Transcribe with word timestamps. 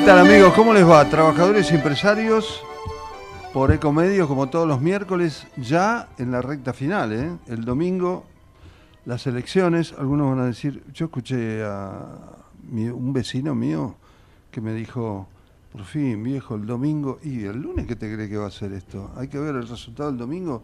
¿Qué 0.00 0.06
tal 0.06 0.26
amigos? 0.26 0.54
¿Cómo 0.54 0.72
les 0.72 0.88
va? 0.88 1.06
Trabajadores 1.10 1.70
y 1.70 1.74
empresarios 1.74 2.62
por 3.52 3.70
Ecomedios 3.70 4.26
como 4.28 4.48
todos 4.48 4.66
los 4.66 4.80
miércoles, 4.80 5.46
ya 5.58 6.08
en 6.16 6.30
la 6.30 6.40
recta 6.40 6.72
final, 6.72 7.12
¿eh? 7.12 7.36
el 7.48 7.66
domingo, 7.66 8.24
las 9.04 9.26
elecciones, 9.26 9.94
algunos 9.98 10.30
van 10.30 10.40
a 10.40 10.46
decir, 10.46 10.82
yo 10.94 11.04
escuché 11.04 11.62
a 11.62 12.16
un 12.72 13.12
vecino 13.12 13.54
mío 13.54 13.96
que 14.50 14.62
me 14.62 14.72
dijo, 14.72 15.28
por 15.70 15.84
fin 15.84 16.22
viejo, 16.22 16.54
el 16.54 16.64
domingo, 16.64 17.18
y 17.22 17.44
el 17.44 17.60
lunes, 17.60 17.86
¿qué 17.86 17.94
te 17.94 18.12
cree 18.12 18.26
que 18.30 18.38
va 18.38 18.46
a 18.46 18.50
ser 18.50 18.72
esto? 18.72 19.10
Hay 19.16 19.28
que 19.28 19.38
ver 19.38 19.54
el 19.54 19.68
resultado 19.68 20.08
del 20.08 20.18
domingo 20.18 20.62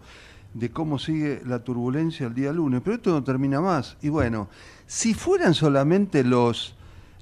de 0.55 0.71
cómo 0.71 0.99
sigue 0.99 1.43
la 1.45 1.59
turbulencia 1.63 2.27
el 2.27 2.35
día 2.35 2.55
lunes, 2.55 2.81
pero 2.83 2.97
esto 2.97 3.11
no 3.11 3.23
termina 3.23 3.61
más. 3.61 3.99
Y 4.01 4.09
bueno, 4.09 4.49
si 4.87 5.13
fueran 5.13 5.53
solamente 5.53 6.25
los, 6.25 6.75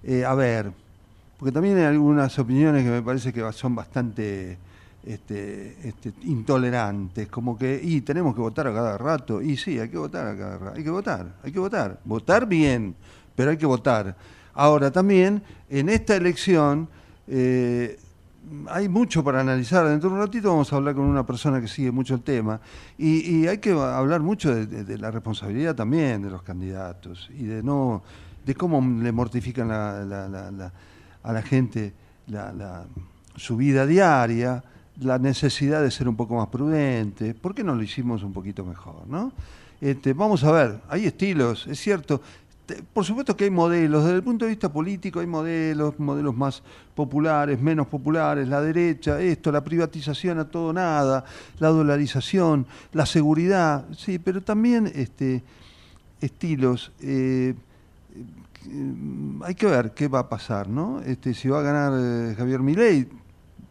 eh, 0.05 0.25
a 0.25 0.35
ver, 0.35 0.84
porque 1.45 1.53
también 1.53 1.77
hay 1.77 1.85
algunas 1.85 2.39
opiniones 2.39 2.85
que 2.85 2.91
me 2.91 3.03
parece 3.03 3.31
que 3.31 3.53
son 3.53 3.75
bastante 3.75 4.57
este, 5.05 5.77
este, 5.87 6.15
intolerantes, 6.23 7.29
como 7.29 7.59
que, 7.59 7.79
y 7.83 8.01
tenemos 8.01 8.35
que 8.35 8.41
votar 8.41 8.67
a 8.67 8.73
cada 8.73 8.97
rato, 8.97 9.43
y 9.43 9.59
sí, 9.59 9.79
hay 9.79 9.91
que 9.91 9.99
votar 9.99 10.27
a 10.27 10.35
cada 10.39 10.57
rato, 10.57 10.79
hay 10.79 10.83
que 10.83 10.89
votar, 10.89 11.35
hay 11.43 11.53
que 11.53 11.59
votar, 11.59 12.01
votar 12.03 12.47
bien, 12.47 12.97
pero 13.37 13.51
hay 13.51 13.59
que 13.59 13.67
votar. 13.67 14.17
Ahora 14.55 14.91
también, 14.91 15.43
en 15.69 15.91
esta 15.91 16.17
elección, 16.17 16.89
eh, 17.29 17.99
hay 18.69 18.89
mucho 18.89 19.23
para 19.23 19.41
analizar. 19.41 19.87
Dentro 19.87 20.09
de 20.09 20.15
un 20.15 20.23
ratito 20.23 20.49
vamos 20.49 20.73
a 20.73 20.77
hablar 20.77 20.95
con 20.95 21.05
una 21.05 21.27
persona 21.27 21.61
que 21.61 21.69
sigue 21.69 21.91
mucho 21.91 22.15
el 22.15 22.23
tema. 22.23 22.59
Y, 22.97 23.47
hay 23.47 23.59
que 23.59 23.73
hablar 23.73 24.23
mucho 24.23 24.55
de, 24.55 24.97
la 24.97 25.11
responsabilidad 25.11 25.75
también 25.75 26.23
de 26.23 26.31
los 26.31 26.43
candidatos 26.43 27.29
y 27.39 27.45
de 27.45 27.63
no 27.63 28.03
de 28.47 28.55
cómo 28.55 28.81
le 28.81 29.13
mortifican 29.13 29.69
la 29.69 30.73
a 31.25 31.33
la 31.33 31.43
gente 31.43 31.93
su 33.37 33.57
vida 33.57 33.87
diaria, 33.87 34.63
la 35.01 35.19
necesidad 35.19 35.83
de 35.83 35.91
ser 35.91 36.09
un 36.09 36.17
poco 36.17 36.37
más 36.37 36.49
prudente. 36.49 37.35
¿Por 37.35 37.55
qué 37.55 37.65
no 37.65 37.75
lo 37.75 37.83
hicimos 37.83 38.23
un 38.23 38.33
poquito 38.33 38.65
mejor? 38.65 39.07
¿no? 39.09 39.33
Este, 39.81 40.13
vamos 40.13 40.45
a 40.45 40.53
ver, 40.53 40.81
hay 40.89 41.07
estilos, 41.07 41.67
es 41.67 41.81
cierto. 41.81 42.21
Por 42.95 43.05
supuesto 43.05 43.37
que 43.37 43.45
hay 43.45 43.51
modelos, 43.51 44.05
desde 44.05 44.17
el 44.17 44.23
punto 44.23 44.47
de 44.47 44.53
vista 44.53 44.73
político 44.73 45.21
hay 45.21 45.27
modelos, 45.27 45.99
modelos 45.99 46.35
más 46.35 46.63
populares, 46.95 47.61
menos 47.61 47.89
populares, 47.89 48.49
la 48.49 48.63
derecha, 48.63 49.21
esto, 49.21 49.53
la 49.53 49.63
privatización 49.63 50.39
a 50.39 50.47
todo 50.47 50.73
nada, 50.73 51.27
la 51.59 51.69
dolarización, 51.69 52.67
la 52.93 53.05
seguridad, 53.05 53.85
sí, 53.95 54.19
pero 54.19 54.43
también 54.43 54.91
este, 54.95 55.43
estilos. 56.23 56.91
Eh, 57.03 57.55
hay 59.43 59.55
que 59.55 59.67
ver 59.67 59.93
qué 59.93 60.09
va 60.09 60.21
a 60.21 60.29
pasar, 60.29 60.69
¿no? 60.69 61.01
Este, 61.01 61.35
si 61.35 61.49
va 61.49 61.61
a 61.61 61.63
ganar 61.63 61.93
eh, 61.97 62.35
Javier 62.37 62.61
Milei, 62.61 63.09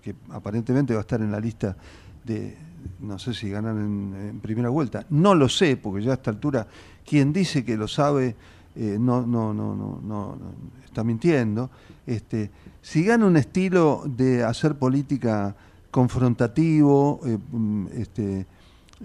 que 0.01 0.15
aparentemente 0.29 0.93
va 0.93 0.99
a 0.99 1.01
estar 1.01 1.21
en 1.21 1.31
la 1.31 1.39
lista 1.39 1.75
de, 2.23 2.57
no 2.99 3.17
sé 3.17 3.33
si 3.33 3.49
ganan 3.49 3.77
en, 3.77 4.39
primera 4.39 4.69
vuelta, 4.69 5.05
no 5.09 5.35
lo 5.35 5.49
sé, 5.49 5.77
porque 5.77 6.03
ya 6.03 6.11
a 6.11 6.15
esta 6.15 6.31
altura 6.31 6.67
quien 7.05 7.33
dice 7.33 7.63
que 7.63 7.77
lo 7.77 7.87
sabe 7.87 8.35
eh, 8.75 8.97
no, 8.99 9.25
no, 9.25 9.53
no, 9.53 9.75
no, 9.75 9.99
no, 10.03 10.37
está 10.83 11.03
mintiendo. 11.03 11.69
Este, 12.05 12.49
si 12.81 13.03
gana 13.03 13.25
un 13.25 13.37
estilo 13.37 14.03
de 14.05 14.43
hacer 14.43 14.75
política 14.75 15.55
confrontativo, 15.91 17.19
eh, 17.23 17.37
mm, 17.51 17.87
este, 17.93 18.47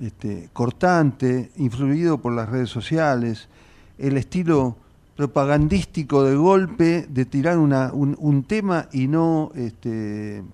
este, 0.01 0.49
cortante, 0.53 1.51
influido 1.57 2.19
por 2.19 2.33
las 2.33 2.49
redes 2.49 2.71
sociales, 2.71 3.49
el 3.99 4.17
estilo 4.17 4.77
propagandístico 5.19 6.23
de 6.23 6.37
golpe 6.37 7.09
de 7.09 7.25
tirar 7.25 7.59
una, 7.59 7.91
un, 7.93 8.45
tema 8.45 8.89
y 8.93 9.09
no 9.09 9.51
este 9.57 10.45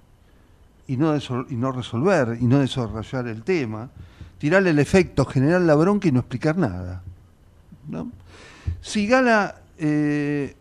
y 0.89 0.97
no, 0.97 1.15
y 1.51 1.55
no 1.57 1.71
resolver 1.71 2.39
y 2.41 2.47
no 2.47 2.61
desarrollar 2.61 3.29
el 3.29 3.43
tema, 3.43 3.91
tirarle 4.39 4.71
el 4.71 4.79
efecto, 4.79 5.27
generar 5.27 5.61
la 5.61 5.75
bronca 5.75 6.09
y 6.09 6.13
no 6.13 6.21
explicar 6.21 6.57
nada. 6.57 7.03
Si 8.81 9.07
gana 9.07 9.55
eh, 9.77 10.57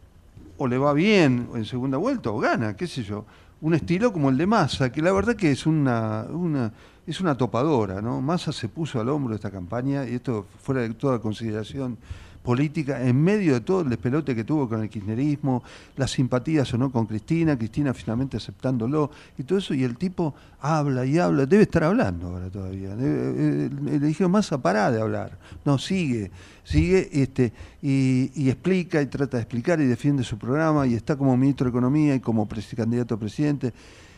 o 0.57 0.67
le 0.67 0.77
va 0.77 0.91
bien 0.91 1.47
en 1.55 1.63
segunda 1.63 1.97
vuelta 1.97 2.29
o 2.29 2.39
gana, 2.39 2.75
qué 2.75 2.87
sé 2.87 3.03
yo, 3.03 3.23
un 3.61 3.73
estilo 3.73 4.11
como 4.11 4.31
el 4.31 4.37
de 4.37 4.45
Massa, 4.45 4.91
que 4.91 5.01
la 5.01 5.13
verdad 5.13 5.37
que 5.37 5.49
es 5.49 5.65
una, 5.65 6.25
una 6.29 6.73
es 7.07 7.21
una 7.21 7.37
topadora, 7.37 8.01
¿no? 8.01 8.19
Massa 8.19 8.51
se 8.51 8.67
puso 8.67 8.99
al 8.99 9.07
hombro 9.07 9.29
de 9.29 9.35
esta 9.37 9.49
campaña 9.49 10.05
y 10.05 10.15
esto 10.15 10.45
fuera 10.61 10.81
de 10.81 10.93
toda 10.93 11.19
consideración 11.19 11.97
política 12.43 13.01
en 13.01 13.21
medio 13.21 13.53
de 13.53 13.61
todo 13.61 13.81
el 13.81 13.89
despelote 13.89 14.35
que 14.35 14.43
tuvo 14.43 14.67
con 14.67 14.81
el 14.81 14.89
kirchnerismo, 14.89 15.63
las 15.95 16.11
simpatías 16.11 16.71
o 16.73 16.77
no 16.77 16.91
con 16.91 17.05
Cristina, 17.05 17.57
Cristina 17.57 17.93
finalmente 17.93 18.37
aceptándolo 18.37 19.09
y 19.37 19.43
todo 19.43 19.59
eso, 19.59 19.73
y 19.73 19.83
el 19.83 19.97
tipo 19.97 20.35
habla 20.59 21.05
y 21.05 21.17
habla, 21.17 21.45
debe 21.45 21.63
estar 21.63 21.85
hablando 21.85 22.27
ahora 22.27 22.49
todavía. 22.49 22.95
Eh, 22.99 23.69
le 23.83 23.99
dijeron 23.99 24.31
más 24.31 24.51
a 24.51 24.61
parar 24.61 24.91
de 24.91 25.01
hablar. 25.01 25.37
No, 25.63 25.77
sigue, 25.77 26.31
sigue 26.63 27.09
este, 27.13 27.53
y, 27.81 28.49
explica 28.49 29.01
y 29.01 29.07
trata 29.07 29.37
de 29.37 29.43
explicar 29.43 29.79
y 29.79 29.85
defiende 29.85 30.23
su 30.23 30.37
programa 30.37 30.85
y 30.85 30.93
está 30.93 31.15
como 31.15 31.35
ministro 31.37 31.65
de 31.65 31.69
Economía 31.69 32.15
y 32.15 32.19
como 32.19 32.47
candidato 32.75 33.15
a 33.15 33.19
presidente. 33.19 33.73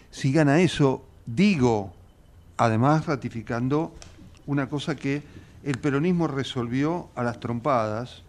Si 0.09 0.31
gana 0.31 0.59
eso, 0.61 1.03
digo, 1.25 1.93
además 2.57 3.05
ratificando 3.05 3.93
una 4.47 4.67
cosa 4.69 4.95
que 4.95 5.21
el 5.65 5.79
peronismo 5.79 6.27
resolvió 6.27 7.09
a 7.15 7.23
las 7.23 7.39
trompadas, 7.39 8.21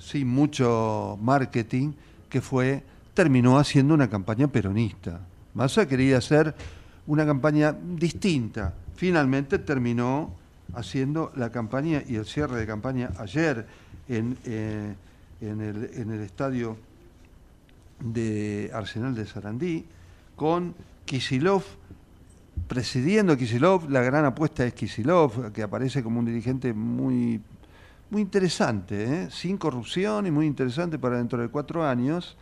sin 0.00 0.26
mucho 0.26 1.18
marketing, 1.20 1.92
que 2.30 2.40
fue, 2.40 2.82
terminó 3.12 3.58
haciendo 3.58 3.92
una 3.92 4.08
campaña 4.08 4.48
peronista. 4.48 5.20
Massa 5.52 5.86
quería 5.86 6.16
hacer 6.16 6.54
una 7.06 7.26
campaña 7.26 7.72
distinta. 7.72 8.72
Finalmente 8.96 9.58
terminó 9.58 10.34
haciendo 10.74 11.30
la 11.36 11.50
campaña 11.50 12.02
y 12.08 12.16
el 12.16 12.24
cierre 12.24 12.58
de 12.58 12.66
campaña 12.66 13.10
ayer 13.18 13.66
en, 14.08 14.38
eh, 14.46 14.94
en, 15.42 15.60
el, 15.60 15.90
en 15.92 16.10
el 16.10 16.20
estadio 16.22 16.78
de 18.00 18.70
Arsenal 18.72 19.14
de 19.14 19.26
Sarandí 19.26 19.84
con 20.36 20.74
Kisilov 21.04 21.64
presidiendo 22.66 23.36
Kisilov, 23.36 23.88
la 23.90 24.02
gran 24.02 24.24
apuesta 24.24 24.64
es 24.64 24.74
Kisilov, 24.74 25.52
que 25.52 25.62
aparece 25.62 26.02
como 26.02 26.18
un 26.18 26.26
dirigente 26.26 26.72
muy, 26.72 27.40
muy 28.10 28.22
interesante, 28.22 29.04
¿eh? 29.04 29.28
sin 29.30 29.56
corrupción 29.56 30.26
y 30.26 30.30
muy 30.30 30.46
interesante 30.46 30.98
para 30.98 31.18
dentro 31.18 31.40
de 31.40 31.48
cuatro 31.48 31.86
años. 31.86 32.36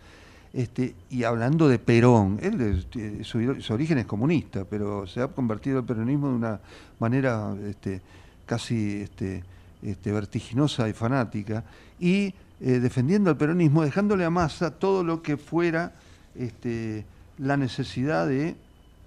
Este, 0.53 0.94
y 1.10 1.25
hablando 1.25 1.69
de 1.69 1.78
Perón, 1.78 2.38
él 2.41 2.87
su, 3.22 3.75
origen 3.75 3.99
es 3.99 4.06
comunista, 4.06 4.65
pero 4.65 5.06
se 5.06 5.21
ha 5.21 5.28
convertido 5.28 5.81
el 5.81 5.84
peronismo 5.84 6.28
de 6.28 6.34
una 6.34 6.60
manera 6.99 7.55
este, 7.69 8.00
casi 8.47 9.03
este, 9.03 9.44
este, 9.82 10.12
vertiginosa 10.12 10.88
y 10.88 10.94
fanática, 10.94 11.62
y 12.00 12.32
eh, 12.61 12.81
defendiendo 12.81 13.29
al 13.29 13.37
peronismo, 13.37 13.82
dejándole 13.82 14.25
a 14.25 14.31
Massa 14.31 14.70
todo 14.70 15.05
lo 15.05 15.20
que 15.20 15.37
fuera 15.37 15.93
este, 16.35 17.05
la 17.37 17.58
necesidad 17.58 18.26
de 18.26 18.56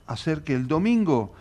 hacer 0.09 0.43
que 0.43 0.55
el 0.55 0.67
domingo 0.67 1.33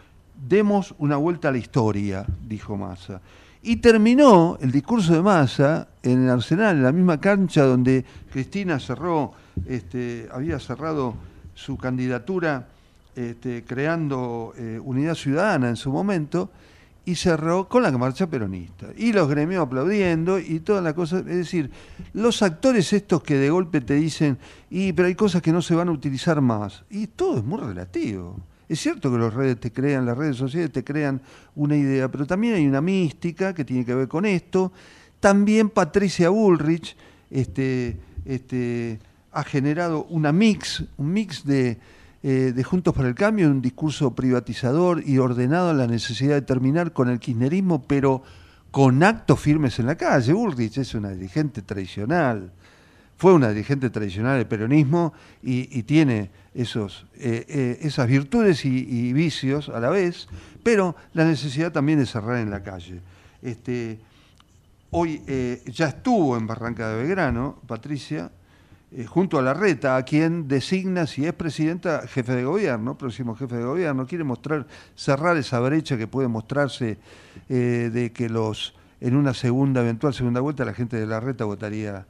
demos 0.48 0.94
una 0.98 1.16
vuelta 1.16 1.48
a 1.48 1.52
la 1.52 1.58
historia, 1.58 2.24
dijo 2.46 2.76
Massa. 2.76 3.20
Y 3.62 3.76
terminó 3.76 4.56
el 4.60 4.70
discurso 4.70 5.14
de 5.14 5.22
Massa 5.22 5.88
en 6.02 6.24
el 6.24 6.30
Arsenal, 6.30 6.76
en 6.76 6.82
la 6.84 6.92
misma 6.92 7.20
cancha 7.20 7.64
donde 7.64 8.04
Cristina 8.30 8.78
cerró, 8.78 9.32
este, 9.66 10.28
había 10.32 10.60
cerrado 10.60 11.14
su 11.54 11.76
candidatura 11.76 12.68
este, 13.16 13.64
creando 13.64 14.52
eh, 14.56 14.80
Unidad 14.82 15.16
Ciudadana 15.16 15.68
en 15.68 15.76
su 15.76 15.90
momento, 15.90 16.50
y 17.08 17.14
cerró 17.14 17.66
con 17.70 17.82
la 17.82 17.90
marcha 17.90 18.26
peronista. 18.26 18.88
Y 18.94 19.14
los 19.14 19.28
gremios 19.28 19.62
aplaudiendo 19.62 20.38
y 20.38 20.60
toda 20.60 20.82
la 20.82 20.94
cosa. 20.94 21.20
Es 21.20 21.24
decir, 21.24 21.70
los 22.12 22.42
actores 22.42 22.92
estos 22.92 23.22
que 23.22 23.36
de 23.36 23.48
golpe 23.48 23.80
te 23.80 23.94
dicen, 23.94 24.36
y 24.68 24.92
pero 24.92 25.08
hay 25.08 25.14
cosas 25.14 25.40
que 25.40 25.50
no 25.50 25.62
se 25.62 25.74
van 25.74 25.88
a 25.88 25.92
utilizar 25.92 26.42
más. 26.42 26.84
Y 26.90 27.06
todo 27.06 27.38
es 27.38 27.44
muy 27.44 27.60
relativo. 27.60 28.36
Es 28.68 28.80
cierto 28.80 29.10
que 29.10 29.18
las 29.18 29.32
redes 29.32 29.58
te 29.58 29.72
crean, 29.72 30.04
las 30.04 30.16
redes 30.16 30.36
sociales 30.36 30.70
te 30.70 30.84
crean 30.84 31.20
una 31.56 31.76
idea, 31.76 32.10
pero 32.10 32.26
también 32.26 32.54
hay 32.54 32.66
una 32.66 32.82
mística 32.82 33.54
que 33.54 33.64
tiene 33.64 33.84
que 33.84 33.94
ver 33.94 34.08
con 34.08 34.26
esto. 34.26 34.72
También 35.20 35.70
Patricia 35.70 36.28
Bullrich 36.28 36.94
este, 37.30 37.96
este, 38.26 38.98
ha 39.32 39.42
generado 39.42 40.04
una 40.10 40.32
mix, 40.32 40.84
un 40.98 41.12
mix 41.12 41.44
de, 41.44 41.78
eh, 42.22 42.52
de 42.54 42.64
Juntos 42.64 42.94
para 42.94 43.08
el 43.08 43.14
Cambio, 43.14 43.50
un 43.50 43.62
discurso 43.62 44.14
privatizador 44.14 45.02
y 45.06 45.18
ordenado 45.18 45.70
a 45.70 45.74
la 45.74 45.86
necesidad 45.86 46.34
de 46.34 46.42
terminar 46.42 46.92
con 46.92 47.08
el 47.08 47.18
kirchnerismo, 47.18 47.84
pero 47.86 48.22
con 48.70 49.02
actos 49.02 49.40
firmes 49.40 49.78
en 49.78 49.86
la 49.86 49.94
calle. 49.94 50.34
Bullrich 50.34 50.76
es 50.76 50.94
una 50.94 51.10
dirigente 51.10 51.62
tradicional, 51.62 52.52
fue 53.18 53.34
una 53.34 53.48
dirigente 53.48 53.90
tradicional 53.90 54.38
del 54.38 54.46
peronismo 54.46 55.12
y, 55.42 55.82
tiene 55.82 56.30
esos, 56.54 57.04
eh, 57.16 57.44
eh, 57.48 57.78
esas 57.82 58.06
virtudes 58.06 58.64
y, 58.64 59.12
vicios 59.12 59.68
a 59.68 59.80
la 59.80 59.90
vez, 59.90 60.28
pero 60.62 60.94
la 61.14 61.24
necesidad 61.24 61.72
también 61.72 61.98
de 61.98 62.06
cerrar 62.06 62.38
en 62.38 62.48
la 62.48 62.62
calle. 62.62 63.00
Este, 63.42 63.98
hoy 64.92 65.20
eh, 65.26 65.62
ya 65.66 65.88
estuvo 65.88 66.36
en 66.36 66.46
Barranca 66.46 66.90
de 66.90 67.02
Belgrano, 67.02 67.60
Patricia, 67.66 68.30
junto 69.08 69.36
a 69.38 69.42
la 69.42 69.52
reta, 69.52 69.96
a 69.96 70.04
quien 70.04 70.46
designa, 70.46 71.08
si 71.08 71.26
es 71.26 71.32
presidenta, 71.32 72.06
jefe 72.06 72.36
de 72.36 72.44
gobierno, 72.44 72.96
próximo 72.96 73.34
jefe 73.34 73.56
de 73.56 73.64
gobierno, 73.64 74.06
quiere 74.06 74.22
mostrar, 74.22 74.64
cerrar 74.94 75.36
esa 75.36 75.58
brecha 75.58 75.98
que 75.98 76.06
puede 76.06 76.28
mostrarse 76.28 76.98
de 77.48 78.12
que 78.14 78.28
los 78.28 78.74
en 79.00 79.14
una 79.14 79.34
segunda, 79.34 79.80
eventual 79.82 80.14
segunda 80.14 80.40
vuelta, 80.40 80.64
la 80.64 80.72
gente 80.72 80.96
de 80.96 81.06
la 81.06 81.20
reta 81.20 81.44
votaría 81.44 82.06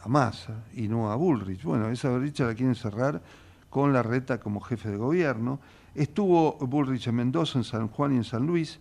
a 0.00 0.08
Massa 0.08 0.64
y 0.74 0.88
no 0.88 1.10
a 1.10 1.16
Bullrich. 1.16 1.62
Bueno, 1.62 1.88
esa 1.88 2.10
brecha 2.10 2.44
la 2.44 2.54
quieren 2.54 2.74
cerrar 2.74 3.20
con 3.70 3.92
la 3.92 4.02
reta 4.02 4.38
como 4.38 4.60
jefe 4.60 4.90
de 4.90 4.96
gobierno. 4.96 5.60
Estuvo 5.94 6.56
Bullrich 6.58 7.08
en 7.08 7.16
Mendoza, 7.16 7.58
en 7.58 7.64
San 7.64 7.88
Juan 7.88 8.12
y 8.12 8.16
en 8.16 8.24
San 8.24 8.46
Luis, 8.46 8.78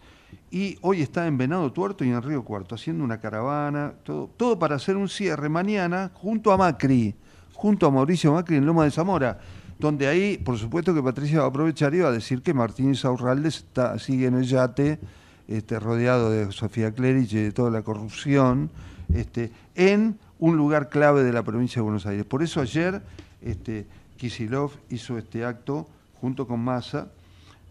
y 0.51 0.77
hoy 0.81 1.01
está 1.01 1.27
en 1.27 1.37
Venado 1.37 1.71
Tuerto 1.71 2.03
y 2.03 2.09
en 2.09 2.21
Río 2.21 2.43
Cuarto, 2.43 2.75
haciendo 2.75 3.03
una 3.03 3.19
caravana, 3.19 3.93
todo, 4.03 4.59
para 4.59 4.75
hacer 4.75 4.95
un 4.95 5.09
cierre 5.09 5.49
mañana 5.49 6.11
junto 6.13 6.51
a 6.51 6.57
Macri, 6.57 7.15
junto 7.53 7.87
a 7.87 7.91
Mauricio 7.91 8.33
Macri 8.33 8.57
en 8.57 8.65
Loma 8.65 8.83
de 8.83 8.91
Zamora, 8.91 9.39
donde 9.79 10.07
ahí, 10.07 10.37
por 10.37 10.57
supuesto 10.57 10.93
que 10.93 11.01
Patricia 11.01 11.39
va 11.39 11.45
a 11.45 11.49
aprovechar 11.49 11.93
y 11.95 11.99
va 11.99 12.09
a 12.09 12.11
decir 12.11 12.41
que 12.41 12.53
Martínez 12.53 13.03
Aurralde 13.05 13.49
está, 13.49 13.97
sigue 13.99 14.27
en 14.27 14.35
el 14.35 14.43
yate, 14.43 14.99
este, 15.47 15.79
rodeado 15.79 16.29
de 16.29 16.51
Sofía 16.51 16.91
Clerich 16.91 17.31
y 17.33 17.43
de 17.43 17.51
toda 17.51 17.71
la 17.71 17.81
corrupción, 17.81 18.69
este, 19.13 19.51
en 19.75 20.17
un 20.39 20.57
lugar 20.57 20.89
clave 20.89 21.24
de 21.24 21.34
la 21.34 21.44
provincia 21.44 21.80
de 21.80 21.84
Buenos 21.84 22.06
Aires. 22.06 22.25
Por 22.25 22.44
eso 22.44 22.62
ayer 22.62 23.01
este, 23.42 23.86
Kisilov 24.18 24.72
hizo 24.89 25.18
este 25.18 25.45
acto 25.45 25.88
junto 26.22 26.48
con 26.48 26.60
Massa, 26.60 27.07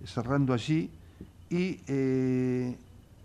cerrando 0.05 0.53
allí, 0.53 0.91
y, 1.51 1.81
eh, 1.87 2.77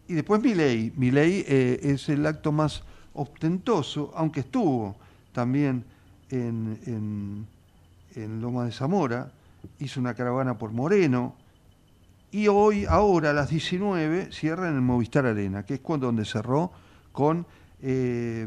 y 0.07 0.13
después 0.13 0.41
Milei. 0.41 0.91
Milei 0.95 1.43
eh, 1.47 1.79
es 1.83 2.09
el 2.09 2.25
acto 2.25 2.51
más 2.51 2.83
ostentoso, 3.13 4.11
aunque 4.15 4.41
estuvo 4.41 4.95
también 5.33 5.83
en, 6.29 6.79
en, 6.85 7.47
en 8.15 8.41
Loma 8.41 8.65
de 8.65 8.71
Zamora, 8.71 9.31
hizo 9.79 9.99
una 9.99 10.13
caravana 10.13 10.57
por 10.57 10.71
Moreno, 10.71 11.35
y 12.31 12.47
hoy, 12.47 12.85
ahora 12.85 13.31
a 13.31 13.33
las 13.33 13.49
19, 13.49 14.31
cierra 14.31 14.69
en 14.69 14.75
el 14.75 14.81
Movistar 14.81 15.25
Arena, 15.25 15.63
que 15.65 15.75
es 15.75 15.79
cuando 15.81 16.05
donde 16.07 16.23
cerró 16.23 16.71
con 17.11 17.45
eh, 17.81 18.45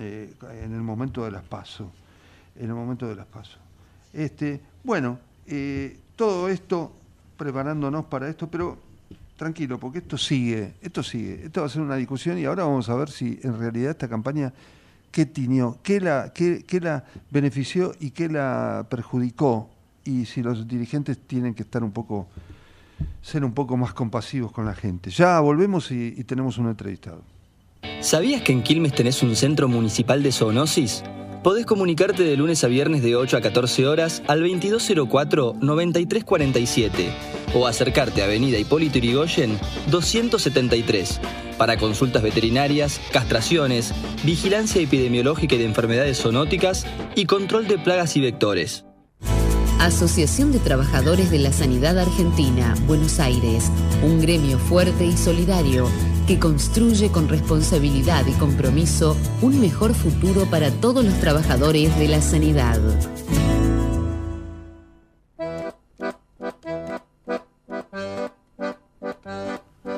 eh, 0.00 0.34
en 0.64 0.74
el 0.74 0.82
momento 0.82 1.24
de 1.24 1.30
las 1.30 1.42
pasos. 1.42 1.88
En 2.56 2.66
el 2.66 2.74
momento 2.74 3.08
de 3.08 3.14
las 3.14 3.26
pasos. 3.26 3.58
Este, 4.12 4.60
bueno, 4.84 5.18
eh, 5.46 5.98
todo 6.16 6.48
esto 6.48 6.92
preparándonos 7.36 8.04
para 8.06 8.28
esto, 8.28 8.48
pero 8.48 8.78
tranquilo, 9.36 9.78
porque 9.78 9.98
esto 9.98 10.16
sigue, 10.16 10.74
esto 10.82 11.02
sigue, 11.02 11.46
esto 11.46 11.62
va 11.62 11.66
a 11.66 11.70
ser 11.70 11.82
una 11.82 11.96
discusión 11.96 12.38
y 12.38 12.44
ahora 12.44 12.64
vamos 12.64 12.88
a 12.88 12.94
ver 12.94 13.10
si 13.10 13.40
en 13.42 13.58
realidad 13.58 13.90
esta 13.90 14.08
campaña 14.08 14.52
qué 15.10 15.26
tiñó, 15.26 15.78
qué 15.82 16.00
la, 16.00 16.32
qué, 16.32 16.64
la 16.80 17.04
benefició 17.30 17.94
y 17.98 18.10
qué 18.10 18.28
la 18.28 18.86
perjudicó, 18.88 19.70
y 20.04 20.26
si 20.26 20.42
los 20.42 20.68
dirigentes 20.68 21.18
tienen 21.18 21.54
que 21.54 21.62
estar 21.62 21.82
un 21.82 21.92
poco, 21.92 22.28
ser 23.20 23.44
un 23.44 23.52
poco 23.52 23.76
más 23.76 23.94
compasivos 23.94 24.52
con 24.52 24.64
la 24.64 24.74
gente. 24.74 25.10
Ya 25.10 25.40
volvemos 25.40 25.90
y 25.90 26.22
tenemos 26.24 26.58
un 26.58 26.68
entrevistado. 26.68 27.22
¿Sabías 28.02 28.42
que 28.42 28.50
en 28.50 28.64
Quilmes 28.64 28.94
tenés 28.94 29.22
un 29.22 29.36
centro 29.36 29.68
municipal 29.68 30.24
de 30.24 30.32
zoonosis? 30.32 31.04
Podés 31.44 31.64
comunicarte 31.64 32.24
de 32.24 32.36
lunes 32.36 32.64
a 32.64 32.66
viernes 32.66 33.00
de 33.00 33.14
8 33.14 33.36
a 33.36 33.40
14 33.40 33.86
horas 33.86 34.24
al 34.26 34.42
2204-9347 34.42 36.90
o 37.54 37.68
acercarte 37.68 38.22
a 38.22 38.24
Avenida 38.24 38.58
Hipólito 38.58 38.98
Yrigoyen 38.98 39.56
273 39.92 41.20
para 41.56 41.76
consultas 41.76 42.24
veterinarias, 42.24 43.00
castraciones, 43.12 43.94
vigilancia 44.24 44.82
epidemiológica 44.82 45.54
y 45.54 45.58
de 45.58 45.66
enfermedades 45.66 46.20
zoonóticas 46.20 46.84
y 47.14 47.26
control 47.26 47.68
de 47.68 47.78
plagas 47.78 48.16
y 48.16 48.20
vectores. 48.20 48.84
Asociación 49.78 50.50
de 50.50 50.58
Trabajadores 50.58 51.30
de 51.30 51.38
la 51.38 51.52
Sanidad 51.52 51.96
Argentina, 51.98 52.74
Buenos 52.86 53.20
Aires, 53.20 53.70
un 54.02 54.20
gremio 54.20 54.58
fuerte 54.58 55.04
y 55.04 55.16
solidario 55.16 55.88
que 56.26 56.38
construye 56.38 57.10
con 57.10 57.28
responsabilidad 57.28 58.26
y 58.26 58.32
compromiso 58.32 59.16
un 59.40 59.60
mejor 59.60 59.94
futuro 59.94 60.46
para 60.46 60.70
todos 60.70 61.04
los 61.04 61.14
trabajadores 61.20 61.96
de 61.98 62.08
la 62.08 62.20
sanidad. 62.20 62.80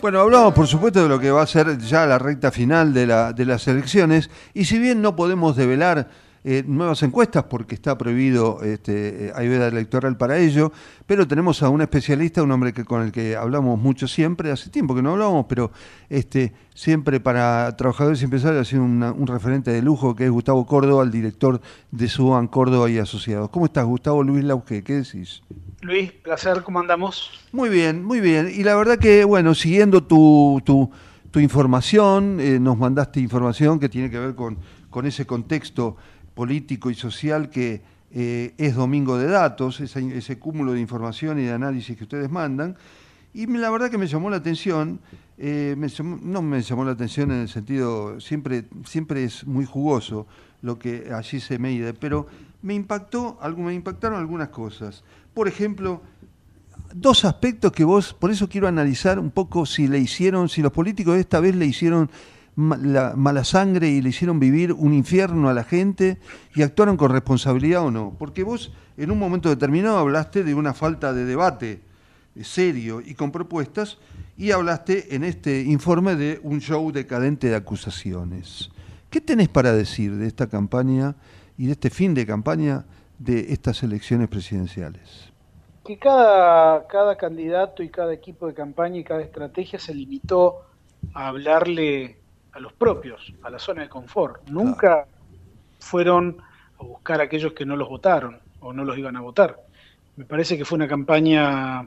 Bueno, 0.01 0.21
hablamos 0.21 0.53
por 0.53 0.67
supuesto 0.67 1.03
de 1.03 1.09
lo 1.09 1.19
que 1.19 1.31
va 1.31 1.43
a 1.43 1.47
ser 1.47 1.79
ya 1.79 2.05
la 2.05 2.19
recta 2.19 2.51
final 2.51 2.93
de, 2.93 3.07
la, 3.07 3.33
de 3.33 3.47
las 3.47 3.67
elecciones 3.69 4.29
y 4.53 4.67
si 4.67 4.79
bien 4.79 5.01
no 5.01 5.17
podemos 5.17 5.57
develar 5.57 6.11
eh, 6.45 6.63
nuevas 6.67 7.03
encuestas 7.03 7.45
porque 7.45 7.75
está 7.75 7.97
prohibido, 7.97 8.63
este, 8.63 9.27
eh, 9.27 9.33
hay 9.35 9.49
veda 9.49 9.67
electoral 9.67 10.17
para 10.19 10.39
ello, 10.39 10.73
pero 11.07 11.27
tenemos 11.27 11.63
a 11.63 11.71
un 11.71 11.81
especialista, 11.81 12.43
un 12.43 12.53
hombre 12.53 12.75
que, 12.75 12.85
con 12.85 13.03
el 13.03 13.13
que 13.13 13.35
hablamos 13.35 13.79
mucho 13.79 14.07
siempre, 14.07 14.51
hace 14.51 14.69
tiempo 14.69 14.95
que 14.95 15.03
no 15.03 15.13
hablábamos, 15.13 15.47
pero 15.49 15.73
este, 16.11 16.53
siempre 16.75 17.19
para 17.19 17.75
trabajadores 17.77 18.21
y 18.21 18.25
empresarios 18.25 18.61
ha 18.61 18.71
sido 18.71 18.83
un 18.83 19.27
referente 19.27 19.71
de 19.71 19.81
lujo, 19.81 20.15
que 20.15 20.25
es 20.25 20.31
Gustavo 20.31 20.67
Córdoba, 20.67 21.03
el 21.03 21.11
director 21.11 21.61
de 21.91 22.09
Suban 22.09 22.47
Córdoba 22.47 22.91
y 22.91 22.99
Asociados. 22.99 23.49
¿Cómo 23.49 23.65
estás, 23.67 23.87
Gustavo 23.87 24.23
Luis 24.23 24.45
Lauge? 24.45 24.83
¿Qué 24.83 24.95
decís? 24.97 25.43
Luis, 25.81 26.13
placer, 26.13 26.63
¿cómo 26.63 26.81
andamos? 26.81 27.31
Muy 27.53 27.69
bien, 27.69 28.05
muy 28.05 28.21
bien. 28.21 28.51
Y 28.55 28.65
la 28.65 28.75
verdad 28.75 28.99
que, 28.99 29.25
bueno, 29.25 29.55
siguiendo 29.55 30.03
tu, 30.03 30.61
tu, 30.65 30.91
tu 31.31 31.41
información, 31.41 32.39
eh, 32.41 32.59
nos 32.59 32.79
mandaste 32.79 33.21
información 33.21 33.81
que 33.81 33.89
tiene 33.89 34.11
que 34.11 34.19
ver 34.19 34.35
con, 34.35 34.59
con 34.91 35.07
ese 35.07 35.27
contexto 35.27 35.97
político 36.35 36.91
y 36.91 36.95
social 36.95 37.51
que 37.51 37.83
eh, 38.13 38.55
es 38.59 38.75
Domingo 38.75 39.19
de 39.19 39.27
Datos, 39.27 39.81
ese, 39.81 40.39
cúmulo 40.39 40.73
de 40.73 40.81
información 40.81 41.39
y 41.41 41.43
de 41.43 41.53
análisis 41.53 41.97
que 41.97 42.05
ustedes 42.05 42.31
mandan. 42.31 42.77
Y 43.33 43.47
la 43.47 43.71
verdad 43.71 43.91
que 43.91 43.99
me 43.99 44.07
llamó 44.07 44.31
la 44.31 44.37
atención, 44.37 45.01
eh, 45.39 45.75
no 46.23 46.43
me 46.43 46.63
llamó 46.63 46.85
la 46.85 46.93
atención 46.93 47.33
en 47.33 47.41
el 47.41 47.49
sentido, 47.49 48.21
siempre, 48.21 48.67
siempre 48.85 49.25
es 49.25 49.45
muy 49.47 49.65
jugoso 49.65 50.27
lo 50.63 50.79
que 50.79 51.13
allí 51.13 51.41
se 51.41 51.59
mide, 51.59 51.93
pero 51.93 52.27
me 52.63 52.75
impactó, 52.75 53.39
me 53.57 53.75
impactaron 53.75 54.19
algunas 54.19 54.51
cosas. 54.51 55.03
Por 55.35 55.49
ejemplo, 55.49 56.01
dos 56.95 57.25
aspectos 57.25 57.73
que 57.73 57.85
vos, 57.85 58.15
por 58.15 58.31
eso 58.31 58.49
quiero 58.49 58.69
analizar 58.69 59.19
un 59.19 59.31
poco 59.31 59.67
si 59.67 59.89
le 59.89 59.99
hicieron, 59.99 60.49
si 60.49 60.63
los 60.63 60.73
políticos 60.73 61.17
esta 61.17 61.41
vez 61.41 61.57
le 61.57 61.67
hicieron 61.67 62.09
la 62.57 63.15
mala 63.17 63.45
sangre 63.45 63.89
y 63.89 64.01
le 64.01 64.11
hicieron 64.11 64.39
vivir 64.39 64.73
un 64.73 64.95
infierno 64.95 65.49
a 65.49 65.55
la 65.55 65.65
gente 65.65 66.19
y 66.55 66.63
actuaron 66.63 66.97
con 66.97 67.11
responsabilidad 67.11 67.83
o 67.83 67.91
no. 67.91 68.15
Porque 68.19 68.45
vos 68.45 68.73
en 68.97 69.11
un 69.11 69.19
momento 69.19 69.49
determinado 69.49 69.99
hablaste 69.99 70.45
de 70.45 70.55
una 70.55 70.73
falta 70.73 71.13
de 71.13 71.25
debate 71.25 71.81
serio 72.43 73.01
y 73.01 73.15
con 73.15 73.31
propuestas 73.31 73.99
y 74.37 74.51
hablaste 74.51 75.15
en 75.15 75.25
este 75.25 75.63
informe 75.63 76.17
de 76.17 76.41
un 76.43 76.61
show 76.61 76.91
decadente 76.91 77.49
de 77.49 77.57
acusaciones. 77.57 78.71
¿Qué 79.11 79.21
tenés 79.21 79.49
para 79.49 79.73
decir 79.73 80.17
de 80.17 80.27
esta 80.27 80.49
campaña 80.49 81.15
y 81.57 81.67
de 81.67 81.73
este 81.73 81.91
fin 81.91 82.15
de 82.15 82.27
campaña 82.27 82.85
de 83.19 83.53
estas 83.53 83.83
elecciones 83.85 84.29
presidenciales? 84.29 85.33
Que 85.85 85.99
cada, 85.99 86.87
cada 86.89 87.17
candidato 87.17 87.83
y 87.83 87.91
cada 87.91 88.13
equipo 88.13 88.47
de 88.47 88.55
campaña 88.55 88.99
y 88.99 89.05
cada 89.05 89.23
estrategia 89.23 89.79
se 89.79 89.95
limitó 89.95 90.63
a 91.13 91.29
hablarle 91.29 92.19
a 92.55 92.61
los 92.61 92.73
propios, 92.73 93.33
a 93.43 93.51
la 93.51 93.59
zona 93.59 93.83
de 93.83 93.89
confort. 93.89 94.49
Nunca 94.49 95.07
fueron 95.81 96.37
a 96.79 96.85
buscar 96.85 97.21
a 97.21 97.25
aquellos 97.25 97.53
que 97.53 97.67
no 97.67 97.77
los 97.77 97.89
votaron 97.89 98.39
o 98.61 98.73
no 98.73 98.85
los 98.85 98.97
iban 98.97 99.17
a 99.17 99.21
votar. 99.21 99.61
Me 100.17 100.25
parece 100.25 100.57
que 100.57 100.65
fue 100.65 100.77
una 100.77 100.89
campaña 100.89 101.87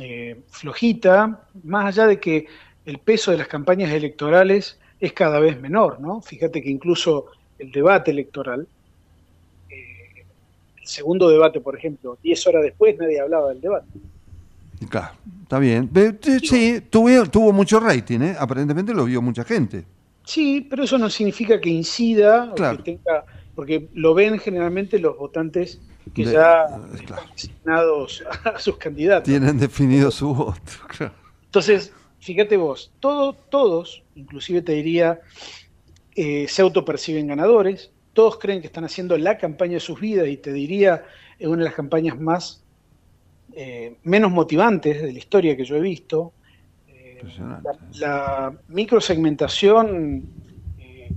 eh, 0.00 0.42
flojita, 0.48 1.46
más 1.64 1.86
allá 1.86 2.06
de 2.06 2.20
que 2.20 2.46
el 2.84 2.98
peso 2.98 3.30
de 3.30 3.38
las 3.38 3.48
campañas 3.48 3.90
electorales 3.90 4.78
es 5.00 5.12
cada 5.12 5.40
vez 5.40 5.60
menor, 5.60 6.00
¿no? 6.00 6.20
Fíjate 6.20 6.62
que 6.62 6.70
incluso 6.70 7.26
el 7.58 7.72
debate 7.72 8.10
electoral, 8.10 8.66
eh, 9.70 10.24
el 10.76 10.86
segundo 10.86 11.28
debate, 11.30 11.60
por 11.60 11.76
ejemplo, 11.76 12.18
10 12.22 12.46
horas 12.46 12.62
después 12.62 12.96
nadie 12.98 13.20
hablaba 13.20 13.48
del 13.48 13.60
debate. 13.60 13.88
Claro, 14.88 15.14
está 15.42 15.58
bien. 15.58 15.90
Sí, 16.42 16.82
tuvo, 16.90 17.26
tuvo 17.26 17.52
mucho 17.52 17.80
rating, 17.80 18.20
¿eh? 18.20 18.36
aparentemente 18.38 18.92
lo 18.92 19.04
vio 19.04 19.22
mucha 19.22 19.44
gente. 19.44 19.84
Sí, 20.24 20.66
pero 20.68 20.84
eso 20.84 20.98
no 20.98 21.10
significa 21.10 21.60
que 21.60 21.68
incida 21.70 22.52
Claro. 22.54 22.74
o 22.74 22.76
que 22.84 22.92
tenga, 22.96 23.24
porque 23.54 23.88
lo 23.94 24.14
ven 24.14 24.38
generalmente 24.38 24.98
los 24.98 25.16
votantes 25.18 25.80
que 26.14 26.24
De- 26.26 26.32
ya 26.32 26.62
eh, 26.64 26.66
están 26.94 27.06
claro. 27.06 27.22
asignados 27.34 28.24
a 28.44 28.58
sus 28.58 28.76
candidatos. 28.76 29.28
Tienen 29.28 29.58
definido 29.58 30.10
su 30.10 30.34
voto. 30.34 30.60
claro. 30.96 31.12
Entonces, 31.44 31.92
fíjate 32.20 32.56
vos, 32.56 32.92
todo, 33.00 33.34
todos, 33.34 34.02
inclusive 34.14 34.62
te 34.62 34.72
diría, 34.72 35.20
eh, 36.14 36.46
se 36.48 36.62
autoperciben 36.62 37.26
ganadores, 37.26 37.90
todos 38.12 38.38
creen 38.38 38.60
que 38.60 38.66
están 38.66 38.84
haciendo 38.84 39.16
la 39.18 39.38
campaña 39.38 39.74
de 39.74 39.80
sus 39.80 39.98
vidas 40.00 40.28
y 40.28 40.36
te 40.36 40.52
diría, 40.52 41.04
es 41.38 41.46
una 41.48 41.58
de 41.58 41.64
las 41.64 41.74
campañas 41.74 42.18
más 42.20 42.62
eh, 43.54 43.96
menos 44.02 44.30
motivantes 44.30 45.02
de 45.02 45.12
la 45.12 45.18
historia 45.18 45.56
que 45.56 45.64
yo 45.64 45.76
he 45.76 45.80
visto. 45.80 46.32
Impresionante. 47.22 47.68
la, 47.98 48.08
la 48.08 48.58
microsegmentación 48.68 50.24
eh, 50.78 51.10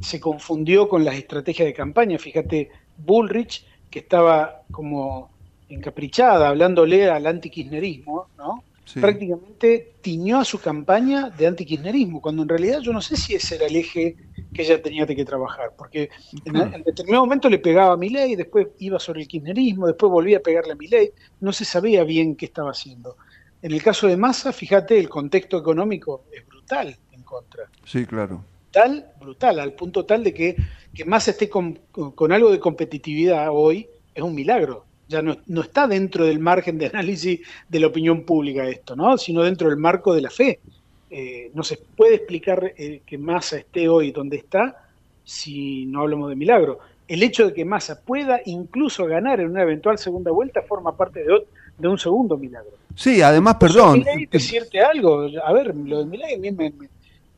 se 0.00 0.20
confundió 0.20 0.88
con 0.88 1.04
las 1.04 1.14
estrategias 1.14 1.66
de 1.66 1.74
campaña. 1.74 2.18
Fíjate, 2.18 2.70
Bullrich, 2.98 3.64
que 3.90 4.00
estaba 4.00 4.62
como 4.70 5.30
encaprichada, 5.68 6.48
hablándole 6.48 7.08
al 7.10 7.26
antikirchnerismo, 7.26 8.28
¿no? 8.36 8.64
Sí. 8.84 9.00
prácticamente 9.00 9.92
tiñó 10.00 10.38
a 10.38 10.46
su 10.46 10.58
campaña 10.58 11.28
de 11.28 11.46
antikirchnerismo, 11.46 12.22
cuando 12.22 12.42
en 12.42 12.48
realidad 12.48 12.80
yo 12.80 12.90
no 12.90 13.02
sé 13.02 13.18
si 13.18 13.34
ese 13.34 13.56
era 13.56 13.66
el 13.66 13.76
eje 13.76 14.16
que 14.54 14.62
ella 14.62 14.80
tenía 14.80 15.06
que 15.06 15.26
trabajar, 15.26 15.72
porque 15.76 16.08
en, 16.46 16.56
en 16.56 16.82
determinado 16.82 17.26
momento 17.26 17.50
le 17.50 17.58
pegaba 17.58 17.92
a 17.92 17.96
Milei, 17.98 18.34
después 18.34 18.68
iba 18.78 18.98
sobre 18.98 19.20
el 19.20 19.28
kirchnerismo, 19.28 19.86
después 19.86 20.10
volvía 20.10 20.38
a 20.38 20.40
pegarle 20.40 20.72
a 20.72 20.76
Milei, 20.76 21.12
no 21.40 21.52
se 21.52 21.66
sabía 21.66 22.02
bien 22.02 22.34
qué 22.34 22.46
estaba 22.46 22.70
haciendo. 22.70 23.18
En 23.62 23.72
el 23.72 23.82
caso 23.82 24.06
de 24.06 24.16
Massa, 24.16 24.52
fíjate, 24.52 24.98
el 24.98 25.08
contexto 25.08 25.58
económico 25.58 26.24
es 26.32 26.46
brutal 26.46 26.96
en 27.12 27.22
contra. 27.22 27.64
Sí, 27.84 28.06
claro. 28.06 28.44
Tal, 28.70 29.06
brutal, 29.18 29.58
al 29.58 29.72
punto 29.72 30.04
tal 30.04 30.22
de 30.22 30.32
que, 30.32 30.56
que 30.94 31.04
Massa 31.04 31.32
esté 31.32 31.48
con, 31.48 31.78
con- 31.90 32.32
algo 32.32 32.50
de 32.52 32.60
competitividad 32.60 33.48
hoy 33.50 33.88
es 34.14 34.22
un 34.22 34.34
milagro. 34.34 34.84
Ya 35.08 35.22
no, 35.22 35.36
no 35.46 35.62
está 35.62 35.86
dentro 35.86 36.24
del 36.26 36.38
margen 36.38 36.78
de 36.78 36.86
análisis 36.86 37.40
de 37.68 37.80
la 37.80 37.86
opinión 37.86 38.24
pública 38.24 38.68
esto, 38.68 38.94
¿no? 38.94 39.16
sino 39.16 39.42
dentro 39.42 39.68
del 39.70 39.78
marco 39.78 40.14
de 40.14 40.20
la 40.20 40.30
fe. 40.30 40.60
Eh, 41.10 41.50
no 41.54 41.62
se 41.62 41.78
puede 41.78 42.16
explicar 42.16 42.74
eh, 42.76 43.00
que 43.06 43.16
Massa 43.16 43.56
esté 43.56 43.88
hoy 43.88 44.12
donde 44.12 44.36
está 44.36 44.84
si 45.24 45.86
no 45.86 46.02
hablamos 46.02 46.28
de 46.28 46.36
milagro. 46.36 46.78
El 47.08 47.22
hecho 47.22 47.46
de 47.46 47.54
que 47.54 47.64
Massa 47.64 48.00
pueda 48.02 48.40
incluso 48.44 49.06
ganar 49.06 49.40
en 49.40 49.48
una 49.50 49.62
eventual 49.62 49.96
segunda 49.98 50.30
vuelta 50.30 50.60
forma 50.62 50.94
parte 50.94 51.24
de 51.24 51.88
un 51.88 51.98
segundo 51.98 52.36
milagro. 52.36 52.72
Sí, 52.98 53.22
además, 53.22 53.54
perdón. 53.60 54.00
Milei, 54.00 54.26
decirte 54.26 54.80
algo, 54.80 55.28
a 55.44 55.52
ver, 55.52 55.72
lo 55.76 56.00
de 56.00 56.06
Milei, 56.06 56.34
a 56.34 56.38
mí 56.38 56.50
me- 56.50 56.70
me- 56.70 56.88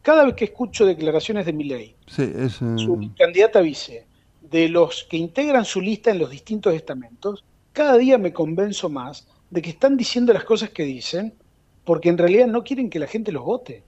cada 0.00 0.24
vez 0.24 0.34
que 0.34 0.46
escucho 0.46 0.86
declaraciones 0.86 1.44
de 1.44 1.52
Milei, 1.52 1.94
Sí, 2.06 2.22
es, 2.34 2.62
eh, 2.62 2.76
su 2.76 3.10
candidata 3.14 3.60
vice, 3.60 4.06
de 4.40 4.70
los 4.70 5.04
que 5.04 5.18
integran 5.18 5.66
su 5.66 5.82
lista 5.82 6.10
en 6.12 6.18
los 6.18 6.30
distintos 6.30 6.72
estamentos, 6.74 7.44
cada 7.74 7.98
día 7.98 8.16
me 8.16 8.32
convenzo 8.32 8.88
más 8.88 9.28
de 9.50 9.60
que 9.60 9.68
están 9.68 9.98
diciendo 9.98 10.32
las 10.32 10.44
cosas 10.44 10.70
que 10.70 10.84
dicen 10.84 11.34
porque 11.84 12.08
en 12.08 12.16
realidad 12.16 12.46
no 12.46 12.64
quieren 12.64 12.88
que 12.88 12.98
la 12.98 13.06
gente 13.06 13.30
los 13.30 13.44
vote. 13.44 13.82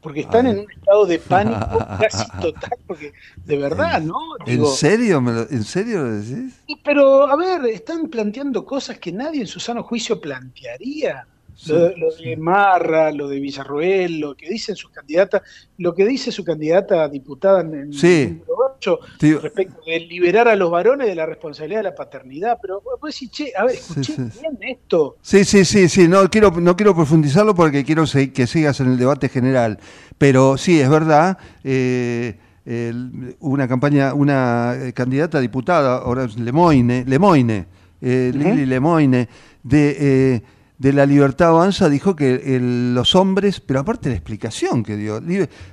Porque 0.00 0.20
están 0.20 0.46
Ay. 0.46 0.52
en 0.52 0.58
un 0.60 0.70
estado 0.70 1.06
de 1.06 1.18
pánico 1.18 1.78
casi 2.00 2.30
total, 2.40 2.70
porque 2.86 3.12
de 3.44 3.56
verdad, 3.56 4.00
¿no? 4.00 4.16
¿En 4.46 4.64
serio? 4.66 5.20
me 5.20 5.32
lo- 5.32 5.50
¿En 5.50 5.64
serio 5.64 6.02
lo 6.02 6.12
decís? 6.12 6.54
pero, 6.84 7.26
a 7.26 7.36
ver, 7.36 7.66
están 7.66 8.08
planteando 8.08 8.64
cosas 8.64 8.98
que 8.98 9.12
nadie 9.12 9.42
en 9.42 9.46
su 9.46 9.60
sano 9.60 9.82
juicio 9.82 10.20
plantearía. 10.20 11.26
Sí, 11.64 11.72
lo, 11.72 11.78
de- 11.78 11.96
lo 11.96 12.10
sí. 12.10 12.24
de 12.30 12.36
Marra, 12.36 13.12
lo 13.12 13.28
de 13.28 13.38
Villarroel, 13.38 14.18
lo 14.18 14.34
que 14.34 14.48
dicen 14.48 14.74
sus 14.74 14.90
candidatas, 14.90 15.42
lo 15.78 15.94
que 15.94 16.04
dice 16.06 16.32
su 16.32 16.44
candidata 16.44 17.04
a 17.04 17.08
diputada 17.08 17.60
en 17.60 17.74
el 17.74 17.92
Sí. 17.94 18.26
número 18.30 18.74
8 18.76 18.98
Tío, 19.18 19.38
respecto 19.40 19.80
de 19.86 20.00
liberar 20.00 20.48
a 20.48 20.56
los 20.56 20.70
varones 20.70 21.06
de 21.06 21.14
la 21.14 21.24
responsabilidad 21.24 21.80
de 21.80 21.84
la 21.90 21.94
paternidad. 21.94 22.58
Pero 22.60 22.80
vos 22.82 22.98
decís, 23.04 23.30
che, 23.30 23.52
a 23.56 23.64
ver, 23.64 23.76
escuché 23.76 24.14
sí. 24.14 24.22
bien 24.40 24.58
esto. 24.60 25.16
Sí, 25.22 25.44
sí, 25.44 25.64
sí, 25.64 25.88
sí, 25.88 26.08
no 26.08 26.28
quiero, 26.28 26.50
no 26.50 26.74
quiero 26.76 26.94
profundizarlo 26.96 27.54
porque 27.54 27.84
quiero 27.84 28.04
que 28.34 28.46
sigas 28.48 28.80
en 28.80 28.88
el 28.88 28.98
debate 28.98 29.28
general. 29.28 29.78
Pero 30.18 30.56
sí, 30.56 30.80
es 30.80 30.88
verdad, 30.90 31.38
eh, 31.62 32.36
el- 32.64 33.36
una 33.40 33.68
campaña, 33.68 34.14
una 34.14 34.74
eh, 34.80 34.92
candidata 34.92 35.38
a 35.38 35.40
diputada, 35.40 35.98
ahora 35.98 36.24
es 36.24 36.36
Lemoine, 36.38 37.04
Lemoine, 37.06 37.66
eh. 38.00 38.32
Lili 38.34 38.66
Lemoine, 38.66 39.28
de, 39.62 39.96
eh, 40.36 40.42
de 40.82 40.92
la 40.92 41.06
Libertad 41.06 41.50
Avanza, 41.50 41.88
dijo 41.88 42.16
que 42.16 42.56
el- 42.56 42.92
los 42.92 43.14
hombres, 43.14 43.60
pero 43.60 43.78
aparte 43.80 44.08
la 44.08 44.16
explicación 44.16 44.82
que 44.82 44.96
dio, 44.96 45.20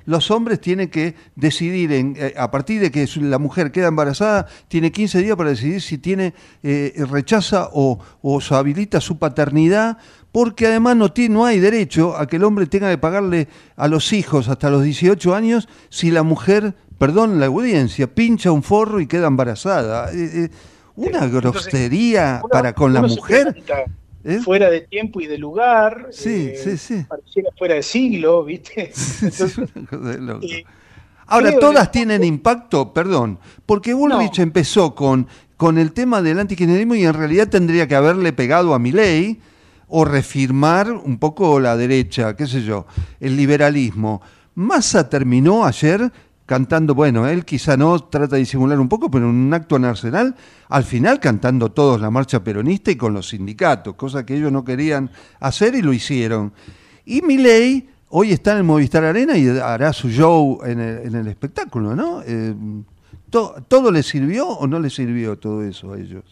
los 0.05 0.29
hombres 0.29 0.61
tienen 0.61 0.89
que 0.89 1.15
decidir, 1.35 1.91
en, 1.93 2.13
eh, 2.15 2.35
a 2.37 2.51
partir 2.51 2.79
de 2.79 2.91
que 2.91 3.07
la 3.19 3.39
mujer 3.39 3.71
queda 3.71 3.87
embarazada, 3.87 4.45
tiene 4.67 4.91
15 4.91 5.19
días 5.23 5.35
para 5.35 5.49
decidir 5.49 5.81
si 5.81 5.97
tiene 5.97 6.35
eh, 6.61 6.93
rechaza 7.09 7.69
o, 7.73 7.97
o 8.21 8.39
se 8.39 8.53
habilita 8.53 9.01
su 9.01 9.17
paternidad, 9.17 9.97
porque 10.31 10.67
además 10.67 10.95
no, 10.95 11.11
tiene, 11.11 11.33
no 11.33 11.43
hay 11.45 11.59
derecho 11.59 12.15
a 12.15 12.27
que 12.27 12.35
el 12.35 12.43
hombre 12.43 12.67
tenga 12.67 12.91
que 12.91 12.99
pagarle 12.99 13.47
a 13.77 13.87
los 13.87 14.13
hijos 14.13 14.47
hasta 14.47 14.69
los 14.69 14.83
18 14.83 15.33
años 15.33 15.67
si 15.89 16.11
la 16.11 16.21
mujer, 16.21 16.75
perdón 16.99 17.39
la 17.39 17.47
audiencia, 17.47 18.13
pincha 18.13 18.51
un 18.51 18.61
forro 18.61 18.99
y 19.01 19.07
queda 19.07 19.25
embarazada. 19.25 20.11
Eh, 20.13 20.29
eh, 20.45 20.49
una 20.95 21.25
grosería 21.27 22.41
para 22.51 22.73
con 22.73 22.93
la 22.93 23.01
mujer. 23.01 23.53
pregunta, 23.53 23.85
¿eh? 24.23 24.39
Fuera 24.43 24.69
de 24.69 24.81
tiempo 24.81 25.21
y 25.21 25.27
de 25.27 25.38
lugar, 25.38 26.07
Sí, 26.11 26.49
eh, 26.53 26.61
sí, 26.63 26.77
sí. 26.77 27.05
pareciera 27.07 27.49
fuera 27.57 27.75
de 27.75 27.83
siglo, 27.83 28.43
¿viste? 28.43 28.91
Sí, 28.93 29.25
Entonces, 29.25 29.57
una 29.75 29.88
cosa 29.88 30.09
de 30.11 30.19
loco. 30.19 30.45
eh, 30.45 30.63
Ahora, 31.27 31.59
todas 31.59 31.88
que- 31.89 31.93
tienen 31.99 32.23
impacto, 32.23 32.91
perdón, 32.93 33.38
porque 33.65 33.93
Bullrich 33.93 34.38
No. 34.38 34.43
empezó 34.43 34.95
con, 34.95 35.27
con 35.57 35.77
el 35.77 35.91
tema 35.93 36.21
del 36.21 36.39
antikirchnerismo 36.39 36.95
y 36.95 37.03
en 37.05 37.13
realidad 37.13 37.47
tendría 37.49 37.88
que 37.88 37.95
haberle 37.95 38.33
pegado 38.33 38.73
a 38.73 38.79
Milei 38.79 39.39
o 39.88 40.05
refirmar 40.05 40.91
un 40.91 41.17
poco 41.19 41.59
la 41.59 41.75
derecha, 41.77 42.35
qué 42.35 42.47
sé 42.47 42.63
yo, 42.63 42.85
el 43.19 43.35
liberalismo. 43.38 44.21
Massa 44.55 45.07
terminó 45.09 45.65
ayer 45.65 46.11
cantando, 46.50 46.96
bueno, 46.96 47.27
él 47.27 47.46
quizá 47.46 47.77
no 47.77 48.00
trata 48.00 48.34
de 48.36 48.39
disimular 48.39 48.79
un 48.79 48.89
poco, 48.89 49.12
pero 49.12 49.29
en 49.29 49.36
un 49.36 49.53
acto 49.53 49.75
en 49.75 49.86
Arsenal, 49.86 50.36
al 50.70 50.84
final 50.84 51.20
cantando 51.20 51.70
todos 51.72 52.01
la 52.01 52.10
marcha 52.10 52.44
peronista 52.44 52.89
y 52.89 52.96
con 52.96 53.13
los 53.13 53.29
sindicatos, 53.29 53.94
cosa 53.94 54.25
que 54.25 54.36
ellos 54.36 54.51
no 54.51 54.63
querían 54.65 55.12
hacer 55.39 55.75
y 55.75 55.84
lo 55.84 55.94
hicieron. 55.94 56.51
Y 57.06 57.22
Milei 57.22 57.88
hoy 58.10 58.32
está 58.32 58.53
en 58.53 58.58
el 58.58 58.63
Movistar 58.63 59.03
Arena 59.03 59.38
y 59.38 59.48
hará 59.48 59.94
su 59.94 60.10
show 60.10 60.62
en 60.65 60.79
el, 60.79 61.06
en 61.06 61.13
el 61.18 61.27
espectáculo, 61.27 61.96
¿no? 61.96 62.24
Eh, 62.25 62.56
to- 63.29 63.53
¿Todo 63.68 63.91
le 63.91 64.01
sirvió 64.01 64.48
o 64.48 64.65
no 64.65 64.79
le 64.79 64.89
sirvió 64.89 65.38
todo 65.38 65.62
eso 65.63 65.94
a 65.94 66.00
ellos? 66.00 66.24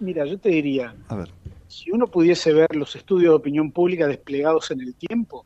mira, 0.00 0.24
yo 0.24 0.38
te 0.38 0.48
diría, 0.48 0.94
A 1.08 1.16
ver. 1.16 1.30
si 1.68 1.90
uno 1.90 2.06
pudiese 2.06 2.54
ver 2.54 2.74
los 2.74 2.96
estudios 2.96 3.32
de 3.32 3.36
opinión 3.36 3.70
pública 3.72 4.06
desplegados 4.06 4.70
en 4.70 4.80
el 4.80 4.94
tiempo, 4.94 5.44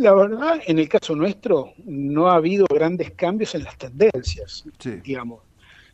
la 0.00 0.14
verdad, 0.14 0.60
en 0.66 0.78
el 0.78 0.88
caso 0.88 1.14
nuestro, 1.14 1.74
no 1.84 2.28
ha 2.30 2.36
habido 2.36 2.66
grandes 2.72 3.10
cambios 3.12 3.54
en 3.54 3.64
las 3.64 3.76
tendencias, 3.76 4.64
Sí. 4.78 4.92
digamos. 5.04 5.40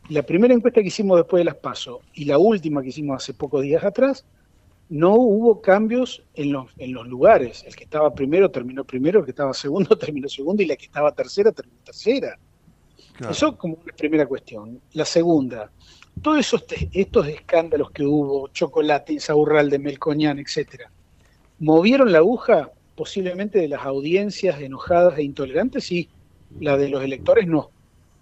La 0.09 0.23
primera 0.23 0.53
encuesta 0.53 0.81
que 0.81 0.87
hicimos 0.87 1.17
después 1.17 1.41
de 1.41 1.45
las 1.45 1.55
PASO 1.55 1.99
y 2.13 2.23
la 2.25 2.37
última 2.37 2.81
que 2.81 2.89
hicimos 2.89 3.17
hace 3.21 3.33
pocos 3.33 3.61
días 3.61 3.83
atrás, 3.83 4.25
no 4.89 5.15
hubo 5.15 5.61
cambios 5.61 6.23
en 6.33 6.53
los, 6.53 6.71
en 6.77 6.93
los 6.93 7.05
lugares. 7.07 7.65
El 7.67 7.75
que 7.75 7.83
estaba 7.83 8.13
primero 8.15 8.49
terminó 8.49 8.85
primero, 8.85 9.19
el 9.19 9.25
que 9.25 9.31
estaba 9.31 9.53
segundo 9.53 9.97
terminó 9.99 10.29
segundo 10.29 10.63
y 10.63 10.65
la 10.65 10.77
que 10.77 10.85
estaba 10.85 11.11
tercera 11.11 11.51
terminó 11.51 11.79
tercera. 11.83 12.39
Claro. 13.17 13.33
Eso 13.33 13.57
como 13.57 13.75
una 13.83 13.93
primera 13.93 14.25
cuestión. 14.25 14.79
La 14.93 15.03
segunda, 15.03 15.69
todos 16.21 16.39
esos 16.39 16.63
estos 16.93 17.27
escándalos 17.27 17.91
que 17.91 18.05
hubo, 18.05 18.47
Chocolate, 18.49 19.11
Insaurralde, 19.13 19.77
Melcoñán, 19.77 20.39
etcétera, 20.39 20.89
movieron 21.59 22.11
la 22.11 22.19
aguja 22.19 22.71
posiblemente 22.97 23.59
de 23.59 23.67
las 23.67 23.83
audiencias 23.85 24.59
enojadas 24.59 25.17
e 25.19 25.23
intolerantes 25.23 25.89
y 25.91 26.09
la 26.59 26.75
de 26.75 26.89
los 26.89 27.03
electores 27.03 27.47
no. 27.47 27.69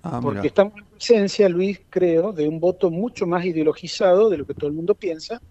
Ah, 0.04 0.20
porque 0.22 0.40
mira. 0.40 0.48
estamos 0.48 0.74
en 0.78 0.86
presencia, 0.86 1.48
Luis, 1.50 1.80
creo, 1.90 2.34
de 2.34 2.48
un 2.48 2.60
voto 2.60 2.92
mucho 2.92 3.26
más 3.26 3.44
ideologizado 3.46 4.30
de 4.30 4.38
lo 4.38 4.46
que 4.46 4.54
todo 4.54 4.68
el 4.68 4.76
mundo 4.76 4.94
piensa. 4.94 5.42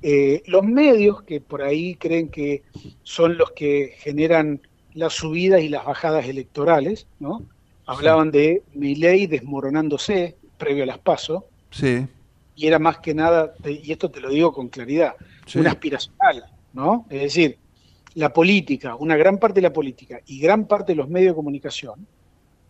Eh, 0.00 0.42
los 0.46 0.62
medios 0.62 1.22
que 1.22 1.40
por 1.40 1.60
ahí 1.62 1.96
creen 1.96 2.28
que 2.28 2.62
son 3.02 3.36
los 3.36 3.50
que 3.50 3.94
generan 3.98 4.60
las 4.94 5.14
subidas 5.14 5.60
y 5.60 5.68
las 5.68 5.84
bajadas 5.84 6.26
electorales, 6.28 7.08
¿no? 7.18 7.42
Hablaban 7.86 8.30
de 8.30 8.62
Milei 8.74 9.26
desmoronándose 9.26 10.36
previo 10.56 10.84
a 10.84 10.86
las 10.86 10.98
PASO, 10.98 11.44
Sí, 11.70 12.06
y 12.56 12.66
era 12.66 12.78
más 12.78 12.98
que 12.98 13.12
nada, 13.12 13.52
y 13.66 13.90
esto 13.92 14.10
te 14.10 14.20
lo 14.20 14.30
digo 14.30 14.52
con 14.52 14.68
claridad, 14.68 15.14
Sí. 15.46 15.58
un 15.58 15.66
aspiracional, 15.66 16.44
¿no? 16.72 17.04
Es 17.10 17.22
decir, 17.22 17.58
la 18.18 18.32
política, 18.32 18.96
una 18.96 19.16
gran 19.16 19.38
parte 19.38 19.60
de 19.60 19.68
la 19.68 19.72
política 19.72 20.20
y 20.26 20.40
gran 20.40 20.66
parte 20.66 20.90
de 20.90 20.96
los 20.96 21.08
medios 21.08 21.30
de 21.32 21.36
comunicación 21.36 22.04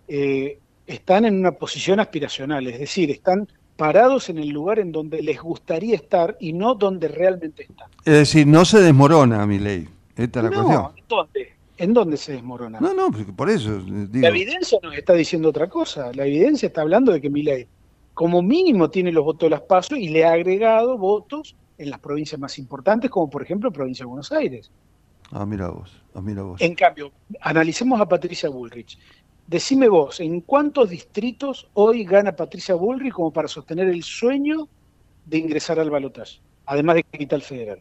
eh, 0.06 0.58
están 0.86 1.24
en 1.24 1.38
una 1.38 1.52
posición 1.52 2.00
aspiracional, 2.00 2.66
es 2.66 2.78
decir, 2.78 3.10
están 3.10 3.48
parados 3.74 4.28
en 4.28 4.36
el 4.36 4.50
lugar 4.50 4.78
en 4.78 4.92
donde 4.92 5.22
les 5.22 5.40
gustaría 5.40 5.94
estar 5.94 6.36
y 6.38 6.52
no 6.52 6.74
donde 6.74 7.08
realmente 7.08 7.62
están. 7.62 7.88
es 8.04 8.12
decir, 8.12 8.46
no 8.46 8.66
se 8.66 8.80
desmorona 8.80 9.46
mi 9.46 9.58
ley. 9.58 9.88
Esta 10.16 10.40
es 10.40 10.44
la 10.44 10.50
cuestión. 10.50 10.82
No, 10.82 10.94
¿dónde? 11.08 11.48
¿En 11.78 11.94
dónde 11.94 12.16
se 12.18 12.32
desmorona? 12.32 12.78
No, 12.80 12.92
no, 12.92 13.10
por 13.34 13.48
eso. 13.48 13.74
Eh, 13.76 14.08
la 14.12 14.28
evidencia 14.28 14.78
nos 14.82 14.94
está 14.94 15.14
diciendo 15.14 15.48
otra 15.48 15.68
cosa. 15.68 16.10
La 16.12 16.26
evidencia 16.26 16.66
está 16.66 16.82
hablando 16.82 17.10
de 17.10 17.22
que 17.22 17.30
Milei, 17.30 17.66
como 18.12 18.42
mínimo, 18.42 18.90
tiene 18.90 19.12
los 19.12 19.24
votos 19.24 19.46
de 19.46 19.50
las 19.50 19.62
pasos 19.62 19.96
y 19.96 20.08
le 20.08 20.26
ha 20.26 20.32
agregado 20.32 20.98
votos 20.98 21.56
en 21.78 21.88
las 21.88 22.00
provincias 22.00 22.38
más 22.38 22.58
importantes, 22.58 23.10
como 23.10 23.30
por 23.30 23.42
ejemplo 23.42 23.72
provincia 23.72 24.02
de 24.02 24.08
Buenos 24.08 24.30
Aires. 24.32 24.70
Ah, 25.30 25.44
mira 25.44 25.68
vos, 25.68 25.90
ah, 26.14 26.20
mira 26.20 26.42
vos. 26.42 26.60
En 26.60 26.74
cambio, 26.74 27.12
analicemos 27.40 28.00
a 28.00 28.08
Patricia 28.08 28.48
Bullrich. 28.48 28.98
Decime 29.46 29.88
vos, 29.88 30.20
¿en 30.20 30.40
cuántos 30.42 30.90
distritos 30.90 31.68
hoy 31.74 32.04
gana 32.04 32.36
Patricia 32.36 32.74
Bullrich 32.74 33.12
como 33.12 33.32
para 33.32 33.48
sostener 33.48 33.88
el 33.88 34.02
sueño 34.02 34.68
de 35.24 35.38
ingresar 35.38 35.80
al 35.80 35.90
balotaje, 35.90 36.40
además 36.66 36.96
de 36.96 37.04
capital 37.04 37.42
federal? 37.42 37.80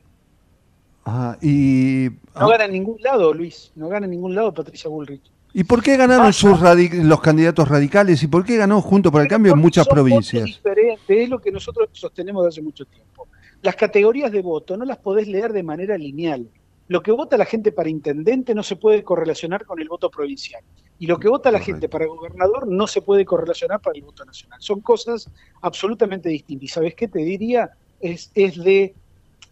Ah, 1.06 1.38
y... 1.42 2.10
No 2.36 2.48
ah. 2.48 2.50
gana 2.50 2.66
en 2.66 2.72
ningún 2.74 3.02
lado, 3.02 3.34
Luis, 3.34 3.72
no 3.76 3.88
gana 3.90 4.06
en 4.06 4.12
ningún 4.12 4.36
lado 4.36 4.54
Patricia 4.54 4.90
Bullrich. 4.90 5.32
¿Y 5.54 5.64
por 5.64 5.82
qué 5.82 5.98
ganaron 5.98 6.32
sus 6.34 6.60
los 6.62 7.22
candidatos 7.22 7.68
radicales 7.68 8.22
y 8.22 8.28
por 8.28 8.46
qué 8.46 8.58
ganó 8.58 8.82
Junto 8.82 9.12
por 9.12 9.22
el 9.22 9.28
Cambio 9.28 9.54
en 9.54 9.60
muchas 9.60 9.88
provincias? 9.88 10.46
Diferente, 10.46 11.24
es 11.24 11.30
lo 11.30 11.40
que 11.40 11.52
nosotros 11.52 11.90
sostenemos 11.94 12.44
desde 12.44 12.58
hace 12.58 12.62
mucho 12.62 12.86
tiempo. 12.86 13.28
Las 13.62 13.76
categorías 13.76 14.32
de 14.32 14.42
voto 14.42 14.78
no 14.78 14.86
las 14.86 14.98
podés 14.98 15.28
leer 15.28 15.54
de 15.54 15.64
manera 15.64 15.98
lineal. 15.98 16.48
Lo 16.88 17.04
que 17.04 17.12
vota 17.12 17.38
la 17.38 17.46
gente 17.46 17.72
para 17.72 17.90
intendente 17.90 18.56
no 18.56 18.64
se 18.64 18.76
puede 18.76 19.04
correlacionar 19.04 19.66
con 19.66 19.80
el 19.80 19.90
voto 19.90 20.10
provincial. 20.10 20.64
Y 21.00 21.06
lo 21.06 21.20
que 21.20 21.28
vota 21.28 21.52
la 21.52 21.60
gente 21.60 21.90
para 21.90 22.08
gobernador 22.08 22.68
no 22.68 22.88
se 22.88 23.02
puede 23.02 23.24
correlacionar 23.26 23.80
para 23.82 23.98
el 23.98 24.04
voto 24.04 24.26
nacional. 24.26 24.60
Son 24.62 24.82
cosas 24.82 25.30
absolutamente 25.62 26.30
distintas. 26.30 26.64
¿Y 26.64 26.68
sabes 26.68 26.96
qué 26.96 27.08
te 27.08 27.20
diría? 27.20 27.72
Es, 28.00 28.32
es 28.34 28.64
de 28.64 28.96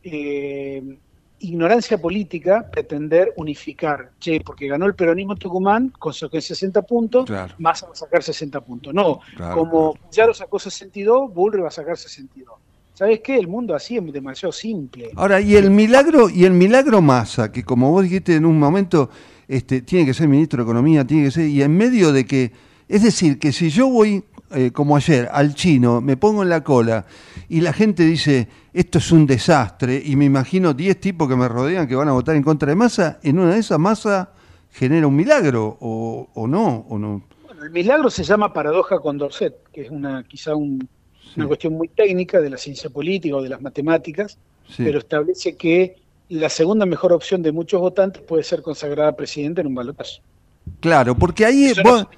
eh, 0.04 0.98
ignorancia 1.40 1.98
política 2.00 2.70
pretender 2.72 3.34
unificar, 3.38 4.12
che, 4.20 4.42
porque 4.42 4.68
ganó 4.68 4.86
el 4.86 4.96
peronismo 4.96 5.36
Tucumán 5.36 5.90
con 5.90 6.14
60 6.14 6.82
puntos, 6.84 7.30
más 7.58 7.84
va 7.84 7.92
a 7.92 7.96
sacar 7.96 8.24
60 8.24 8.62
puntos. 8.62 8.94
No, 8.94 9.20
como 9.54 9.96
ya 10.12 10.26
lo 10.26 10.34
sacó 10.34 10.60
62, 10.60 11.34
Bullrich 11.34 11.64
va 11.64 11.68
a 11.68 11.72
sacar 11.72 11.98
62. 11.98 12.56
¿Sabes 12.96 13.20
qué? 13.20 13.38
El 13.38 13.50
mundo 13.50 13.76
así 13.76 13.98
es 13.98 14.14
demasiado 14.14 14.54
simple. 14.54 15.12
Ahora, 15.18 15.42
y 15.42 15.56
el 15.58 15.70
milagro, 15.70 16.30
y 16.30 16.46
el 16.46 16.54
milagro 16.54 17.02
Massa, 17.02 17.52
que 17.52 17.62
como 17.62 17.92
vos 17.92 18.04
dijiste 18.04 18.36
en 18.36 18.46
un 18.46 18.58
momento, 18.58 19.10
este, 19.50 19.82
tiene 19.82 20.06
que 20.06 20.14
ser 20.14 20.30
ministro 20.30 20.64
de 20.64 20.64
Economía, 20.64 21.06
tiene 21.06 21.26
que 21.26 21.32
ser, 21.32 21.48
y 21.48 21.62
en 21.62 21.76
medio 21.76 22.14
de 22.14 22.26
que, 22.26 22.54
es 22.88 23.04
decir, 23.04 23.38
que 23.38 23.52
si 23.52 23.70
yo 23.70 23.90
voy, 23.90 24.24
eh, 24.52 24.72
como 24.72 24.96
ayer, 24.96 25.28
al 25.34 25.56
chino, 25.56 26.00
me 26.00 26.16
pongo 26.16 26.42
en 26.42 26.48
la 26.48 26.64
cola, 26.64 27.06
y 27.50 27.60
la 27.60 27.74
gente 27.74 28.04
dice, 28.04 28.48
esto 28.72 29.00
es 29.00 29.12
un 29.12 29.28
desastre, 29.28 30.02
y 30.04 30.16
me 30.16 30.24
imagino 30.24 30.74
10 30.74 30.98
tipos 30.98 31.28
que 31.28 31.36
me 31.36 31.50
rodean 31.50 31.90
que 31.90 31.96
van 31.96 32.08
a 32.08 32.14
votar 32.14 32.38
en 32.38 32.44
contra 32.44 32.70
de 32.70 32.76
Massa, 32.76 33.20
en 33.24 33.40
una 33.40 33.56
de 33.56 33.60
esas 33.60 33.78
Massa 33.78 34.32
genera 34.72 35.06
un 35.06 35.18
milagro, 35.18 35.78
o, 35.82 36.30
o 36.34 36.48
no, 36.48 36.86
o 36.88 36.98
no. 36.98 37.24
Bueno, 37.46 37.62
el 37.62 37.72
milagro 37.72 38.10
se 38.10 38.24
llama 38.24 38.54
paradoja 38.54 39.00
Condorcet, 39.00 39.70
que 39.74 39.82
es 39.82 39.90
una 39.90 40.24
quizá 40.24 40.56
un 40.56 40.88
una 41.36 41.48
cuestión 41.48 41.74
muy 41.74 41.88
técnica 41.88 42.40
de 42.40 42.50
la 42.50 42.58
ciencia 42.58 42.90
política 42.90 43.36
o 43.36 43.42
de 43.42 43.50
las 43.50 43.62
matemáticas, 43.62 44.38
pero 44.78 45.00
establece 45.00 45.56
que 45.56 45.96
la 46.30 46.50
segunda 46.50 46.86
mejor 46.86 47.14
opción 47.14 47.42
de 47.42 47.52
muchos 47.52 47.80
votantes 47.80 48.22
puede 48.22 48.44
ser 48.44 48.62
consagrada 48.62 49.16
presidente 49.16 49.62
en 49.62 49.68
un 49.68 49.76
balotaje. 49.76 50.22
Claro, 50.80 51.16
porque 51.16 51.46
ahí 51.46 51.66
eso 51.66 51.84
no 51.84 52.10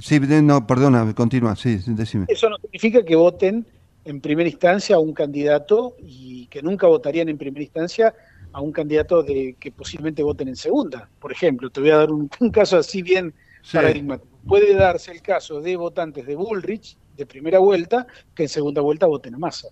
sí, 0.00 0.20
no, 0.20 0.66
perdona, 0.66 1.14
continúa, 1.14 1.56
sí, 1.56 1.78
decime. 1.86 2.26
Eso 2.28 2.48
no 2.50 2.56
significa 2.58 3.04
que 3.04 3.16
voten 3.16 3.66
en 4.04 4.20
primera 4.20 4.48
instancia 4.48 4.96
a 4.96 4.98
un 4.98 5.12
candidato 5.12 5.96
y 5.98 6.46
que 6.46 6.62
nunca 6.62 6.86
votarían 6.86 7.28
en 7.28 7.38
primera 7.38 7.62
instancia 7.62 8.14
a 8.52 8.60
un 8.60 8.72
candidato 8.72 9.22
de 9.22 9.56
que 9.58 9.72
posiblemente 9.72 10.22
voten 10.22 10.48
en 10.48 10.56
segunda. 10.56 11.08
Por 11.18 11.32
ejemplo, 11.32 11.70
te 11.70 11.80
voy 11.80 11.90
a 11.90 11.96
dar 11.96 12.10
un, 12.10 12.28
caso 12.52 12.78
así 12.78 13.02
bien 13.02 13.34
paradigmático. 13.72 14.28
Puede 14.46 14.74
darse 14.74 15.10
el 15.10 15.22
caso 15.22 15.60
de 15.60 15.76
votantes 15.76 16.26
de 16.26 16.36
Bullrich 16.36 16.96
de 17.16 17.26
primera 17.26 17.58
vuelta 17.58 18.06
que 18.34 18.44
en 18.44 18.48
segunda 18.48 18.80
vuelta 18.80 19.06
voten 19.06 19.34
a 19.34 19.38
Massa. 19.38 19.68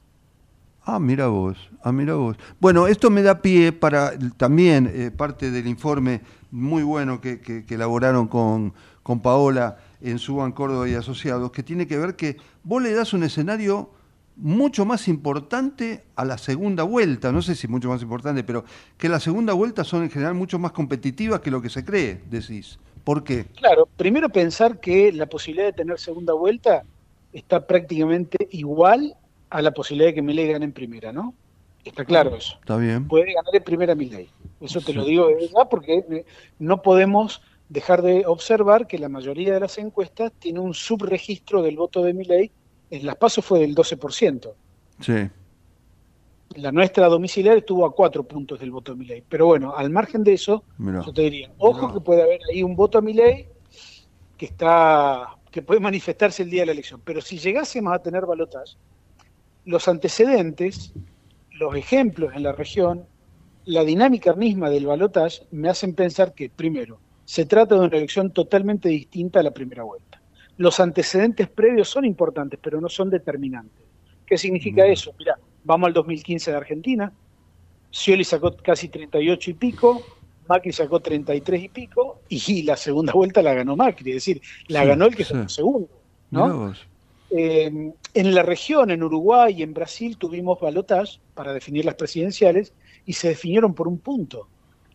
Ah, 0.87 0.99
mira 0.99 1.29
vos, 1.29 1.57
ah, 1.83 1.93
mira 1.93 2.15
vos. 2.15 2.37
Bueno, 2.61 2.87
esto 2.87 3.09
me 3.09 3.23
da 3.23 3.41
pie 3.41 3.73
para 3.73 4.13
también 4.37 4.91
eh, 4.93 5.11
parte 5.11 5.51
del 5.51 5.67
informe 5.67 6.21
muy 6.51 6.83
bueno 6.83 7.21
que, 7.21 7.41
que, 7.41 7.65
elaboraron 7.75 8.29
con, 8.29 8.75
con, 9.03 9.21
Paola 9.21 9.79
en 10.03 10.19
Suban 10.19 10.53
Córdoba 10.53 10.87
y 10.89 10.95
Asociados, 10.95 11.51
que 11.53 11.63
tiene 11.63 11.87
que 11.87 11.97
ver 11.97 12.17
que 12.17 12.37
vos 12.63 12.83
le 12.83 12.93
das 12.93 13.15
un 13.15 13.23
escenario 13.23 13.91
mucho 14.37 14.85
más 14.85 15.09
importante 15.09 16.05
a 16.17 16.25
la 16.25 16.39
segunda 16.39 16.83
vuelta, 16.83 17.33
no 17.33 17.41
sé 17.41 17.55
si 17.55 17.67
mucho 17.69 17.89
más 17.89 18.03
importante, 18.03 18.45
pero 18.45 18.65
que 18.99 19.09
la 19.09 19.21
segunda 19.21 19.53
vuelta 19.53 19.85
son 19.85 20.03
en 20.03 20.11
general 20.11 20.35
mucho 20.35 20.59
más 20.59 20.73
competitivas 20.73 21.41
que 21.41 21.51
lo 21.51 21.63
que 21.63 21.71
se 21.71 21.85
cree, 21.85 22.21
decís. 22.29 22.79
¿Por 23.05 23.23
qué? 23.23 23.47
Claro, 23.57 23.89
primero 23.97 24.29
pensar 24.29 24.81
que 24.81 25.13
la 25.13 25.27
posibilidad 25.27 25.67
de 25.67 25.73
tener 25.73 25.99
segunda 25.99 26.33
vuelta 26.33 26.85
está 27.35 27.67
prácticamente 27.67 28.49
igual 28.53 29.17
a 29.51 29.61
la 29.61 29.73
posibilidad 29.73 30.09
de 30.09 30.15
que 30.15 30.23
Milei 30.23 30.51
gane 30.51 30.65
en 30.65 30.73
primera, 30.73 31.13
¿no? 31.13 31.35
Está 31.85 32.05
claro 32.05 32.35
eso. 32.35 32.57
Está 32.61 32.79
bien. 32.79 33.07
Puede 33.09 33.35
ganar 33.35 33.55
en 33.55 33.63
primera 33.63 33.95
Milei. 33.95 34.29
Eso 34.61 34.81
te 34.81 34.95
lo 34.95 35.05
digo 35.05 35.27
de 35.29 35.35
verdad 35.35 35.69
porque 35.69 36.05
eh, 36.11 36.25
no 36.59 36.81
podemos 36.81 37.43
dejar 37.69 38.01
de 38.03 38.25
observar 38.27 38.87
que 38.87 38.99
la 38.99 39.09
mayoría 39.09 39.53
de 39.53 39.61
las 39.61 39.77
encuestas 39.77 40.33
tiene 40.39 40.61
un 40.61 40.73
subregistro 40.73 41.63
del 41.63 41.77
voto 41.77 42.03
de 42.03 42.15
Milei. 42.15 42.51
En 42.91 43.05
las 43.05 43.17
pasos 43.17 43.45
fue 43.45 43.59
del 43.59 43.75
12%. 43.75 44.53
Sí. 45.01 45.29
La 46.57 46.73
nuestra 46.73 47.09
domiciliar 47.09 47.59
estuvo 47.59 47.85
a 47.85 47.95
cuatro 47.95 48.23
puntos 48.23 48.61
del 48.61 48.71
voto 48.71 48.93
de 48.93 48.99
Milei. 48.99 49.25
Pero 49.29 49.47
bueno, 49.47 49.75
al 49.77 49.91
margen 49.91 50.23
de 50.25 50.35
eso, 50.35 50.63
yo 50.79 51.13
te 51.13 51.23
diría, 51.23 51.51
ojo 51.59 51.93
que 51.93 52.01
puede 52.01 52.23
haber 52.23 52.41
ahí 52.51 52.63
un 52.63 52.77
voto 52.77 52.99
a 52.99 53.03
Milei 53.03 53.49
que 54.39 54.47
está 54.47 55.37
que 55.55 55.63
puede 55.63 55.79
manifestarse 55.79 56.43
el 56.43 56.51
día 56.51 56.63
de 56.63 56.67
la 56.67 56.73
elección. 56.73 57.01
Pero 57.05 57.21
si 57.21 57.39
llegásemos 57.39 57.95
a 57.95 58.01
tener 58.01 58.27
balotaje, 58.27 58.75
los 59.65 59.87
antecedentes, 59.87 60.93
los 61.53 61.77
ejemplos 61.77 62.35
en 62.35 62.43
la 62.43 62.51
región, 62.51 63.07
la 63.65 63.85
dinámica 63.85 64.33
misma 64.33 64.69
del 64.69 64.87
balotaje 64.87 65.47
me 65.53 65.69
hacen 65.69 65.95
pensar 65.95 66.35
que, 66.35 66.51
primero, 66.51 66.99
se 67.25 67.47
trata 67.47 67.77
de 67.77 67.83
una 67.83 67.97
elección 67.97 68.33
totalmente 68.33 68.89
distinta 68.89 69.39
a 69.39 69.45
la 69.45 69.53
primera 69.53 69.85
vuelta. 69.85 70.21
Los 70.57 70.81
antecedentes 70.81 71.49
previos 71.49 71.89
son 71.89 72.05
importantes, 72.05 72.59
pero 72.61 72.81
no 72.81 72.89
son 72.89 73.09
determinantes. 73.09 73.85
¿Qué 74.27 74.37
significa 74.37 74.85
eso? 74.85 75.15
Mira, 75.21 75.39
vamos 75.63 75.87
al 75.87 75.93
2015 75.93 76.51
de 76.51 76.57
Argentina, 76.57 77.13
Scioli 77.93 78.25
sacó 78.25 78.57
casi 78.57 78.89
38 78.89 79.51
y 79.53 79.55
pico, 79.55 80.05
Macri 80.49 80.73
sacó 80.73 81.01
33 81.01 81.65
y 81.65 81.69
pico 81.69 82.21
y 82.29 82.63
la 82.63 82.77
segunda 82.77 83.13
vuelta 83.13 83.43
la 83.43 83.55
ganó 83.55 83.77
Macri, 83.77 84.11
es 84.11 84.17
decir, 84.17 84.43
la 84.69 84.85
ganó 84.85 85.07
el 85.07 85.17
que 85.17 85.25
sacó 85.25 85.49
segundo. 85.49 85.89
¿no? 86.31 86.75
Eh, 87.31 87.93
en 88.15 88.35
la 88.35 88.43
región, 88.43 88.91
en 88.91 89.03
Uruguay 89.03 89.57
y 89.59 89.63
en 89.63 89.75
Brasil, 89.75 90.17
tuvimos 90.17 90.61
balotage 90.61 91.19
para 91.35 91.53
definir 91.53 91.85
las 91.85 91.95
presidenciales 91.95 92.73
y 93.07 93.15
se 93.15 93.29
definieron 93.29 93.75
por 93.75 93.89
un 93.89 93.99
punto. 93.99 94.49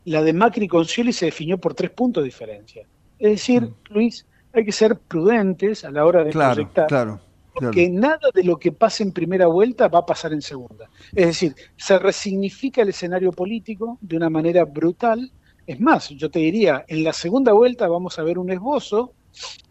La 0.05 0.23
de 0.23 0.33
Macri 0.33 0.67
con 0.67 0.85
Scioli 0.85 1.11
se 1.11 1.25
definió 1.25 1.57
por 1.57 1.73
tres 1.73 1.91
puntos 1.91 2.23
de 2.23 2.25
diferencia. 2.25 2.85
Es 3.19 3.31
decir, 3.31 3.63
mm. 3.63 3.73
Luis, 3.89 4.25
hay 4.53 4.65
que 4.65 4.71
ser 4.71 4.97
prudentes 4.97 5.83
a 5.83 5.91
la 5.91 6.05
hora 6.05 6.23
de 6.23 6.31
proyectar. 6.31 6.87
Claro. 6.87 7.19
Porque 7.53 7.89
nada 7.89 8.29
de 8.33 8.43
lo 8.43 8.57
que 8.57 8.71
pase 8.71 9.03
en 9.03 9.11
primera 9.11 9.47
vuelta 9.47 9.89
va 9.89 9.99
a 9.99 10.05
pasar 10.05 10.31
en 10.31 10.41
segunda. 10.41 10.89
Es 11.13 11.27
decir, 11.27 11.55
se 11.75 11.99
resignifica 11.99 12.83
el 12.83 12.89
escenario 12.89 13.33
político 13.33 13.97
de 13.99 14.15
una 14.15 14.29
manera 14.29 14.63
brutal 14.63 15.29
es 15.69 15.79
más, 15.79 16.09
yo 16.09 16.31
te 16.31 16.39
diría, 16.39 16.83
en 16.87 17.03
la 17.03 17.13
segunda 17.13 17.53
vuelta 17.53 17.87
vamos 17.87 18.17
a 18.17 18.23
ver 18.23 18.39
un 18.39 18.49
esbozo 18.49 19.13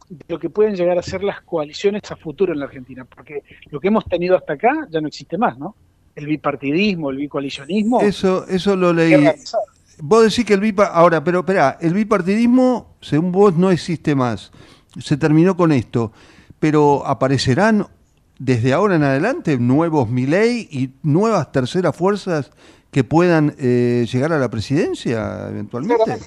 de 0.08 0.24
lo 0.28 0.38
que 0.38 0.48
pueden 0.48 0.76
llegar 0.76 0.96
a 0.96 1.02
ser 1.02 1.24
las 1.24 1.40
coaliciones 1.40 2.02
a 2.12 2.16
futuro 2.16 2.52
en 2.52 2.61
la 2.61 2.66
Argentina, 2.66 3.04
porque 3.04 3.42
lo 3.70 3.80
que 3.80 3.88
hemos 3.88 4.04
tenido 4.04 4.37
hasta 4.37 4.52
acá 4.52 4.87
ya 4.90 5.00
no 5.00 5.08
existe 5.08 5.37
más, 5.37 5.58
¿no? 5.58 5.74
El 6.14 6.26
bipartidismo, 6.26 7.11
el 7.11 7.16
bicoalicionismo. 7.16 8.00
Eso, 8.00 8.46
eso 8.46 8.76
lo 8.76 8.92
leí. 8.92 9.28
Vos 10.00 10.22
decís 10.22 10.44
que 10.44 10.54
el 10.54 10.61
bipartidismo, 10.61 11.00
ahora, 11.00 11.24
pero 11.24 11.40
espera, 11.40 11.78
el 11.80 11.94
bipartidismo, 11.94 12.94
según 13.00 13.32
vos, 13.32 13.56
no 13.56 13.72
existe 13.72 14.14
más. 14.14 14.52
Se 15.00 15.16
terminó 15.16 15.56
con 15.56 15.72
esto. 15.72 16.12
Pero 16.61 17.04
aparecerán 17.06 17.88
desde 18.38 18.72
ahora 18.72 18.94
en 18.94 19.02
adelante 19.02 19.58
nuevos 19.58 20.08
Milei 20.08 20.68
y 20.70 20.90
nuevas 21.02 21.50
terceras 21.50 21.96
fuerzas 21.96 22.52
que 22.90 23.05
puedan 23.05 23.55
eh, 23.59 24.07
llegar 24.11 24.33
a 24.33 24.38
la 24.38 24.48
presidencia 24.48 25.48
eventualmente. 25.48 26.18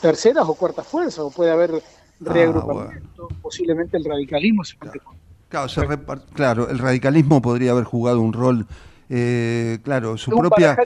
Terceras 0.00 0.44
o 0.46 0.54
cuartas 0.54 0.86
fuerzas, 0.86 1.18
o 1.20 1.30
puede 1.30 1.50
haber 1.50 1.72
ah, 1.74 1.80
reagrupamiento, 2.20 3.28
posiblemente 3.42 3.96
el 3.96 4.04
radicalismo 4.04 4.64
se 4.64 4.76
claro. 4.76 6.22
Claro, 6.32 6.70
el 6.70 6.78
radicalismo 6.78 7.42
podría 7.42 7.72
haber 7.72 7.84
jugado 7.84 8.20
un 8.20 8.32
rol 8.32 8.66
eh, 9.12 9.80
claro, 9.82 10.16
su 10.16 10.30
propia, 10.30 10.76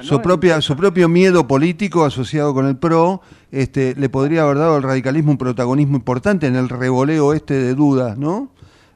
su 0.00 0.22
propia, 0.22 0.62
su 0.62 0.74
propio 0.76 1.10
miedo 1.10 1.46
político 1.46 2.06
asociado 2.06 2.54
con 2.54 2.64
el 2.66 2.78
PRO, 2.78 3.20
este, 3.52 3.94
le 3.96 4.08
podría 4.08 4.44
haber 4.44 4.56
dado 4.56 4.76
al 4.76 4.82
radicalismo 4.82 5.32
un 5.32 5.36
protagonismo 5.36 5.98
importante 5.98 6.46
en 6.46 6.56
el 6.56 6.70
revoleo 6.70 7.34
este 7.34 7.52
de 7.52 7.74
dudas, 7.74 8.16
¿no? 8.16 8.48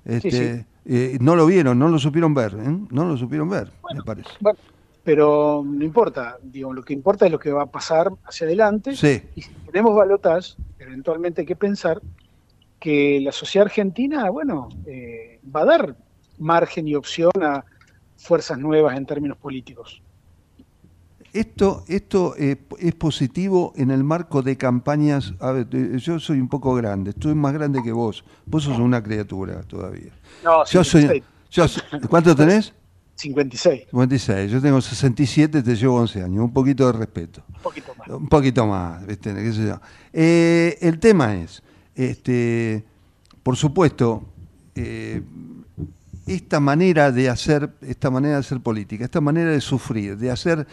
Este, 0.06 0.64
eh, 0.86 1.18
no 1.20 1.36
lo 1.36 1.44
vieron, 1.44 1.78
no 1.78 1.88
lo 1.88 1.98
supieron 1.98 2.32
ver, 2.32 2.54
¿eh? 2.54 2.78
no 2.88 3.04
lo 3.04 3.18
supieron 3.18 3.50
ver, 3.50 3.70
me 3.94 4.02
parece. 4.02 4.30
Bueno, 4.40 4.58
pero 5.08 5.64
no 5.64 5.82
importa, 5.86 6.36
digo, 6.42 6.70
lo 6.74 6.82
que 6.82 6.92
importa 6.92 7.24
es 7.24 7.32
lo 7.32 7.38
que 7.38 7.50
va 7.50 7.62
a 7.62 7.70
pasar 7.70 8.12
hacia 8.26 8.46
adelante. 8.46 8.94
Sí. 8.94 9.22
Y 9.36 9.40
si 9.40 9.50
tenemos 9.64 9.96
balotas, 9.96 10.58
eventualmente 10.78 11.40
hay 11.40 11.46
que 11.46 11.56
pensar 11.56 12.02
que 12.78 13.18
la 13.22 13.32
sociedad 13.32 13.68
argentina, 13.68 14.28
bueno, 14.28 14.68
eh, 14.84 15.40
va 15.56 15.62
a 15.62 15.64
dar 15.64 15.96
margen 16.36 16.86
y 16.88 16.94
opción 16.94 17.30
a 17.40 17.64
fuerzas 18.18 18.58
nuevas 18.58 18.98
en 18.98 19.06
términos 19.06 19.38
políticos. 19.38 20.02
Esto, 21.32 21.84
esto 21.88 22.34
eh, 22.36 22.58
es 22.78 22.94
positivo 22.94 23.72
en 23.76 23.90
el 23.90 24.04
marco 24.04 24.42
de 24.42 24.58
campañas. 24.58 25.32
A 25.40 25.52
ver, 25.52 25.70
yo 25.96 26.20
soy 26.20 26.38
un 26.38 26.50
poco 26.50 26.74
grande, 26.74 27.12
estoy 27.12 27.34
más 27.34 27.54
grande 27.54 27.80
que 27.82 27.92
vos. 27.92 28.26
Vos 28.44 28.64
sos 28.64 28.78
una 28.78 29.02
criatura 29.02 29.62
todavía. 29.62 30.12
No, 30.44 30.66
Yo 30.66 30.84
soy, 30.84 31.22
56. 31.48 31.82
yo 32.02 32.08
¿Cuánto 32.10 32.36
tenés? 32.36 32.74
56, 33.18 33.86
56. 33.90 34.50
Yo 34.52 34.60
tengo 34.62 34.80
67, 34.80 35.62
te 35.62 35.74
llevo 35.76 35.96
11 35.96 36.22
años. 36.22 36.44
Un 36.44 36.52
poquito 36.52 36.86
de 36.86 36.92
respeto. 36.98 37.42
un 37.48 37.62
poquito 37.62 37.92
más. 37.98 38.08
Un 38.08 38.28
poquito 38.28 38.66
más, 38.66 39.06
¿viste? 39.06 39.34
¿Qué 39.34 39.52
sé 39.52 39.66
yo? 39.66 39.80
Eh, 40.12 40.78
el 40.80 40.98
tema 41.00 41.34
es, 41.36 41.62
este, 41.96 42.84
por 43.42 43.56
supuesto, 43.56 44.22
eh, 44.76 45.20
esta 46.26 46.60
manera 46.60 47.10
de 47.10 47.28
hacer, 47.28 47.70
esta 47.80 48.10
manera 48.10 48.34
de 48.34 48.40
hacer 48.40 48.60
política, 48.60 49.04
esta 49.04 49.20
manera 49.20 49.50
de 49.50 49.60
sufrir, 49.60 50.16
de 50.16 50.30
hacer, 50.30 50.66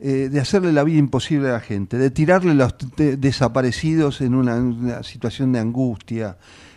eh, 0.00 0.28
de 0.30 0.40
hacerle 0.40 0.72
la 0.72 0.82
vida 0.84 0.98
imposible 0.98 1.50
a 1.50 1.52
la 1.52 1.60
gente, 1.60 1.98
de 1.98 2.10
tirarle 2.10 2.54
los 2.54 2.76
te- 2.78 3.16
desaparecidos 3.16 4.20
en 4.22 4.34
una, 4.34 4.56
una 4.56 5.02
situación 5.02 5.52
de 5.52 5.60
angustia, 5.60 6.36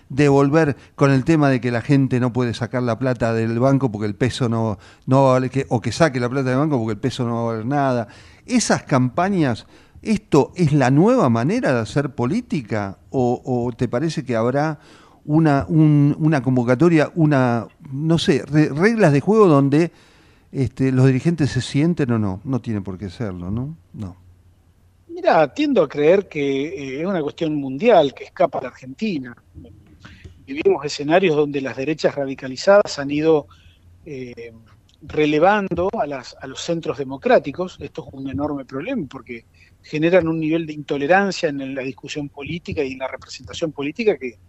de 0.10 0.28
volver 0.28 0.76
con 0.96 1.12
el 1.12 1.24
tema 1.24 1.50
de 1.50 1.62
que 1.62 1.72
la 1.72 1.82
gente 1.82 2.20
no 2.20 2.34
puede 2.34 2.54
sacar 2.56 2.82
la 2.84 2.98
plata 2.98 3.32
del 3.34 3.60
banco 3.60 3.92
porque 3.92 4.08
el 4.08 4.16
peso 4.16 4.50
no, 4.50 4.80
no 5.06 5.24
va 5.24 5.30
a 5.30 5.34
valer, 5.34 5.52
que, 5.52 5.66
o 5.70 5.82
que 5.82 5.92
saque 5.92 6.20
la 6.20 6.30
plata 6.30 6.50
del 6.50 6.58
banco 6.60 6.78
porque 6.80 6.94
el 6.94 7.00
peso 7.00 7.26
no 7.26 7.36
va 7.36 7.42
a 7.42 7.54
valer 7.54 7.66
nada. 7.68 8.08
Esas 8.48 8.84
campañas, 8.84 9.68
¿esto 10.02 10.52
es 10.56 10.74
la 10.74 10.90
nueva 10.90 11.30
manera 11.30 11.74
de 11.74 11.80
hacer 11.82 12.10
política? 12.16 12.98
¿O, 13.12 13.72
te 13.78 13.88
parece 13.88 14.26
que 14.26 14.36
habrá 14.36 14.80
una, 15.26 15.66
un- 15.70 16.16
una 16.20 16.42
convocatoria, 16.42 17.12
una, 17.14 17.68
no 17.92 18.18
sé, 18.18 18.44
re- 18.48 18.70
reglas 18.70 19.14
de 19.14 19.20
juego 19.22 19.48
donde 19.48 19.92
este, 20.52 20.92
los 20.92 21.06
dirigentes 21.06 21.52
se 21.52 21.62
sienten 21.62 22.12
o 22.14 22.18
no? 22.18 22.42
No 22.46 22.60
tiene 22.62 22.82
por 22.82 22.98
qué 22.98 23.12
serlo, 23.12 23.52
¿no? 23.52 23.76
No. 23.94 24.16
Mira, 25.08 25.54
tiendo 25.54 25.84
a 25.84 25.90
creer 25.90 26.28
que 26.28 26.68
eh, 26.98 27.02
es 27.02 27.06
una 27.06 27.22
cuestión 27.22 27.54
mundial 27.56 28.14
que 28.16 28.24
escapa 28.24 28.58
a 28.60 28.62
la 28.64 28.68
Argentina. 28.70 29.36
Vivimos 30.50 30.84
escenarios 30.84 31.36
donde 31.36 31.62
las 31.62 31.78
derechas 31.78 32.16
radicalizadas 32.16 32.98
han 32.98 33.12
ido 33.12 33.46
eh, 34.04 34.52
relevando 35.04 35.92
a, 35.94 36.08
las, 36.08 36.36
a 36.42 36.48
los 36.48 36.60
centros 36.60 36.98
democráticos. 36.98 37.78
Esto 37.80 38.08
es 38.08 38.14
un 38.16 38.28
enorme 38.32 38.66
problema 38.66 39.06
porque 39.08 39.46
generan 39.84 40.28
un 40.28 40.40
nivel 40.40 40.66
de 40.66 40.74
intolerancia 40.74 41.50
en 41.50 41.76
la 41.76 41.84
discusión 41.84 42.30
política 42.30 42.84
y 42.84 42.94
en 42.94 42.98
la 42.98 43.08
representación 43.08 43.72
política 43.72 44.18
que 44.18 44.40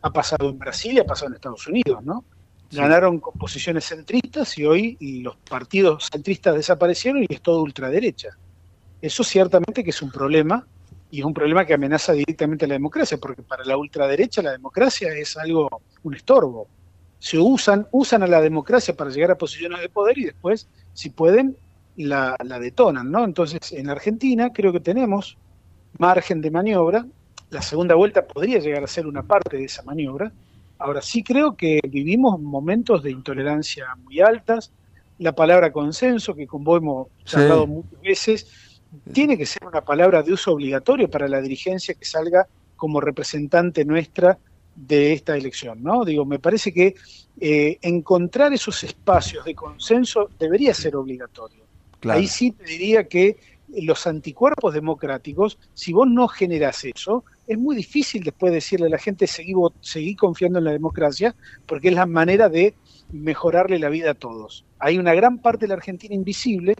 ha 0.00 0.10
pasado 0.10 0.48
en 0.48 0.58
Brasil 0.58 0.94
y 0.94 1.00
ha 1.00 1.04
pasado 1.04 1.28
en 1.28 1.34
Estados 1.34 1.66
Unidos, 1.66 2.02
¿no? 2.02 2.24
Ganaron 2.72 3.20
con 3.20 3.34
posiciones 3.34 3.84
centristas 3.84 4.56
y 4.56 4.64
hoy 4.64 4.96
los 5.22 5.36
partidos 5.36 6.08
centristas 6.10 6.54
desaparecieron 6.54 7.22
y 7.22 7.34
es 7.34 7.42
todo 7.42 7.60
ultraderecha. 7.60 8.30
Eso 9.02 9.24
ciertamente 9.24 9.84
que 9.84 9.90
es 9.90 10.00
un 10.00 10.10
problema 10.10 10.66
y 11.10 11.20
es 11.20 11.24
un 11.24 11.34
problema 11.34 11.64
que 11.64 11.74
amenaza 11.74 12.12
directamente 12.12 12.64
a 12.64 12.68
la 12.68 12.74
democracia, 12.74 13.18
porque 13.18 13.42
para 13.42 13.64
la 13.64 13.76
ultraderecha 13.76 14.42
la 14.42 14.52
democracia 14.52 15.12
es 15.14 15.36
algo, 15.36 15.68
un 16.02 16.14
estorbo. 16.14 16.68
Se 17.18 17.38
usan, 17.38 17.86
usan 17.90 18.22
a 18.22 18.26
la 18.26 18.40
democracia 18.40 18.94
para 18.94 19.10
llegar 19.10 19.32
a 19.32 19.38
posiciones 19.38 19.80
de 19.80 19.88
poder 19.88 20.16
y 20.18 20.24
después, 20.24 20.68
si 20.92 21.10
pueden, 21.10 21.56
la, 21.96 22.36
la 22.44 22.58
detonan, 22.58 23.10
¿no? 23.10 23.24
Entonces, 23.24 23.72
en 23.72 23.90
Argentina 23.90 24.52
creo 24.52 24.72
que 24.72 24.80
tenemos 24.80 25.36
margen 25.98 26.40
de 26.40 26.50
maniobra. 26.50 27.04
La 27.50 27.60
segunda 27.60 27.94
vuelta 27.96 28.26
podría 28.26 28.58
llegar 28.60 28.84
a 28.84 28.86
ser 28.86 29.06
una 29.06 29.22
parte 29.24 29.56
de 29.58 29.64
esa 29.64 29.82
maniobra. 29.82 30.32
Ahora 30.78 31.02
sí 31.02 31.22
creo 31.22 31.56
que 31.56 31.80
vivimos 31.88 32.40
momentos 32.40 33.02
de 33.02 33.10
intolerancia 33.10 33.86
muy 33.96 34.20
altas. 34.20 34.72
La 35.18 35.34
palabra 35.34 35.72
consenso, 35.72 36.34
que 36.34 36.46
con 36.46 36.64
vos 36.64 36.78
hemos 36.80 37.08
Sí. 37.18 37.32
charlado 37.32 37.66
muchas 37.66 38.00
veces, 38.00 38.46
tiene 39.12 39.38
que 39.38 39.46
ser 39.46 39.64
una 39.66 39.80
palabra 39.80 40.22
de 40.22 40.32
uso 40.32 40.52
obligatorio 40.52 41.08
para 41.10 41.28
la 41.28 41.40
dirigencia 41.40 41.94
que 41.94 42.04
salga 42.04 42.46
como 42.76 43.00
representante 43.00 43.84
nuestra 43.84 44.38
de 44.74 45.12
esta 45.12 45.36
elección, 45.36 45.82
¿no? 45.82 46.04
Digo, 46.04 46.24
me 46.24 46.38
parece 46.38 46.72
que 46.72 46.94
eh, 47.40 47.78
encontrar 47.82 48.52
esos 48.52 48.82
espacios 48.82 49.44
de 49.44 49.54
consenso 49.54 50.30
debería 50.38 50.72
ser 50.72 50.96
obligatorio. 50.96 51.64
Claro. 52.00 52.18
Ahí 52.18 52.26
sí 52.26 52.52
te 52.52 52.64
diría 52.64 53.06
que 53.06 53.36
los 53.68 54.06
anticuerpos 54.06 54.74
democráticos, 54.74 55.58
si 55.74 55.92
vos 55.92 56.08
no 56.08 56.28
generás 56.28 56.84
eso, 56.84 57.24
es 57.46 57.58
muy 57.58 57.76
difícil 57.76 58.22
después 58.22 58.52
decirle 58.52 58.86
a 58.86 58.90
la 58.90 58.98
gente 58.98 59.26
seguí, 59.26 59.52
seguí 59.80 60.14
confiando 60.14 60.58
en 60.58 60.64
la 60.64 60.72
democracia, 60.72 61.34
porque 61.66 61.88
es 61.88 61.94
la 61.94 62.06
manera 62.06 62.48
de 62.48 62.74
mejorarle 63.12 63.78
la 63.78 63.88
vida 63.88 64.12
a 64.12 64.14
todos. 64.14 64.64
Hay 64.78 64.98
una 64.98 65.14
gran 65.14 65.38
parte 65.38 65.66
de 65.66 65.68
la 65.68 65.74
Argentina 65.74 66.14
invisible 66.14 66.74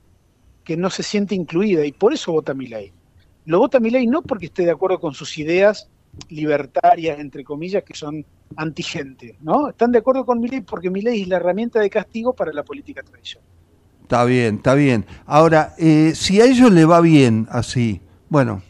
que 0.71 0.77
no 0.77 0.89
se 0.89 1.03
siente 1.03 1.35
incluida 1.35 1.85
y 1.85 1.91
por 1.91 2.13
eso 2.13 2.31
vota 2.31 2.55
mi 2.55 2.69
ley. 2.69 2.93
Lo 3.47 3.59
vota 3.59 3.81
mi 3.81 3.91
ley 3.91 4.07
no 4.07 4.23
porque 4.23 4.47
esté 4.47 4.63
de 4.65 4.71
acuerdo 4.71 5.01
con 5.01 5.13
sus 5.15 5.37
ideas 5.37 5.89
libertarias, 6.29 7.19
entre 7.19 7.43
comillas, 7.43 7.83
que 7.83 7.93
son 7.93 8.25
antigente, 8.55 9.37
¿no? 9.41 9.71
Están 9.71 9.91
de 9.91 9.99
acuerdo 9.99 10.25
con 10.25 10.39
mi 10.39 10.47
ley 10.47 10.61
porque 10.61 10.89
mi 10.89 11.03
ley 11.03 11.23
es 11.23 11.27
la 11.27 11.39
herramienta 11.39 11.81
de 11.81 11.91
castigo 11.91 12.35
para 12.35 12.53
la 12.53 12.63
política 12.63 13.03
tradicional. 13.03 13.49
Está 14.03 14.25
bien, 14.25 14.55
está 14.59 14.75
bien. 14.75 15.07
Ahora, 15.27 15.75
eh, 15.77 16.13
si 16.15 16.41
a 16.41 16.45
ellos 16.45 16.71
le 16.71 16.85
va 16.85 17.01
bien 17.01 17.49
así, 17.51 18.01
bueno, 18.29 18.63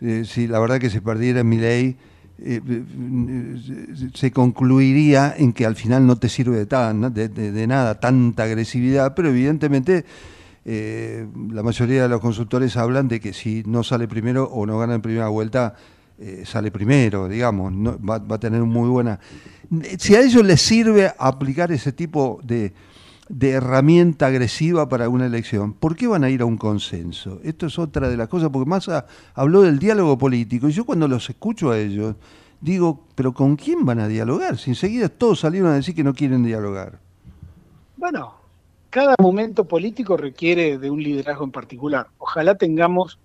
eh, 0.00 0.24
si 0.26 0.48
la 0.48 0.58
verdad 0.58 0.80
que 0.80 0.90
se 0.90 1.00
perdiera 1.00 1.44
mi 1.44 1.58
ley, 1.58 1.96
eh, 2.40 2.60
eh, 2.68 4.08
se 4.12 4.32
concluiría 4.32 5.36
en 5.38 5.52
que 5.52 5.66
al 5.66 5.76
final 5.76 6.04
no 6.04 6.16
te 6.16 6.28
sirve 6.28 6.66
de- 6.66 7.28
de 7.28 7.66
nada 7.68 8.00
tanta 8.00 8.42
agresividad, 8.42 9.14
pero 9.14 9.28
evidentemente 9.28 10.04
eh, 10.70 11.26
la 11.50 11.62
mayoría 11.62 12.02
de 12.02 12.08
los 12.10 12.20
consultores 12.20 12.76
hablan 12.76 13.08
de 13.08 13.20
que 13.20 13.32
si 13.32 13.62
no 13.66 13.82
sale 13.82 14.06
primero 14.06 14.44
o 14.44 14.66
no 14.66 14.78
gana 14.78 14.94
en 14.96 15.00
primera 15.00 15.28
vuelta, 15.28 15.74
eh, 16.18 16.42
sale 16.44 16.70
primero, 16.70 17.26
digamos, 17.26 17.72
no- 17.72 17.98
va, 17.98 18.18
va 18.18 18.36
a 18.36 18.40
tener 18.40 18.60
muy 18.62 18.88
buena... 18.90 19.18
Si 19.98 20.14
a 20.14 20.20
ellos 20.20 20.44
les 20.44 20.60
sirve 20.60 21.10
aplicar 21.18 21.72
ese 21.72 21.92
tipo 21.92 22.38
de, 22.42 22.74
de 23.30 23.50
herramienta 23.50 24.26
agresiva 24.26 24.88
para 24.90 25.08
una 25.08 25.24
elección, 25.24 25.72
¿por 25.72 25.96
qué 25.96 26.06
van 26.06 26.22
a 26.24 26.28
ir 26.28 26.42
a 26.42 26.44
un 26.44 26.58
consenso? 26.58 27.40
Esto 27.42 27.66
es 27.66 27.78
otra 27.78 28.08
de 28.10 28.16
las 28.18 28.28
cosas, 28.28 28.50
porque 28.50 28.68
Massa 28.68 29.06
habló 29.34 29.62
del 29.62 29.78
diálogo 29.78 30.18
político 30.18 30.68
y 30.68 30.72
yo 30.72 30.84
cuando 30.84 31.08
los 31.08 31.30
escucho 31.30 31.70
a 31.70 31.78
ellos 31.78 32.14
digo, 32.60 33.06
pero 33.14 33.32
¿con 33.32 33.56
quién 33.56 33.86
van 33.86 34.00
a 34.00 34.08
dialogar? 34.08 34.58
Si 34.58 34.70
enseguida 34.70 35.08
todos 35.08 35.40
salieron 35.40 35.70
a 35.70 35.74
decir 35.76 35.94
que 35.94 36.02
no 36.04 36.12
quieren 36.12 36.42
dialogar. 36.42 36.98
Bueno, 37.96 38.34
cada 38.98 39.14
momento 39.22 39.68
político 39.68 40.16
requiere 40.16 40.76
de 40.76 40.90
un 40.90 41.00
liderazgo 41.00 41.44
en 41.44 41.52
particular. 41.52 42.08
Ojalá 42.18 42.56
tengamos 42.56 43.20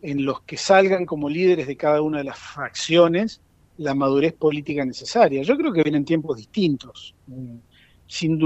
en 0.00 0.24
los 0.24 0.40
que 0.40 0.56
salgan 0.56 1.04
como 1.04 1.28
líderes 1.28 1.66
de 1.66 1.76
cada 1.76 2.00
una 2.00 2.18
de 2.18 2.24
las 2.24 2.38
fracciones 2.38 3.42
la 3.76 3.94
madurez 3.94 4.32
política 4.32 4.86
necesaria. 4.86 5.42
Yo 5.42 5.58
creo 5.58 5.70
que 5.70 5.82
vienen 5.82 6.06
tiempos 6.06 6.38
distintos. 6.38 7.14
Mm, 7.26 7.56
Sin, 8.06 8.38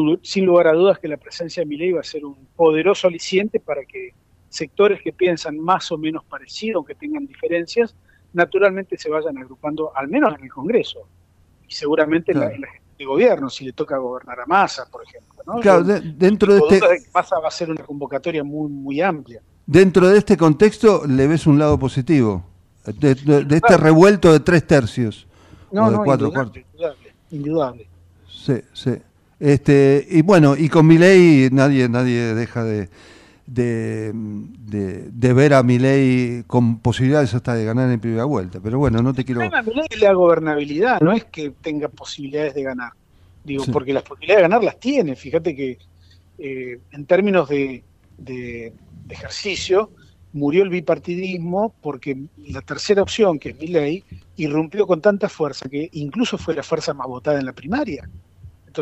lugar 0.45 0.67
a 0.67 0.73
dudas 0.73 0.99
que 0.99 1.07
la 1.07 1.17
presencia 1.17 1.61
de 1.61 1.67
Milei 1.67 1.93
va 1.93 2.01
a 2.01 2.05
ser 2.05 2.25
un 2.25 2.49
poderoso 2.57 3.07
aliciente 3.07 3.61
para 3.61 3.85
que 3.85 4.11
sectores 4.49 5.01
que 5.03 5.13
piensan 5.13 5.59
más 5.59 5.93
o 5.93 5.99
menos 5.99 6.25
parecido, 6.25 6.79
aunque 6.79 6.97
tengan 6.97 7.27
diferencias, 7.27 7.95
naturalmente 8.33 8.99
se 8.99 9.09
vayan 9.09 9.39
agrupando, 9.39 9.93
al 9.97 10.09
menos 10.09 10.35
en 10.37 10.45
el 10.45 10.51
Congreso. 10.51 11.09
Y 11.69 11.75
seguramente 11.75 12.33
en 12.33 12.41
la- 12.41 12.53
en 12.53 12.61
la 12.61 12.67
gestión 12.69 12.86
de 12.99 13.05
gobierno, 13.05 13.51
si 13.51 13.65
le 13.65 13.73
toca 13.73 13.97
gobernar 13.99 14.41
a 14.41 14.47
Massa, 14.47 14.87
por 14.91 15.03
ejemplo. 15.03 15.43
¿no? 15.47 15.61
Claro, 15.61 15.85
de- 15.85 16.01
dentro 16.01 16.55
de 16.55 16.61
este, 16.77 17.09
Massa 17.15 17.39
va 17.39 17.49
a 17.49 17.51
ser 17.51 17.71
una 17.71 17.85
convocatoria 17.85 18.43
muy, 18.43 18.69
muy 18.71 19.01
amplia. 19.01 19.41
dentro 19.67 20.09
de 20.09 20.19
este 20.19 20.37
contexto 20.37 21.03
le 21.07 21.27
ves 21.27 21.47
un 21.47 21.59
lado 21.59 21.79
positivo, 21.79 22.45
de, 22.87 23.15
de- 23.15 23.45
de 23.45 23.57
este 23.57 23.77
revuelto 23.77 24.33
de 24.33 24.41
tres 24.41 24.67
tercios. 24.67 25.27
No, 25.73 25.87
o 25.87 25.91
de 25.91 25.97
no, 25.97 26.05
cuatro 26.05 26.29
indudable, 26.29 26.65
indudable, 26.73 27.13
indudable. 27.31 27.89
Sí, 28.29 28.55
sí. 28.73 28.93
Este, 29.39 30.07
y 30.09 30.23
bueno, 30.23 30.57
y 30.57 30.69
con 30.69 30.87
Milei 30.87 31.49
nadie, 31.53 31.89
nadie 31.89 32.35
deja 32.35 32.65
de, 32.65 32.89
de, 33.47 34.13
de- 34.15 35.11
de 35.11 35.33
ver 35.33 35.55
a 35.55 35.63
Milei 35.63 36.43
con 36.47 36.79
posibilidades 36.81 37.33
hasta 37.35 37.55
de 37.55 37.65
ganar 37.65 37.91
en 37.91 38.01
primera 38.01 38.25
vuelta. 38.25 38.61
Pero 38.63 38.79
bueno, 38.79 39.03
no 39.03 39.15
te 39.15 39.25
quiero... 39.25 39.43
El 39.43 39.51
problema 39.51 39.83
de 39.89 39.95
es 39.95 40.01
la 40.03 40.13
gobernabilidad, 40.13 41.01
no 41.01 41.13
es 41.13 41.25
que 41.25 41.51
tenga 41.63 41.89
posibilidades 41.89 42.55
de 42.55 42.63
ganar. 42.63 42.93
Digo, 43.45 43.65
Sí. 43.65 43.71
porque 43.71 43.93
las 43.93 44.03
posibilidades 44.03 44.39
de 44.43 44.49
ganar 44.49 44.65
las 44.65 44.79
tiene. 44.81 45.15
Fíjate 45.17 45.55
que 45.55 45.79
eh, 46.39 46.79
en 46.93 47.07
términos 47.07 47.49
de, 47.49 47.83
de- 48.19 48.73
de 49.07 49.15
ejercicio, 49.15 49.91
murió 50.33 50.65
el 50.65 50.69
bipartidismo 50.69 51.73
porque 51.81 52.17
la 52.49 52.61
tercera 52.61 53.01
opción, 53.03 53.39
que 53.39 53.51
es 53.51 53.59
Milei, 53.61 54.03
irrumpió 54.37 54.87
con 54.87 55.01
tanta 55.01 55.29
fuerza 55.29 55.69
que 55.69 55.89
incluso 55.93 56.37
fue 56.37 56.55
la 56.55 56.63
fuerza 56.63 56.93
más 56.93 57.07
votada 57.07 57.39
en 57.39 57.47
la 57.47 57.53
primaria. 57.53 58.09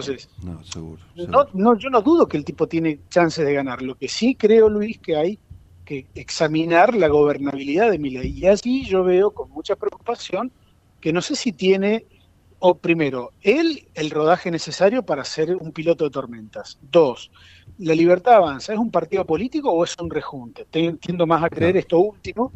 Entonces, 0.00 0.28
No, 0.42 0.64
seguro. 0.64 1.02
no, 1.14 1.24
seguro. 1.24 1.48
no, 1.54 1.78
yo 1.78 1.90
no 1.90 2.02
dudo 2.02 2.26
que 2.26 2.36
el 2.36 2.44
tipo 2.44 2.66
tiene 2.66 3.02
chances 3.08 3.44
de 3.44 3.52
ganar. 3.54 3.82
Lo 3.82 3.94
que 3.96 4.08
sí 4.08 4.34
creo, 4.36 4.68
Luis, 4.68 4.98
que 5.00 5.16
hay 5.16 5.40
que 5.84 6.08
examinar 6.14 6.94
la 6.94 7.08
gobernabilidad 7.08 7.90
de 7.90 7.98
Milei. 7.98 8.30
Y 8.30 8.46
así 8.46 8.84
yo 8.86 9.04
veo 9.04 9.32
con 9.32 9.50
mucha 9.50 9.76
preocupación 9.76 10.52
que 11.00 11.12
no 11.12 11.20
sé 11.22 11.36
si 11.36 11.52
tiene, 11.52 12.06
o 12.58 12.78
primero, 12.80 13.34
él 13.40 13.88
el 13.94 14.10
rodaje 14.10 14.50
necesario 14.50 15.04
para 15.04 15.24
ser 15.24 15.54
un 15.56 15.72
piloto 15.72 16.04
de 16.04 16.10
tormentas. 16.10 16.76
Dos, 16.80 17.30
la 17.76 17.94
libertad 17.94 18.34
avanza, 18.36 18.72
¿es 18.72 18.78
un 18.78 18.90
partido 18.90 19.24
político 19.26 19.70
o 19.70 19.84
es 19.84 19.94
un 20.00 20.10
rejunte? 20.10 20.64
Te- 20.66 20.94
Tiendo 20.94 21.26
más 21.26 21.42
a 21.44 21.50
creer 21.50 21.76
esto 21.76 21.98
último. 21.98 22.54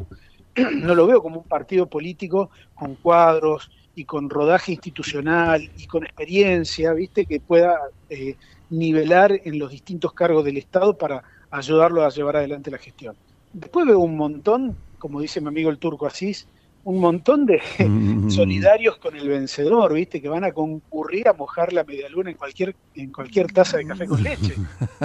No 0.89 0.95
lo 0.95 1.07
veo 1.07 1.21
como 1.21 1.39
un 1.41 1.47
partido 1.47 1.87
político 1.89 2.49
con 2.73 2.95
cuadros 2.97 3.69
y 3.95 4.05
con 4.05 4.29
rodaje 4.29 4.71
institucional 4.73 5.69
y 5.77 5.85
con 5.87 6.03
experiencia, 6.03 6.93
¿viste? 6.93 7.25
Que 7.25 7.39
pueda 7.39 7.77
eh, 8.09 8.35
nivelar 8.69 9.39
en 9.43 9.59
los 9.59 9.71
distintos 9.71 10.13
cargos 10.13 10.45
del 10.45 10.57
Estado 10.57 10.97
para 10.97 11.23
ayudarlo 11.51 12.03
a 12.03 12.09
llevar 12.09 12.37
adelante 12.37 12.71
la 12.71 12.77
gestión. 12.77 13.15
Después 13.51 13.85
veo 13.85 13.99
un 13.99 14.15
montón, 14.15 14.77
como 14.97 15.19
dice 15.21 15.41
mi 15.41 15.47
amigo 15.47 15.69
el 15.69 15.79
turco 15.79 16.05
Asís, 16.05 16.47
un 16.83 16.99
montón 16.99 17.45
de 17.45 17.61
Mm. 17.79 18.29
solidarios 18.29 18.97
con 18.97 19.15
el 19.15 19.27
vencedor, 19.27 19.93
¿viste? 19.93 20.21
Que 20.21 20.29
van 20.29 20.43
a 20.43 20.51
concurrir 20.51 21.27
a 21.27 21.33
mojar 21.33 21.73
la 21.73 21.83
medialuna 21.83 22.29
en 22.29 22.37
cualquier, 22.37 22.75
en 22.93 23.11
cualquier 23.11 23.51
taza 23.51 23.77
de 23.77 23.85
café 23.87 24.05
con 24.07 24.21
leche. 24.23 24.55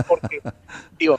Porque, 0.06 0.40
digo, 0.98 1.16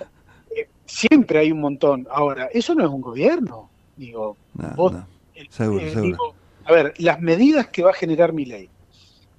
eh, 0.56 0.70
siempre 0.86 1.40
hay 1.40 1.52
un 1.52 1.60
montón. 1.62 2.08
Ahora, 2.12 2.48
eso 2.54 2.76
no 2.76 2.84
es 2.84 2.90
un 2.90 3.02
gobierno. 3.02 3.72
Digo, 3.96 4.38
No, 4.54 4.70
vos 4.76 4.94
no. 4.94 5.08
Seguro, 5.50 5.82
eh, 5.82 5.90
seguro. 5.90 6.04
digo, 6.08 6.36
a 6.66 6.74
ver, 6.74 6.94
las 6.98 7.22
medidas 7.22 7.68
que 7.68 7.84
va 7.84 7.92
a 7.92 7.94
generar 7.94 8.34
mi 8.34 8.46
ley, 8.46 8.70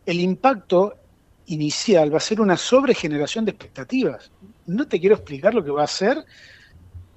el 0.06 0.20
impacto 0.20 0.94
inicial 1.46 2.12
va 2.12 2.18
a 2.18 2.20
ser 2.20 2.40
una 2.40 2.56
sobregeneración 2.56 3.44
de 3.44 3.50
expectativas. 3.50 4.30
No 4.66 4.86
te 4.86 5.00
quiero 5.00 5.16
explicar 5.16 5.52
lo 5.52 5.64
que 5.64 5.70
va 5.70 5.82
a 5.82 5.84
hacer 5.84 6.24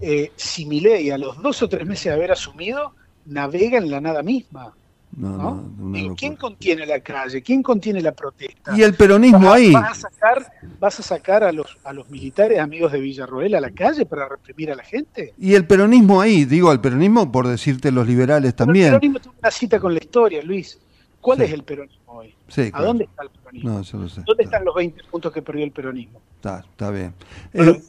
eh, 0.01 0.31
si 0.35 0.65
mi 0.65 0.79
ley 0.79 1.11
a 1.11 1.17
los 1.17 1.41
dos 1.41 1.61
o 1.61 1.69
tres 1.69 1.85
meses 1.85 2.05
de 2.05 2.13
haber 2.13 2.31
asumido 2.31 2.95
navega 3.25 3.77
en 3.77 3.91
la 3.91 4.01
nada 4.01 4.23
misma. 4.23 4.75
No, 5.17 5.29
¿no? 5.29 5.37
no, 5.37 5.51
una 5.51 5.97
Digo, 5.97 6.09
locura. 6.09 6.15
¿Quién 6.19 6.35
contiene 6.35 6.85
la 6.85 6.99
calle? 6.99 7.41
¿Quién 7.41 7.63
contiene 7.63 8.01
la 8.01 8.11
protesta? 8.13 8.77
Y 8.77 8.83
el 8.83 8.93
peronismo 8.93 9.39
Vas- 9.47 9.55
ahí. 9.55 9.71
Vas 9.73 9.91
a 9.91 9.95
sacar, 10.09 10.53
vas 10.79 10.99
a, 10.99 11.03
sacar 11.03 11.43
a, 11.43 11.51
los, 11.51 11.77
a 11.83 11.93
los 11.93 12.09
militares 12.09 12.59
amigos 12.59 12.91
de 12.91 12.99
Villarroel 12.99 13.55
a 13.55 13.59
la 13.59 13.71
calle 13.71 14.05
para 14.05 14.29
reprimir 14.29 14.71
a 14.71 14.75
la 14.75 14.83
gente. 14.83 15.33
Y 15.37 15.55
el 15.55 15.65
peronismo 15.65 16.21
ahí, 16.21 16.45
digo, 16.45 16.71
el 16.71 16.79
peronismo 16.79 17.31
por 17.31 17.47
decirte 17.47 17.91
los 17.91 18.07
liberales 18.07 18.53
Pero 18.53 18.65
también. 18.67 18.85
El 18.85 18.91
peronismo 18.99 19.19
tiene 19.19 19.37
una 19.39 19.51
cita 19.51 19.79
con 19.79 19.93
la 19.93 19.99
historia, 19.99 20.41
Luis. 20.43 20.79
¿Cuál 21.19 21.39
Sí. 21.39 21.43
es 21.45 21.51
el 21.51 21.63
peronismo 21.63 22.13
hoy? 22.13 22.33
Sí, 22.47 22.69
¿A 22.71 22.81
dónde 22.81 23.03
está 23.05 23.23
el 23.23 23.29
peronismo? 23.29 23.69
No, 23.71 23.81
yo 23.81 23.97
lo 23.97 24.07
sé. 24.09 24.21
¿Dónde 24.25 24.43
Está, 24.43 24.57
están 24.57 24.65
los 24.65 24.75
20 24.75 25.03
puntos 25.11 25.33
que 25.33 25.41
perdió 25.41 25.65
el 25.65 25.71
peronismo? 25.71 26.21
está, 26.35 26.59
está 26.59 26.91
bien. 26.91 27.13
Eh. 27.53 27.81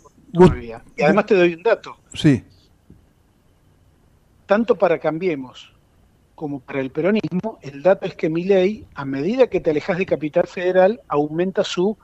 Y 0.96 1.02
además 1.02 1.26
te 1.26 1.34
doy 1.36 1.54
un 1.54 1.62
dato. 1.62 1.96
sí, 2.14 2.42
Tanto 4.46 4.74
para 4.74 4.98
Cambiemos 4.98 5.69
como 6.40 6.60
para 6.64 6.80
el 6.80 6.90
peronismo, 6.92 7.58
el 7.62 7.82
dato 7.82 8.06
es 8.06 8.16
que 8.16 8.30
mi 8.30 8.44
ley, 8.44 8.88
a 8.94 9.04
medida 9.04 9.48
que 9.48 9.60
te 9.60 9.70
alejas 9.70 9.98
de 9.98 10.06
Capital 10.06 10.46
Federal, 10.48 11.02
aumenta 11.08 11.64
su 11.64 11.98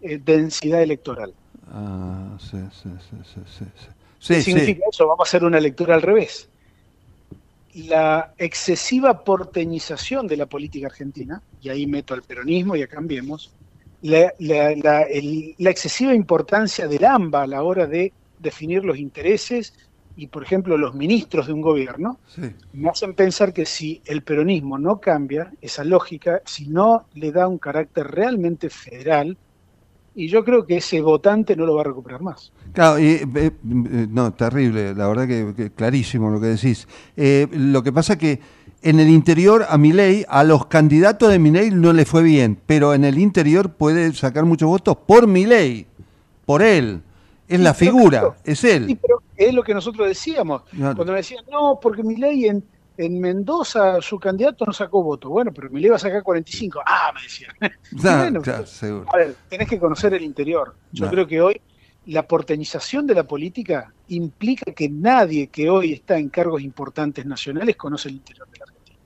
eh, 0.00 0.18
densidad 0.18 0.82
electoral. 0.82 1.36
ah, 1.66 2.36
sí, 2.40 2.58
sí, 2.72 2.90
sí, 3.10 3.16
sí, 3.24 3.40
sí, 3.46 3.64
sí. 3.76 3.88
¿Qué 4.26 4.38
Sí, 4.38 4.42
significa 4.42 4.82
sí. 4.82 4.88
eso? 4.90 5.06
Vamos 5.08 5.28
a 5.28 5.28
hacer 5.30 5.44
una 5.44 5.60
lectura 5.60 5.94
al 5.94 6.02
revés. 6.02 6.50
La 7.72 8.34
excesiva 8.38 9.24
porteñización 9.24 10.26
de 10.28 10.36
la 10.36 10.46
política 10.46 10.86
argentina, 10.86 11.42
y 11.58 11.68
ahí 11.70 11.86
meto 11.86 12.14
al 12.14 12.22
peronismo 12.22 12.76
y 12.76 12.82
a 12.82 12.86
Cambiemos, 12.88 13.52
la, 14.00 14.32
la- 14.38 14.74
la- 14.76 15.02
el- 15.02 15.54
la 15.58 15.70
excesiva 15.70 16.14
importancia 16.14 16.86
del 16.86 17.04
AMBA 17.04 17.42
a 17.42 17.46
la 17.48 17.62
hora 17.64 17.86
de 17.86 18.14
definir 18.38 18.84
los 18.84 18.98
intereses 18.98 19.72
y, 20.16 20.28
por 20.28 20.42
ejemplo, 20.44 20.76
los 20.78 20.94
ministros 20.94 21.46
de 21.46 21.52
un 21.52 21.60
gobierno, 21.60 22.20
sí. 22.26 22.42
me 22.72 22.88
hacen 22.90 23.14
pensar 23.14 23.52
que 23.52 23.66
si 23.66 24.00
el 24.06 24.22
peronismo 24.22 24.78
no 24.78 25.00
cambia 25.00 25.52
esa 25.60 25.84
lógica, 25.84 26.40
si 26.44 26.68
no 26.68 27.06
le 27.14 27.32
da 27.32 27.48
un 27.48 27.58
carácter 27.58 28.06
realmente 28.08 28.70
federal, 28.70 29.36
y 30.14 30.28
yo 30.28 30.44
creo 30.44 30.64
que 30.64 30.76
ese 30.76 31.00
votante 31.00 31.56
no 31.56 31.66
lo 31.66 31.74
va 31.74 31.80
a 31.82 31.84
recuperar 31.84 32.22
más. 32.22 32.52
Claro, 32.72 32.98
y, 33.00 33.04
eh, 33.06 33.26
eh, 33.34 33.50
no, 34.10 34.32
terrible, 34.34 34.94
la 34.94 35.08
verdad 35.08 35.26
que, 35.26 35.54
que 35.56 35.72
clarísimo 35.72 36.30
lo 36.30 36.40
que 36.40 36.46
decís. 36.48 36.86
Eh, 37.16 37.48
lo 37.52 37.82
que 37.82 37.92
pasa 37.92 38.16
que 38.16 38.40
en 38.82 39.00
el 39.00 39.08
interior 39.08 39.66
a 39.68 39.78
Milei, 39.78 40.24
a 40.28 40.44
los 40.44 40.66
candidatos 40.66 41.30
de 41.30 41.38
Milei 41.38 41.70
no 41.70 41.92
le 41.92 42.04
fue 42.04 42.22
bien, 42.22 42.58
pero 42.66 42.94
en 42.94 43.04
el 43.04 43.18
interior 43.18 43.72
puede 43.74 44.12
sacar 44.14 44.44
muchos 44.44 44.68
votos 44.68 44.96
por 45.06 45.26
Milei, 45.26 45.86
por 46.44 46.62
él. 46.62 47.02
Es 47.48 47.58
Sí, 47.58 47.62
la 47.62 47.74
figura, 47.74 48.20
claro. 48.20 48.36
es 48.44 48.64
Sí, 48.86 48.94
él. 48.94 48.98
pero 49.00 49.22
es 49.36 49.52
lo 49.54 49.62
que 49.62 49.74
nosotros 49.74 50.06
decíamos. 50.08 50.62
Claro. 50.70 50.96
Cuando 50.96 51.12
me 51.12 51.18
decían, 51.18 51.44
no, 51.50 51.78
porque 51.80 52.02
Milei 52.02 52.46
en, 52.46 52.64
en 52.96 53.20
Mendoza 53.20 54.00
su 54.00 54.18
candidato 54.18 54.64
no 54.64 54.72
sacó 54.72 55.02
voto. 55.02 55.28
Bueno, 55.30 55.52
pero 55.52 55.70
Milei 55.70 55.90
va 55.90 55.96
a 55.96 56.00
sacar 56.00 56.22
45. 56.22 56.80
Ah, 56.86 57.10
me 57.14 57.22
decían. 57.22 57.50
Claro, 58.00 58.18
bueno, 58.22 58.42
claro, 58.42 58.66
seguro. 58.66 59.06
A 59.12 59.16
ver, 59.16 59.34
tenés 59.48 59.68
que 59.68 59.78
conocer 59.78 60.14
el 60.14 60.22
interior. 60.22 60.74
Yo 60.92 61.08
creo 61.10 61.26
que 61.26 61.40
hoy 61.40 61.60
la 62.06 62.22
porteñización 62.26 63.06
de 63.06 63.14
la 63.14 63.24
política 63.24 63.92
implica 64.08 64.72
que 64.72 64.88
nadie 64.90 65.46
que 65.46 65.70
hoy 65.70 65.92
está 65.94 66.18
en 66.18 66.28
cargos 66.28 66.60
importantes 66.62 67.24
nacionales 67.24 67.76
conoce 67.76 68.08
el 68.10 68.16
interior 68.16 68.46
de 68.52 68.58
la 68.58 68.64
Argentina. 68.64 68.98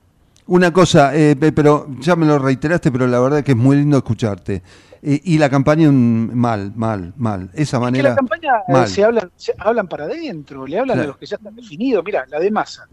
Una 0.47 0.73
cosa, 0.73 1.15
eh, 1.15 1.35
pe- 1.35 1.51
pero 1.53 1.87
ya 1.99 2.15
me 2.17 2.25
lo 2.25 2.37
reiteraste, 2.39 2.91
pero 2.91 3.07
la 3.07 3.19
verdad 3.19 3.43
que 3.43 3.51
es 3.51 3.57
muy 3.57 3.77
lindo 3.77 3.97
escucharte. 3.97 4.61
Eh, 5.01 5.21
y 5.23 5.37
la 5.37 5.49
campaña 5.49 5.89
mal, 5.91 6.73
mal, 6.75 7.13
mal. 7.17 7.49
Esa 7.53 7.77
que 7.77 7.81
manera. 7.81 8.09
la 8.09 8.15
campaña 8.15 8.51
eh, 8.67 8.71
mal. 8.73 8.87
se 8.87 9.03
hablan, 9.03 9.31
se 9.35 9.53
hablan 9.57 9.87
para 9.87 10.05
adentro, 10.05 10.65
le 10.67 10.77
hablan 10.79 10.95
Claro. 10.97 11.03
a 11.03 11.11
los 11.11 11.17
que 11.17 11.25
ya 11.25 11.35
están 11.37 11.55
definidos. 11.55 12.03
Mira, 12.03 12.25
la 12.27 12.39
de 12.39 12.51
masa. 12.51 12.87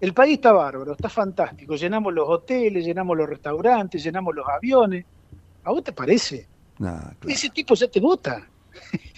El 0.00 0.12
país 0.14 0.34
está 0.34 0.52
bárbaro, 0.52 0.92
está 0.92 1.08
fantástico. 1.08 1.74
Llenamos 1.74 2.14
los 2.14 2.28
hoteles, 2.28 2.84
llenamos 2.84 3.16
los 3.16 3.28
restaurantes, 3.28 4.02
llenamos 4.04 4.34
los 4.34 4.46
aviones. 4.48 5.04
¿A 5.64 5.70
vos 5.72 5.82
te 5.82 5.92
parece? 5.92 6.46
Nah, 6.78 6.96
claro, 7.00 7.16
Ese 7.26 7.48
tipo 7.50 7.74
ya 7.74 7.88
te 7.88 7.98
vota. 7.98 8.46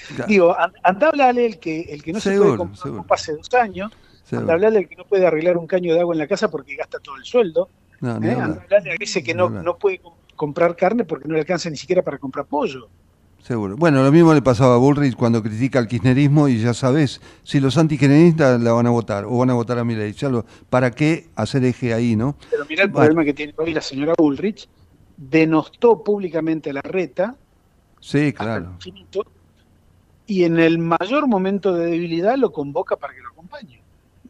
claro, 0.09 0.25
Digo, 0.27 0.59
an- 0.59 0.73
anda 0.83 1.07
a 1.09 1.11
hablarle 1.11 1.45
el 1.45 1.59
que, 1.59 1.83
el 1.83 2.03
que 2.03 2.13
no 2.15 2.21
se 2.21 2.37
puede 2.39 2.57
comprar 2.57 2.79
seguro. 2.83 3.05
hace 3.11 3.33
dos 3.37 3.53
años. 3.55 3.93
Anda 4.33 4.53
a 4.53 4.55
hablarle 4.55 4.79
al 4.79 4.89
que 4.89 4.97
no 4.97 5.05
puede 5.05 5.27
arreglar 5.27 5.59
un 5.59 5.67
caño 5.67 5.93
de 5.93 6.01
agua 6.01 6.15
en 6.15 6.19
la 6.21 6.27
casa 6.27 6.49
porque 6.51 6.77
gasta 6.77 6.99
todo 7.01 7.17
el 7.17 7.25
sueldo. 7.25 7.69
No, 8.01 8.13
¿eh? 8.25 8.31
Anda 8.33 8.61
a 8.61 8.63
hablarle 8.65 8.93
a 8.93 8.97
ese 8.99 9.23
que 9.23 9.35
no, 9.35 9.51
no 9.51 9.77
puede 9.77 9.99
com- 9.99 10.15
comprar 10.41 10.75
carne 10.75 11.05
porque 11.05 11.29
no 11.29 11.35
le 11.35 11.41
alcanza 11.41 11.69
ni 11.69 11.77
siquiera 11.77 12.01
para 12.01 12.17
comprar 12.17 12.47
pollo. 12.47 12.89
Seguro. 13.43 13.77
Bueno, 13.77 14.03
lo 14.03 14.11
mismo 14.11 14.33
le 14.33 14.41
pasaba 14.41 14.77
a 14.77 14.79
Bullrich 14.79 15.15
cuando 15.15 15.43
critica 15.43 15.79
el 15.79 15.87
kirchnerismo 15.87 16.49
y 16.49 16.59
ya 16.59 16.73
sabes, 16.73 17.21
si 17.43 17.61
los 17.61 17.77
antikirchneristas 17.77 18.59
la 18.59 18.73
van 18.73 18.87
a 18.87 18.91
votar 18.91 19.27
o 19.27 19.37
van 19.37 19.51
a 19.51 19.55
votar 19.55 19.79
a 19.79 19.85
Milei, 19.85 20.15
¿para 20.71 20.93
qué 20.93 21.29
hacer 21.37 21.63
eje 21.67 21.93
ahí, 21.93 22.17
no? 22.17 22.37
Pero 22.51 22.65
mirá 22.65 22.85
el 22.85 22.89
Bueno. 22.89 23.05
problema 23.05 23.25
que 23.27 23.35
tiene 23.35 23.53
hoy 23.59 23.75
la 23.75 23.83
señora 23.83 24.15
Ulrich. 24.19 24.67
Denostó 25.19 26.03
públicamente 26.03 26.71
a 26.71 26.73
la 26.73 26.81
reta 26.81 27.37
Sí, 28.01 28.33
claro. 28.33 28.71
infinito, 28.77 29.23
y 30.27 30.45
en 30.45 30.59
el 30.59 30.79
mayor 30.79 31.29
momento 31.29 31.75
de 31.75 31.85
debilidad 31.91 32.39
lo 32.39 32.51
convoca 32.51 32.97
para 32.97 33.13
que 33.13 33.21
lo 33.21 33.29
acompañe. 33.29 33.83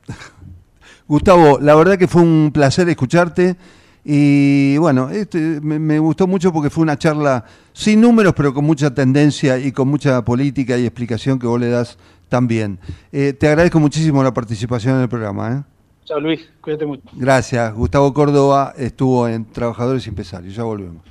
Gustavo, 1.07 1.61
la 1.61 1.77
verdad 1.77 1.97
que 1.99 2.09
fue 2.09 2.23
un 2.23 2.51
placer 2.53 2.89
escucharte 2.89 3.57
y 4.05 4.77
bueno, 4.79 5.11
este, 5.11 5.61
me, 5.61 5.79
me 5.79 5.99
gustó 5.99 6.27
mucho 6.27 6.53
porque 6.53 6.71
fue 6.71 6.83
una 6.83 6.99
charla 6.99 7.45
sin 7.73 8.01
números, 8.01 8.33
pero 8.37 8.55
con 8.55 8.65
mucha 8.65 8.93
tendencia 8.95 9.59
y 9.59 9.73
con 9.73 9.89
mucha 9.89 10.25
política 10.25 10.79
y 10.79 10.87
explicación 10.87 11.39
que 11.39 11.47
vos 11.47 11.61
le 11.61 11.69
das 11.69 11.99
también. 12.29 12.79
Eh, 13.13 13.35
te 13.35 13.49
agradezco 13.49 13.79
muchísimo 13.79 14.23
la 14.23 14.33
participación 14.33 14.97
en 14.97 15.03
el 15.03 15.09
programa. 15.09 15.53
¿eh? 15.53 15.63
Chao 16.05 16.19
Luis, 16.19 16.49
cuídate 16.61 16.87
mucho. 16.87 17.03
Gracias. 17.13 17.75
Gustavo 17.75 18.15
Córdoba 18.15 18.73
estuvo 18.77 19.29
en 19.29 19.45
Trabajadores 19.45 20.07
y 20.07 20.09
Empresarios. 20.09 20.55
Ya 20.55 20.63
volvemos. 20.63 21.03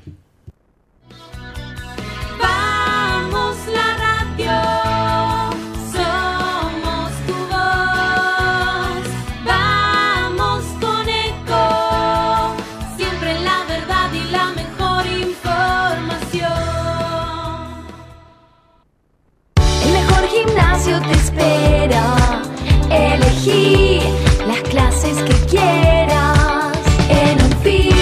Elegí 22.90 24.00
las 24.48 24.62
clases 24.62 25.18
que 25.24 25.34
quieras. 25.48 26.78
En 27.10 27.42
un 27.44 27.52
fit 27.62 27.94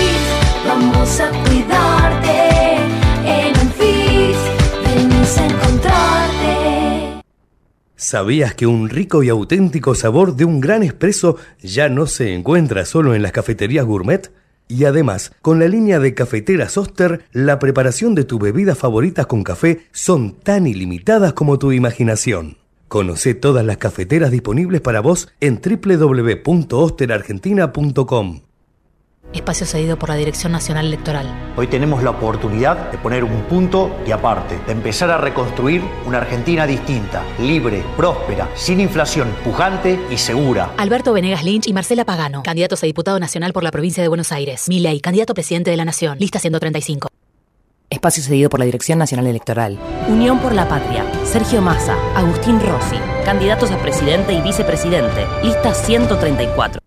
vamos 0.65 1.19
a 1.19 1.29
cuidarte. 1.43 2.77
En 3.25 3.59
un 3.59 3.69
fit 3.71 4.37
venimos 4.85 5.37
a 5.37 5.45
encontrarte. 5.45 7.23
¿Sabías 7.95 8.55
que 8.55 8.67
un 8.67 8.89
rico 8.89 9.23
y 9.23 9.29
auténtico 9.29 9.95
sabor 9.95 10.35
de 10.35 10.45
un 10.45 10.61
gran 10.61 10.83
espresso 10.83 11.37
ya 11.61 11.89
no 11.89 12.05
se 12.07 12.33
encuentra 12.33 12.85
solo 12.85 13.15
en 13.15 13.21
las 13.21 13.31
cafeterías 13.31 13.85
gourmet? 13.85 14.31
Y 14.69 14.83
además, 14.83 15.31
con 15.41 15.59
la 15.59 15.67
línea 15.67 15.99
de 15.99 16.13
cafeteras 16.13 16.77
Oster, 16.77 17.25
la 17.31 17.57
preparación 17.57 18.15
de 18.15 18.25
tus 18.25 18.39
bebidas 18.39 18.77
favoritas 18.77 19.25
con 19.25 19.43
café 19.43 19.87
son 19.93 20.33
tan 20.33 20.67
ilimitadas 20.67 21.33
como 21.33 21.57
tu 21.57 21.71
imaginación. 21.71 22.57
Conoce 22.87 23.33
todas 23.33 23.65
las 23.65 23.77
cafeteras 23.77 24.29
disponibles 24.31 24.81
para 24.81 25.01
vos 25.01 25.29
en 25.41 25.59
www.osterargentina.com. 25.61 28.41
Espacio 29.33 29.65
cedido 29.65 29.99
por 29.99 30.07
la 30.07 30.15
Dirección 30.15 30.53
Nacional 30.53 30.85
Electoral. 30.85 31.53
Hoy 31.57 31.67
tenemos 31.67 32.01
la 32.01 32.11
oportunidad 32.11 32.89
de 32.91 32.97
poner 32.97 33.25
un 33.25 33.41
punto 33.43 33.93
y 34.07 34.11
aparte, 34.11 34.57
de 34.65 34.71
empezar 34.71 35.11
a 35.11 35.17
reconstruir 35.17 35.81
una 36.05 36.19
Argentina 36.19 36.65
distinta, 36.65 37.25
libre, 37.37 37.83
próspera, 37.97 38.47
sin 38.55 38.79
inflación, 38.79 39.27
pujante 39.43 39.99
y 40.09 40.17
segura. 40.17 40.71
Alberto 40.77 41.11
Venegas 41.11 41.43
Lynch 41.43 41.67
y 41.67 41.73
Marcela 41.73 42.05
Pagano, 42.05 42.41
candidatos 42.43 42.83
a 42.83 42.85
diputado 42.85 43.19
nacional 43.19 43.51
por 43.51 43.63
la 43.63 43.71
provincia 43.71 44.01
de 44.01 44.07
Buenos 44.07 44.31
Aires. 44.31 44.69
Milei, 44.69 45.01
candidato 45.01 45.33
a 45.33 45.35
presidente 45.35 45.71
de 45.71 45.77
la 45.77 45.83
Nación, 45.83 46.17
lista 46.19 46.39
135. 46.39 47.09
Espacio 47.89 48.21
cedido 48.21 48.49
por 48.49 48.59
la 48.59 48.65
Dirección 48.65 48.99
Nacional 48.99 49.27
Electoral. 49.27 49.79
Unión 50.09 50.39
por 50.39 50.53
la 50.53 50.67
Patria. 50.67 51.05
Sergio 51.23 51.61
Massa, 51.61 51.95
Agustín 52.15 52.59
Rossi, 52.59 52.97
candidatos 53.23 53.71
a 53.71 53.81
presidente 53.81 54.33
y 54.33 54.41
vicepresidente, 54.41 55.25
lista 55.41 55.73
134. 55.73 56.81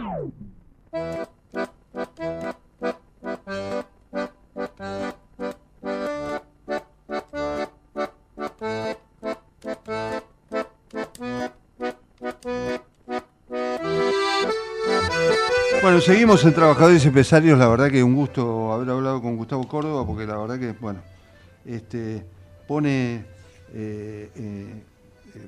Seguimos 16.07 16.45
en 16.45 16.55
Trabajadores 16.55 17.05
y 17.05 17.09
Empresarios. 17.09 17.59
La 17.59 17.67
verdad 17.67 17.91
que 17.91 18.01
un 18.01 18.15
gusto 18.15 18.73
haber 18.73 18.91
hablado 18.91 19.21
con 19.21 19.37
Gustavo 19.37 19.67
Córdoba, 19.67 20.07
porque 20.07 20.25
la 20.25 20.37
verdad 20.39 20.57
que, 20.57 20.71
bueno, 20.71 21.01
este, 21.65 22.25
pone 22.69 23.25
eh, 23.75 24.31
eh, 24.37 24.83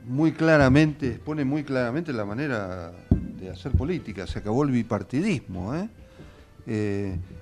muy 0.05 0.33
claramente, 0.33 1.21
pone 1.25 1.45
muy 1.45 1.63
claramente 1.63 2.13
la 2.13 2.25
manera 2.25 2.91
de 3.09 3.51
hacer 3.51 3.71
política. 3.71 4.27
Se 4.27 4.41
acabó 4.41 4.65
el 4.65 4.73
bipartidismo, 4.73 5.77
¿eh? 5.77 5.89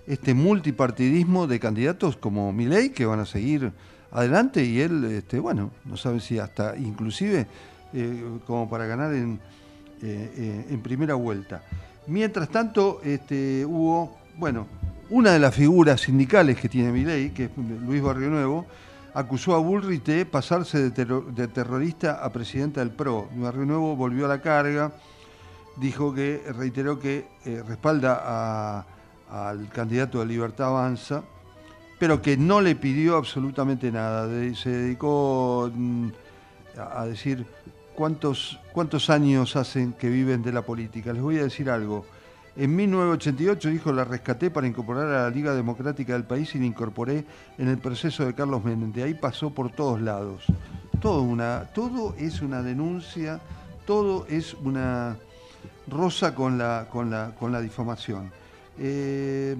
Este 0.07 0.35
multipartidismo 0.35 1.47
de 1.47 1.59
candidatos 1.59 2.19
como 2.19 2.53
Milei 2.53 2.91
que 2.91 3.07
van 3.07 3.21
a 3.21 3.27
seguir 3.27 3.73
adelante 4.13 4.63
y 4.63 4.81
él, 4.81 5.05
este, 5.07 5.39
bueno, 5.39 5.71
no 5.87 5.97
sabe 5.97 6.21
si 6.21 6.39
hasta 6.39 6.77
inclusive 6.77 7.47
como 8.47 8.69
para 8.69 8.87
ganar 8.87 9.15
en 9.15 9.41
primera 10.83 11.15
vuelta. 11.15 11.63
Mientras 12.07 12.49
tanto, 12.49 13.01
este, 13.03 13.65
hubo, 13.67 14.17
bueno, 14.37 14.67
una 15.11 15.33
de 15.33 15.39
las 15.39 15.55
figuras 15.55 16.01
sindicales 16.01 16.57
que 16.59 16.69
tiene 16.69 16.93
Milei, 16.93 17.31
que 17.31 17.45
es 17.45 17.51
Luis 17.57 18.03
Barrio 18.03 18.29
Nuevo, 18.31 18.67
acusó 19.15 19.55
a 19.55 19.59
Bullrich 19.59 20.05
de 20.05 20.27
pasarse 20.27 20.79
de, 20.79 20.91
terro- 20.91 21.25
de 21.35 21.49
terrorista 21.49 22.25
a 22.25 22.31
presidenta 22.33 22.81
del 22.81 22.91
PRO. 22.91 23.29
Barrio 23.37 23.65
Nuevo 23.65 23.97
volvió 23.97 24.27
a 24.27 24.29
la 24.29 24.41
carga, 24.41 24.93
dijo 25.77 26.15
que, 26.15 26.43
reiteró 26.57 26.99
que 27.01 27.27
eh, 27.45 27.63
respalda 27.67 28.85
al 29.31 29.69
candidato 29.71 30.21
de 30.21 30.27
Libertad 30.27 30.69
Avanza, 30.69 31.23
pero 31.99 32.21
que 32.21 32.37
no 32.37 32.61
le 32.61 32.77
pidió 32.77 33.17
absolutamente 33.17 33.91
nada. 33.91 34.29
Se 34.55 34.71
dedicó 34.71 35.71
mm, 35.75 36.09
a 36.79 37.07
decir 37.07 37.47
cuántos, 37.97 38.61
cuántos 38.73 39.11
años 39.11 39.57
hacen 39.57 39.95
que 39.95 40.09
viven 40.09 40.43
de 40.43 40.53
la 40.53 40.63
política. 40.63 41.13
Les 41.13 41.23
voy 41.23 41.39
a 41.39 41.43
decir 41.43 41.69
algo. 41.69 42.05
En 42.55 42.75
1988 42.77 43.69
dijo, 43.71 43.93
la 43.93 44.05
rescaté 44.05 44.51
para 44.51 44.67
incorporar 44.67 45.09
a 45.09 45.23
la 45.25 45.31
Liga 45.31 45.55
Democrática 45.55 46.13
del 46.13 46.25
país 46.25 46.55
y 46.55 46.59
la 46.59 46.67
incorporé 46.67 47.25
en 47.59 47.69
el 47.69 47.79
proceso 47.79 48.25
de 48.25 48.35
Carlos 48.35 48.65
Menem. 48.65 48.93
De 48.93 49.03
ahí 49.03 49.15
pasó 49.15 49.51
por 49.51 49.73
todos 49.73 50.01
lados. 50.01 50.45
Todo, 51.01 51.23
una, 51.23 51.69
todo 51.75 52.15
es 52.19 52.41
una 52.41 52.63
denuncia, 52.63 53.41
todo 53.85 54.27
es 54.29 54.55
una 54.55 55.17
rosa 55.89 56.35
con 56.35 56.57
la, 56.57 56.89
con 56.91 57.11
la, 57.11 57.35
con 57.39 57.53
la 57.53 57.61
difamación. 57.61 58.31
Eh, 58.79 59.57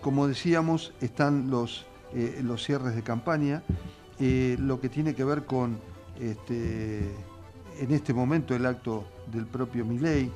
como 0.00 0.28
decíamos, 0.28 0.92
están 1.00 1.50
los, 1.50 1.84
eh, 2.14 2.40
los 2.42 2.64
cierres 2.64 2.94
de 2.94 3.02
campaña, 3.02 3.62
eh, 4.18 4.56
lo 4.58 4.80
que 4.80 4.88
tiene 4.88 5.14
que 5.14 5.24
ver 5.24 5.44
con 5.44 5.78
este, 6.20 7.00
en 7.80 7.90
este 7.90 8.12
momento 8.12 8.54
el 8.54 8.66
acto 8.66 9.04
del 9.32 9.46
propio 9.46 9.84
Milei. 9.84 10.30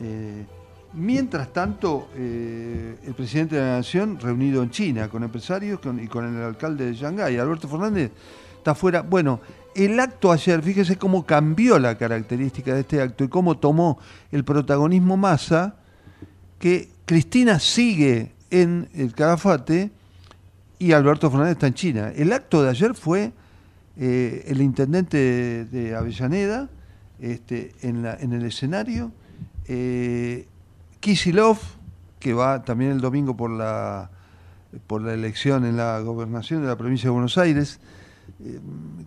Eh, 0.00 0.46
mientras 0.94 1.52
tanto, 1.52 2.08
eh, 2.14 2.96
el 3.04 3.14
presidente 3.14 3.56
de 3.56 3.62
la 3.62 3.76
Nación 3.78 4.18
reunido 4.18 4.62
en 4.62 4.70
China 4.70 5.08
con 5.08 5.22
empresarios 5.22 5.80
y 6.02 6.06
con 6.06 6.36
el 6.36 6.42
alcalde 6.42 6.86
de 6.86 6.94
Shanghái, 6.94 7.36
Alberto 7.36 7.68
Fernández, 7.68 8.10
está 8.56 8.74
fuera. 8.74 9.02
Bueno, 9.02 9.40
el 9.74 10.00
acto 10.00 10.32
ayer, 10.32 10.62
fíjese 10.62 10.96
cómo 10.96 11.24
cambió 11.24 11.78
la 11.78 11.96
característica 11.96 12.74
de 12.74 12.80
este 12.80 13.00
acto 13.00 13.24
y 13.24 13.28
cómo 13.28 13.58
tomó 13.58 13.98
el 14.32 14.44
protagonismo 14.44 15.16
Massa, 15.16 15.76
que 16.58 16.88
Cristina 17.04 17.58
sigue 17.58 18.32
en 18.50 18.88
el 18.94 19.14
Calafate 19.14 19.90
y 20.78 20.92
Alberto 20.92 21.30
Fernández 21.30 21.52
está 21.52 21.66
en 21.68 21.74
China. 21.74 22.12
El 22.14 22.32
acto 22.32 22.62
de 22.62 22.70
ayer 22.70 22.94
fue 22.94 23.32
eh, 23.96 24.44
el 24.46 24.62
intendente 24.62 25.64
de, 25.64 25.94
Avellaneda 25.94 26.68
este, 27.20 27.72
en, 27.82 28.04
el 28.04 28.44
escenario, 28.44 29.12
eh, 29.66 30.46
Kisilov, 31.00 31.58
que 32.18 32.32
va 32.32 32.62
también 32.62 32.92
el 32.92 33.00
domingo 33.00 33.36
por 33.36 33.50
la, 33.50 34.10
por 34.86 35.02
la 35.02 35.14
elección 35.14 35.64
en 35.64 35.76
la 35.76 36.00
gobernación 36.00 36.62
de 36.62 36.68
la 36.68 36.76
provincia 36.76 37.08
de 37.08 37.12
Buenos 37.12 37.38
Aires, 37.38 37.80
eh, 38.44 38.60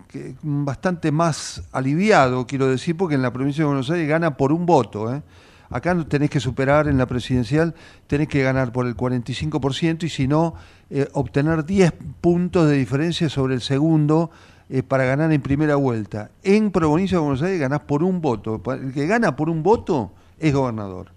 que 0.08 0.36
bastante 0.42 1.12
más 1.12 1.64
aliviado, 1.72 2.46
quiero 2.46 2.68
decir, 2.68 2.98
porque 2.98 3.16
en 3.16 3.22
la 3.22 3.32
provincia 3.32 3.64
de 3.64 3.68
Buenos 3.68 3.90
Aires 3.90 4.08
gana 4.08 4.36
por 4.38 4.52
un 4.52 4.66
voto. 4.66 5.14
¿eh? 5.14 5.24
Acá 5.70 5.96
tenés 6.08 6.30
que 6.30 6.40
superar 6.40 6.88
en 6.88 6.98
la 6.98 7.08
presidencial, 7.08 7.74
tenés 8.06 8.28
que 8.28 8.44
ganar 8.44 8.72
por 8.72 8.86
el 8.86 8.96
45% 8.96 10.04
y 10.04 10.10
si 10.10 10.28
no, 10.28 10.54
eh, 10.90 11.08
obtener 11.14 11.66
10 11.66 11.94
puntos 12.22 12.70
de 12.70 12.76
diferencia 12.76 13.30
sobre 13.30 13.56
el 13.56 13.62
segundo 13.62 14.30
eh, 14.74 14.82
para 14.82 15.06
ganar 15.06 15.32
en 15.32 15.40
primera 15.40 15.76
vuelta. 15.76 16.32
En 16.42 16.72
provincia 16.72 17.20
de 17.20 17.22
Buenos 17.22 17.44
Aires 17.44 17.60
ganás 17.60 17.82
por 17.82 18.02
un 18.02 18.22
voto. 18.22 18.60
El 18.74 18.92
que 18.92 19.06
gana 19.06 19.36
por 19.36 19.48
un 19.48 19.62
voto 19.62 20.12
es 20.40 20.52
gobernador. 20.52 21.12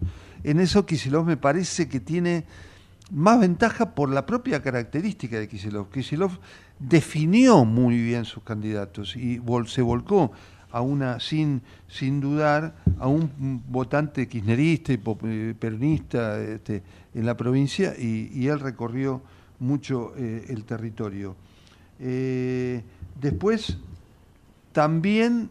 En 0.44 0.60
eso 0.60 0.84
Kicillof 0.84 1.26
me 1.26 1.38
parece 1.38 1.88
que 1.88 1.98
tiene 1.98 2.44
más 3.10 3.40
ventaja 3.40 3.94
por 3.94 4.10
la 4.10 4.26
propia 4.26 4.60
característica 4.60 5.38
de 5.38 5.48
Kicillof. 5.48 5.88
Kicillof 5.88 6.36
definió 6.78 7.64
muy 7.64 7.98
bien 7.98 8.26
sus 8.26 8.42
candidatos 8.42 9.16
y 9.16 9.40
se 9.68 9.80
volcó 9.80 10.32
a 10.70 10.82
una, 10.82 11.18
sin, 11.18 11.62
sin 11.88 12.20
dudar, 12.20 12.74
a 12.98 13.08
un 13.08 13.62
votante 13.70 14.28
kirchnerista 14.28 14.92
y 14.92 15.00
eh, 15.24 15.54
peronista 15.58 16.38
este, 16.42 16.82
en 17.14 17.24
la 17.24 17.34
provincia 17.38 17.94
y, 17.98 18.30
y 18.34 18.48
él 18.48 18.60
recorrió 18.60 19.22
mucho 19.60 20.12
eh, 20.18 20.44
el 20.50 20.64
territorio. 20.64 21.36
Eh, 21.98 22.82
después, 23.20 23.78
también 24.72 25.50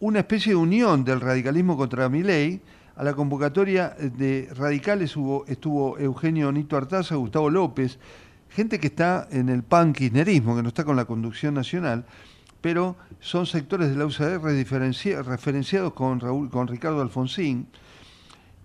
una 0.00 0.20
especie 0.20 0.52
de 0.52 0.56
unión 0.56 1.04
del 1.04 1.20
radicalismo 1.20 1.76
contra 1.76 2.08
Milei. 2.08 2.60
A 2.96 3.04
la 3.04 3.14
convocatoria 3.14 3.96
de 3.98 4.48
radicales 4.54 5.16
hubo, 5.16 5.46
estuvo 5.46 5.98
Eugenio 5.98 6.52
Nito 6.52 6.76
Artaza, 6.76 7.14
Gustavo 7.14 7.48
López, 7.48 7.98
gente 8.50 8.78
que 8.78 8.88
está 8.88 9.26
en 9.30 9.48
el 9.48 9.62
pan 9.62 9.92
kirchnerismo, 9.92 10.54
que 10.54 10.62
no 10.62 10.68
está 10.68 10.84
con 10.84 10.96
la 10.96 11.06
conducción 11.06 11.54
nacional, 11.54 12.04
pero 12.60 12.96
son 13.20 13.46
sectores 13.46 13.88
de 13.88 13.96
la 13.96 14.04
UCR 14.04 14.42
referenciados 14.42 15.92
con, 15.94 16.20
Raúl, 16.20 16.50
con 16.50 16.68
Ricardo 16.68 17.00
Alfonsín 17.00 17.68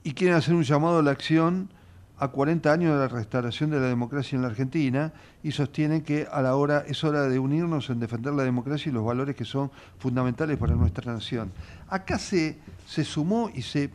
y 0.04 0.12
quieren 0.12 0.36
hacer 0.36 0.54
un 0.54 0.64
llamado 0.64 1.00
a 1.00 1.04
la 1.04 1.12
acción 1.12 1.70
a 2.18 2.30
40 2.30 2.72
años 2.72 2.94
de 2.94 3.00
la 3.00 3.08
restauración 3.08 3.70
de 3.70 3.80
la 3.80 3.88
democracia 3.88 4.36
en 4.36 4.42
la 4.42 4.48
Argentina 4.48 5.14
y 5.44 5.52
sostienen 5.52 6.02
que 6.02 6.28
a 6.32 6.42
la 6.42 6.56
hora 6.56 6.86
es 6.88 7.04
hora 7.04 7.28
de 7.28 7.40
unirnos 7.40 7.90
en 7.90 8.00
defender 8.00 8.34
la 8.34 8.44
democracia 8.44 8.90
y 8.90 8.94
los 8.94 9.04
valores 9.04 9.36
que 9.36 9.46
son 9.46 9.70
fundamentales 10.00 10.58
para 10.58 10.76
nuestra 10.76 11.14
nación. 11.14 11.52
Acá 11.90 12.18
se, 12.18 12.58
se 12.88 13.04
sumó 13.04 13.50
y 13.54 13.62
se, 13.62 13.90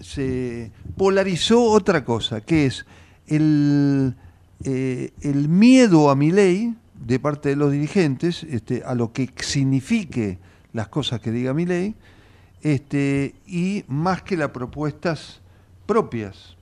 se 0.00 0.70
polarizó 0.96 1.62
otra 1.62 2.04
cosa, 2.04 2.40
que 2.40 2.66
es 2.66 2.86
el, 3.26 4.14
eh, 4.64 5.12
el 5.20 5.48
miedo 5.48 6.10
a 6.10 6.16
mi 6.16 6.30
ley 6.30 6.74
de 6.94 7.18
parte 7.18 7.50
de 7.50 7.56
los 7.56 7.72
dirigentes, 7.72 8.44
este, 8.44 8.82
a 8.84 8.94
lo 8.94 9.12
que 9.12 9.30
signifique 9.36 10.38
las 10.72 10.88
cosas 10.88 11.20
que 11.20 11.32
diga 11.32 11.54
mi 11.54 11.66
ley, 11.66 11.94
este, 12.62 13.34
y 13.46 13.84
más 13.88 14.22
que 14.22 14.36
las 14.36 14.50
propuestas 14.50 15.40
propias, 15.86 16.57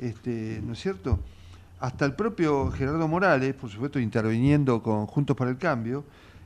este, 0.00 0.60
¿no 0.64 0.72
es 0.72 0.80
cierto? 0.80 1.18
Hasta 1.80 2.04
el 2.04 2.14
propio 2.14 2.70
Gerardo 2.70 3.06
Morales, 3.06 3.54
por 3.54 3.70
supuesto 3.70 4.00
interviniendo 4.00 4.82
con 4.82 5.06
Juntos 5.06 5.36
para 5.36 5.50
el 5.50 5.58
Cambio, 5.58 6.04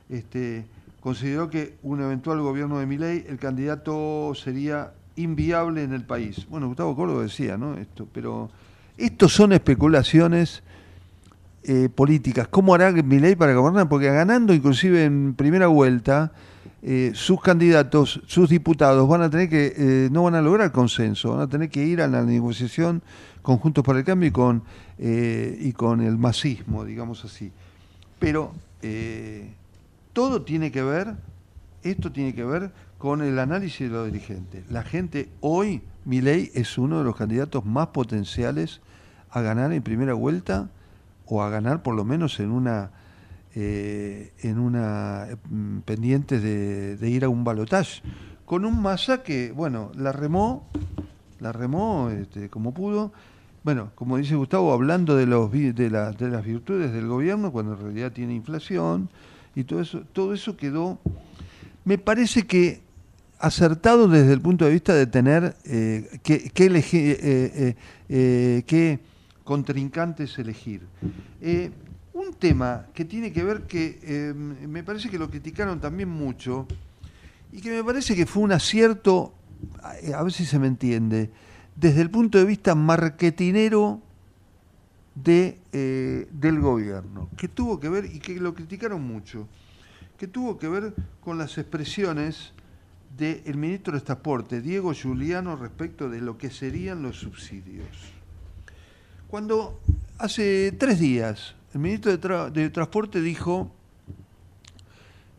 este, 0.09 0.65
consideró 0.99 1.49
que 1.49 1.75
un 1.83 2.01
eventual 2.01 2.39
gobierno 2.41 2.79
de 2.79 2.85
Milei, 2.85 3.25
el 3.27 3.39
candidato 3.39 4.33
sería 4.35 4.93
inviable 5.15 5.83
en 5.83 5.93
el 5.93 6.03
país. 6.03 6.47
Bueno, 6.49 6.67
Gustavo 6.67 6.95
Córdoba 6.95 7.23
decía, 7.23 7.57
¿no? 7.57 7.77
Esto, 7.77 8.07
pero 8.13 8.49
estos 8.97 9.33
son 9.33 9.53
especulaciones 9.53 10.63
eh, 11.63 11.89
políticas. 11.93 12.47
¿Cómo 12.47 12.75
hará 12.75 12.91
Milei 12.91 13.35
para 13.35 13.53
gobernar? 13.53 13.89
Porque 13.89 14.07
ganando 14.07 14.53
inclusive 14.53 15.05
en 15.05 15.33
primera 15.33 15.67
vuelta, 15.67 16.31
eh, 16.85 17.11
sus 17.15 17.39
candidatos, 17.39 18.19
sus 18.27 18.49
diputados 18.49 19.07
van 19.07 19.21
a 19.21 19.29
tener 19.29 19.47
que, 19.47 19.73
eh, 19.77 20.09
no 20.11 20.23
van 20.23 20.35
a 20.35 20.41
lograr 20.41 20.73
consenso, 20.73 21.31
van 21.31 21.39
a 21.39 21.47
tener 21.47 21.69
que 21.69 21.81
ir 21.81 22.01
a 22.01 22.09
la 22.09 22.23
negociación 22.23 23.01
con 23.41 23.57
Juntos 23.57 23.85
para 23.85 23.99
el 23.99 24.05
Cambio 24.05 24.27
y 24.27 24.31
con, 24.33 24.63
eh, 24.97 25.57
y 25.61 25.71
con 25.71 26.01
el 26.01 26.17
masismo, 26.17 26.83
digamos 26.83 27.23
así. 27.23 27.53
Pero 28.19 28.51
todo 30.11 30.41
tiene 30.41 30.73
que 30.73 30.83
ver, 30.83 31.15
esto 31.83 32.11
tiene 32.11 32.35
que 32.35 32.43
ver 32.43 32.73
con 32.97 33.21
el 33.21 33.39
análisis 33.39 33.87
de 33.87 33.95
los 33.95 34.11
dirigentes. 34.11 34.69
La 34.69 34.83
gente 34.83 35.29
hoy, 35.39 35.81
Milei 36.03 36.51
es 36.53 36.77
uno 36.77 36.97
de 36.97 37.05
los 37.05 37.15
candidatos 37.15 37.65
más 37.65 37.87
potenciales 37.87 38.81
a 39.29 39.39
ganar 39.39 39.71
en 39.71 39.83
primera 39.83 40.15
vuelta 40.15 40.69
o 41.27 41.41
a 41.41 41.49
ganar 41.49 41.81
por 41.81 41.95
lo 41.95 42.03
menos 42.03 42.41
en 42.41 42.51
una 42.51 42.91
eh, 43.55 44.31
en 44.41 44.59
una 44.59 45.27
mm, 45.49 45.79
pendiente 45.79 46.39
de, 46.39 46.97
ir 47.09 47.23
a 47.23 47.29
un 47.29 47.43
balotaje 47.43 48.01
con 48.45 48.65
un 48.65 48.81
masa 48.81 49.23
que 49.23 49.51
bueno 49.51 49.91
la 49.95 50.11
remó 50.11 50.67
la 51.39 51.51
remó 51.51 52.09
este, 52.09 52.49
como 52.49 52.73
pudo 52.73 53.11
bueno 53.63 53.91
como 53.95 54.17
dice 54.17 54.35
Gustavo 54.35 54.73
hablando 54.73 55.15
de 55.15 55.25
los 55.25 55.51
de, 55.51 55.89
la- 55.89 56.11
de 56.11 56.29
las 56.29 56.43
virtudes 56.45 56.91
del 56.91 57.07
gobierno 57.07 57.51
cuando 57.51 57.73
en 57.73 57.79
realidad 57.81 58.11
tiene 58.11 58.33
inflación 58.33 59.09
y 59.55 59.63
todo 59.65 59.81
eso 59.81 60.01
todo 60.13 60.33
eso 60.33 60.57
quedó 60.57 60.99
me 61.85 61.97
parece 61.97 62.47
que 62.47 62.81
acertado 63.39 64.07
desde 64.07 64.33
el 64.33 64.41
punto 64.41 64.65
de 64.65 64.71
vista 64.71 64.93
de 64.95 65.05
tener 65.05 65.55
eh, 65.65 66.09
qué 66.23 66.49
qué 66.53 66.71
elegi- 66.71 67.11
eh, 67.11 67.17
eh, 67.21 67.75
eh, 68.09 68.63
qué 68.65 68.99
contrincantes 69.43 70.39
elegir. 70.39 70.81
Tema 72.35 72.87
que 72.93 73.05
tiene 73.05 73.31
que 73.31 73.43
ver 73.43 73.63
que 73.63 73.99
eh, 74.03 74.33
me 74.33 74.83
parece 74.83 75.09
que 75.09 75.17
lo 75.17 75.29
criticaron 75.29 75.79
también 75.79 76.09
mucho 76.09 76.67
y 77.51 77.61
que 77.61 77.71
me 77.71 77.83
parece 77.83 78.15
que 78.15 78.25
fue 78.25 78.43
un 78.43 78.51
acierto, 78.51 79.33
a 79.81 80.17
a 80.17 80.23
ver 80.23 80.33
si 80.33 80.45
se 80.45 80.59
me 80.59 80.67
entiende, 80.67 81.29
desde 81.75 82.01
el 82.01 82.09
punto 82.09 82.37
de 82.37 82.45
vista 82.45 82.75
marketinero 82.75 84.01
de, 85.15 85.59
eh, 85.71 86.27
del 86.31 86.59
gobierno, 86.59 87.29
que 87.37 87.47
tuvo 87.47 87.79
que 87.79 87.89
ver, 87.89 88.05
y 88.05 88.19
que 88.19 88.35
lo 88.39 88.53
criticaron 88.53 89.03
mucho, 89.03 89.47
que 90.17 90.27
tuvo 90.27 90.57
que 90.57 90.67
ver 90.67 90.93
con 91.21 91.37
las 91.37 91.57
expresiones 91.57 92.53
del 93.17 93.55
ministro 93.55 93.93
de 93.93 94.01
Transporte, 94.01 94.61
Diego 94.61 94.93
Giuliano, 94.93 95.55
respecto 95.55 96.09
de 96.09 96.21
lo 96.21 96.37
que 96.37 96.49
serían 96.49 97.03
los 97.03 97.17
subsidios. 97.19 97.87
Cuando 99.27 99.79
hace 100.17 100.71
tres 100.71 100.99
días 100.99 101.55
el 101.73 101.79
ministro 101.79 102.11
de, 102.11 102.21
Tra- 102.21 102.51
de 102.51 102.69
Transporte 102.69 103.19
dijo, 103.19 103.71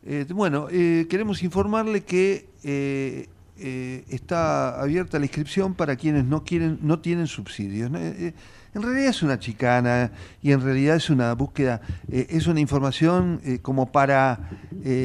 eh, 0.04 0.26
bueno, 0.34 0.66
eh, 0.70 1.06
queremos 1.08 1.42
informarle 1.42 2.02
que 2.02 2.48
eh, 2.64 3.28
está 4.08 4.80
abierta 4.80 5.18
la 5.18 5.26
inscripción 5.26 5.74
para 5.74 5.94
quienes 5.96 6.24
no 6.24 6.42
quieren, 6.42 6.78
no 6.82 6.98
tienen 6.98 7.28
subsidios. 7.28 7.88
en 7.94 8.82
realidad 8.82 9.06
es 9.06 9.22
una 9.22 9.38
chicana 9.38 10.10
y 10.42 10.50
en 10.50 10.60
realidad 10.60 10.96
es 10.96 11.08
una 11.08 11.32
búsqueda, 11.34 11.80
es 12.10 12.48
una 12.48 12.58
información 12.58 13.40
como 13.62 13.92
para 13.92 14.50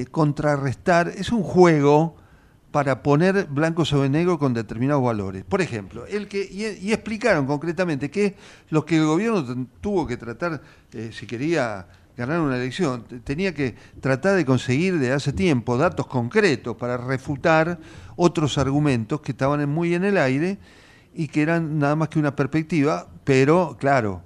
contrarrestar, 0.10 1.10
es 1.10 1.32
un 1.32 1.44
juego 1.44 2.18
para 2.72 3.02
poner 3.02 3.48
blanco 3.48 3.84
sobre 3.86 4.10
negro 4.10 4.38
con 4.38 4.54
determinados 4.54 5.04
valores. 5.04 5.44
Por 5.44 5.62
ejemplo, 5.62 6.06
el 6.06 6.28
que 6.28 6.44
y, 6.44 6.92
explicaron 6.92 7.46
concretamente 7.46 8.12
que 8.12 8.36
lo 8.70 8.86
que 8.86 8.98
el 8.98 9.06
gobierno 9.06 9.68
tuvo 9.82 10.06
que 10.06 10.18
tratar, 10.18 10.62
eh, 10.94 11.10
si 11.12 11.26
quería 11.26 11.88
ganar 12.16 12.42
una 12.42 12.58
elección, 12.58 13.06
tenía 13.24 13.54
que 13.54 13.76
tratar 14.02 14.36
de 14.36 14.46
conseguir 14.46 15.00
de 15.00 15.14
hace 15.14 15.32
tiempo 15.32 15.78
datos 15.78 16.06
concretos 16.06 16.76
para 16.76 16.98
refutar 16.98 17.80
otros 18.18 18.58
argumentos 18.58 19.22
que 19.22 19.32
estaban 19.32 19.68
muy 19.70 19.94
en 19.94 20.04
el 20.04 20.18
aire 20.18 20.58
y 21.14 21.30
que 21.30 21.42
eran 21.42 21.80
nada 21.80 21.96
más 21.96 22.10
que 22.10 22.20
una 22.20 22.36
perspectiva, 22.36 23.08
pero 23.24 23.78
claro, 23.80 24.22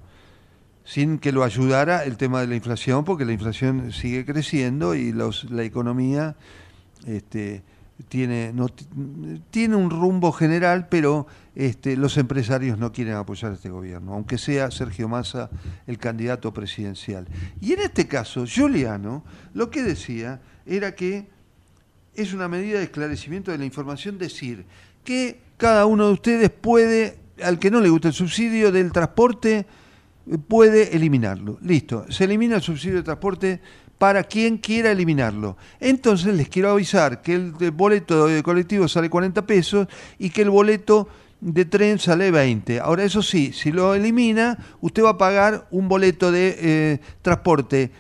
sin 0.84 1.20
que 1.20 1.32
lo 1.32 1.44
ayudara 1.44 2.04
el 2.04 2.18
tema 2.18 2.42
de 2.42 2.48
la 2.48 2.56
inflación, 2.56 3.06
porque 3.06 3.26
la 3.26 3.32
inflación 3.32 3.92
sigue 3.94 4.26
creciendo 4.26 4.96
y 4.96 5.12
los, 5.12 5.50
la 5.50 5.64
economía 5.64 6.36
este, 7.06 7.64
tiene, 8.08 8.54
tiene 9.52 9.76
un 9.76 9.90
rumbo 9.90 10.32
general, 10.32 10.88
pero 10.90 11.28
este, 11.56 11.96
los 11.96 12.18
empresarios 12.18 12.78
no 12.78 12.92
quieren 12.92 13.14
apoyar 13.14 13.52
a 13.52 13.56
este 13.56 13.70
gobierno, 13.70 14.14
aunque 14.14 14.38
sea 14.38 14.72
Sergio 14.72 15.08
Massa 15.08 15.50
el 15.88 15.98
candidato 15.98 16.54
presidencial. 16.54 17.28
Y 17.62 17.74
en 17.74 17.82
este 17.82 18.08
caso, 18.08 18.46
Giuliano 18.46 19.24
lo 19.54 19.70
que 19.70 19.84
decía 19.84 20.42
era 20.66 20.96
que 20.96 21.28
es 22.16 22.34
una 22.34 22.48
medida 22.48 22.78
de 22.78 22.86
esclarecimiento 22.86 23.52
de 23.52 23.58
la 23.58 23.66
información 23.66 24.18
decir 24.18 24.66
que 25.04 25.40
cada 25.58 25.86
uno 25.86 26.08
de 26.08 26.14
ustedes 26.14 26.50
puede, 26.50 27.18
al 27.44 27.60
que 27.60 27.72
no 27.72 27.82
le 27.82 27.90
gusta 27.90 28.10
el 28.10 28.14
subsidio 28.14 28.72
del 28.72 28.92
transporte, 28.92 29.66
puede 30.48 30.96
eliminarlo. 30.96 31.58
Listo, 31.62 32.06
se 32.10 32.24
elimina 32.24 32.56
el 32.56 32.62
subsidio 32.62 32.98
de 32.98 33.04
transporte 33.04 33.62
para 34.04 34.26
quien 34.26 34.58
quiera 34.58 34.92
eliminarlo. 34.92 35.56
Entonces 35.80 36.36
les 36.36 36.50
quiero 36.50 36.70
avisar 36.72 37.22
que 37.22 37.36
el, 37.36 37.54
boleto 37.72 38.28
de 38.28 38.44
colectivo 38.44 38.86
sale 38.90 39.10
40 39.10 39.46
pesos 39.46 39.88
y 40.20 40.30
que 40.30 40.42
el 40.42 40.50
boleto 40.50 41.08
de 41.40 41.64
tren 41.64 41.98
sale 42.00 42.30
20. 42.30 42.82
Ahora, 42.82 43.06
eso 43.06 43.22
sí, 43.22 43.54
si 43.54 43.72
lo 43.72 43.96
elimina, 43.96 44.58
usted 44.82 45.06
va 45.06 45.12
a 45.12 45.18
pagar 45.18 45.70
un 45.72 45.88
boleto 45.88 46.34
de 46.34 46.58
eh, 46.60 47.00
transporte 47.22 47.92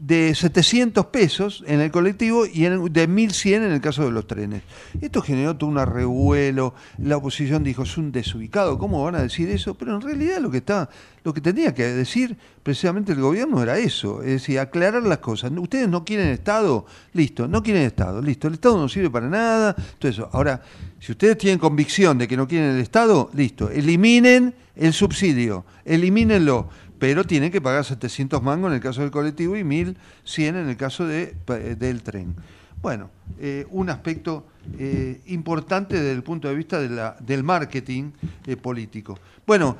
de 0.00 0.34
700 0.34 1.06
pesos 1.06 1.62
en 1.66 1.80
el 1.80 1.90
colectivo 1.90 2.46
y 2.46 2.64
en- 2.64 2.90
de 2.90 3.06
1100 3.06 3.62
en 3.64 3.70
el 3.70 3.82
caso 3.82 4.02
de 4.02 4.10
los 4.10 4.26
trenes. 4.26 4.62
Esto 4.98 5.20
generó 5.20 5.54
todo 5.58 5.68
un 5.68 5.76
revuelo, 5.76 6.74
la 6.96 7.18
oposición 7.18 7.62
dijo, 7.62 7.82
es 7.82 7.98
un 7.98 8.10
desubicado, 8.10 8.78
¿cómo 8.78 9.04
van 9.04 9.16
a 9.16 9.22
decir 9.22 9.50
eso? 9.50 9.74
Pero 9.74 9.94
en 9.94 10.00
realidad 10.00 10.40
lo 10.40 10.50
que 10.50 10.56
está, 10.56 10.88
lo 11.22 11.34
que 11.34 11.42
tenía 11.42 11.74
que 11.74 11.84
decir 11.84 12.34
precisamente 12.62 13.12
el 13.12 13.20
gobierno 13.20 13.62
era 13.62 13.76
eso, 13.78 14.22
es 14.22 14.28
decir, 14.30 14.58
aclarar 14.58 15.02
las 15.02 15.18
cosas. 15.18 15.52
Ustedes 15.54 15.86
no 15.86 16.02
quieren 16.02 16.28
Estado, 16.28 16.86
listo, 17.12 17.46
no 17.46 17.62
quieren 17.62 17.82
Estado, 17.82 18.22
listo, 18.22 18.48
el 18.48 18.54
Estado 18.54 18.78
no 18.78 18.88
sirve 18.88 19.10
para 19.10 19.28
nada, 19.28 19.76
todo 19.98 20.10
eso. 20.10 20.30
Ahora, 20.32 20.62
si 20.98 21.12
ustedes 21.12 21.36
tienen 21.36 21.58
convicción 21.58 22.16
de 22.16 22.26
que 22.26 22.38
no 22.38 22.48
quieren 22.48 22.70
el 22.70 22.80
Estado, 22.80 23.30
listo, 23.34 23.68
eliminen 23.70 24.54
el 24.76 24.94
subsidio, 24.94 25.66
elimínenlo 25.84 26.70
pero 27.00 27.24
tienen 27.24 27.50
que 27.50 27.60
pagar 27.60 27.84
700 27.84 28.40
mangos 28.42 28.68
en 28.68 28.74
el 28.76 28.80
caso 28.80 29.00
del 29.00 29.10
colectivo 29.10 29.56
y 29.56 29.64
1100 29.64 30.54
en 30.56 30.68
el 30.68 30.76
caso 30.76 31.04
de, 31.06 31.34
pa- 31.44 31.56
del 31.58 32.02
tren. 32.02 32.36
Bueno, 32.82 33.10
eh, 33.40 33.66
un 33.70 33.90
aspecto 33.90 34.46
eh, 34.78 35.20
importante 35.26 35.96
desde 35.96 36.12
el 36.12 36.22
punto 36.22 36.46
de 36.48 36.54
vista 36.54 36.78
del 36.80 37.42
marketing 37.42 38.12
eh, 38.46 38.56
político. 38.56 39.18
Bueno, 39.46 39.76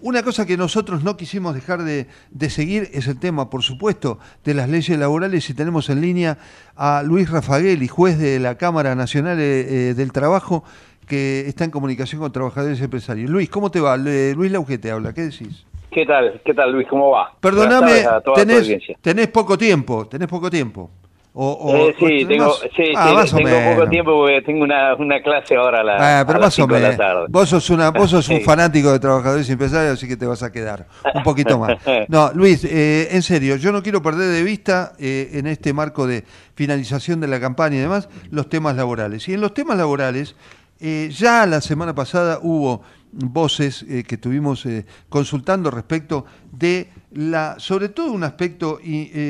una 0.00 0.22
cosa 0.22 0.46
que 0.46 0.56
nosotros 0.56 1.04
no 1.04 1.16
quisimos 1.16 1.54
dejar 1.54 1.82
de, 1.84 2.06
de, 2.30 2.50
seguir 2.50 2.88
es 2.92 3.06
el 3.06 3.18
tema, 3.18 3.50
por 3.50 3.62
supuesto, 3.62 4.18
de 4.44 4.54
las 4.54 4.68
leyes 4.68 4.98
laborales 4.98 5.50
y 5.50 5.54
tenemos 5.54 5.90
en 5.90 6.00
línea 6.00 6.38
a 6.74 7.02
Luis 7.04 7.28
Rafagueli, 7.30 7.86
juez 7.86 8.16
de 8.18 8.38
la 8.40 8.56
Cámara 8.56 8.94
Nacional 8.94 9.36
del 9.36 10.10
Trabajo, 10.12 10.64
que 11.06 11.44
está 11.48 11.64
en 11.64 11.70
comunicación 11.70 12.20
con 12.20 12.32
trabajadores 12.32 12.80
y 12.80 12.84
empresarios. 12.84 13.28
Luis, 13.28 13.50
¿cómo 13.50 13.70
te 13.70 13.80
va? 13.80 13.96
Luis 13.96 14.50
Lauge 14.50 14.78
te 14.78 14.90
habla, 14.90 15.12
¿qué 15.12 15.22
decís? 15.22 15.66
¿Qué 15.90 16.06
tal? 16.06 16.40
¿Qué 16.44 16.54
tal, 16.54 16.72
Luis? 16.72 16.86
¿Cómo 16.88 17.10
va? 17.10 17.32
Perdóname, 17.40 18.04
tenés, 18.34 18.68
tenés 19.00 19.28
poco 19.28 19.58
tiempo, 19.58 20.06
tenés 20.06 20.28
poco 20.28 20.48
tiempo. 20.48 20.90
O, 21.32 21.76
eh, 21.76 21.94
sí, 21.96 22.24
tengo, 22.26 22.52
sí, 22.76 22.92
ah, 22.96 23.24
tengo 23.24 23.74
poco 23.76 23.88
tiempo 23.88 24.10
porque 24.18 24.42
tengo 24.42 24.64
una, 24.64 24.96
una 24.96 25.22
clase 25.22 25.54
ahora 25.54 25.80
a 25.80 25.84
la, 25.84 26.20
ah, 26.20 26.26
pero 26.26 26.40
más 26.40 26.58
o 26.58 26.66
menos. 26.66 26.96
Vos 27.28 27.48
sos, 27.48 27.70
una, 27.70 27.90
vos 27.90 28.10
sos 28.10 28.28
un 28.30 28.40
fanático 28.40 28.90
de 28.90 28.98
trabajadores 28.98 29.48
y 29.48 29.52
empresarios, 29.52 29.92
así 29.92 30.08
que 30.08 30.16
te 30.16 30.26
vas 30.26 30.42
a 30.42 30.50
quedar 30.50 30.86
un 31.14 31.22
poquito 31.22 31.58
más. 31.58 31.78
No, 32.08 32.32
Luis, 32.34 32.64
eh, 32.64 33.08
en 33.12 33.22
serio, 33.22 33.56
yo 33.56 33.70
no 33.70 33.82
quiero 33.82 34.02
perder 34.02 34.32
de 34.32 34.42
vista 34.42 34.92
eh, 34.98 35.30
en 35.34 35.46
este 35.46 35.72
marco 35.72 36.06
de 36.06 36.24
finalización 36.56 37.20
de 37.20 37.28
la 37.28 37.38
campaña 37.38 37.76
y 37.76 37.80
demás 37.80 38.08
los 38.30 38.48
temas 38.48 38.74
laborales. 38.74 39.28
Y 39.28 39.34
en 39.34 39.40
los 39.40 39.54
temas 39.54 39.78
laborales, 39.78 40.34
eh, 40.80 41.10
ya 41.12 41.46
la 41.46 41.60
semana 41.60 41.94
pasada 41.94 42.40
hubo 42.42 42.82
voces 43.12 43.84
que 43.84 44.14
estuvimos 44.14 44.66
consultando 45.08 45.70
respecto 45.70 46.26
de 46.52 46.90
la, 47.12 47.56
sobre 47.58 47.88
todo 47.88 48.12
un 48.12 48.24
aspecto 48.24 48.78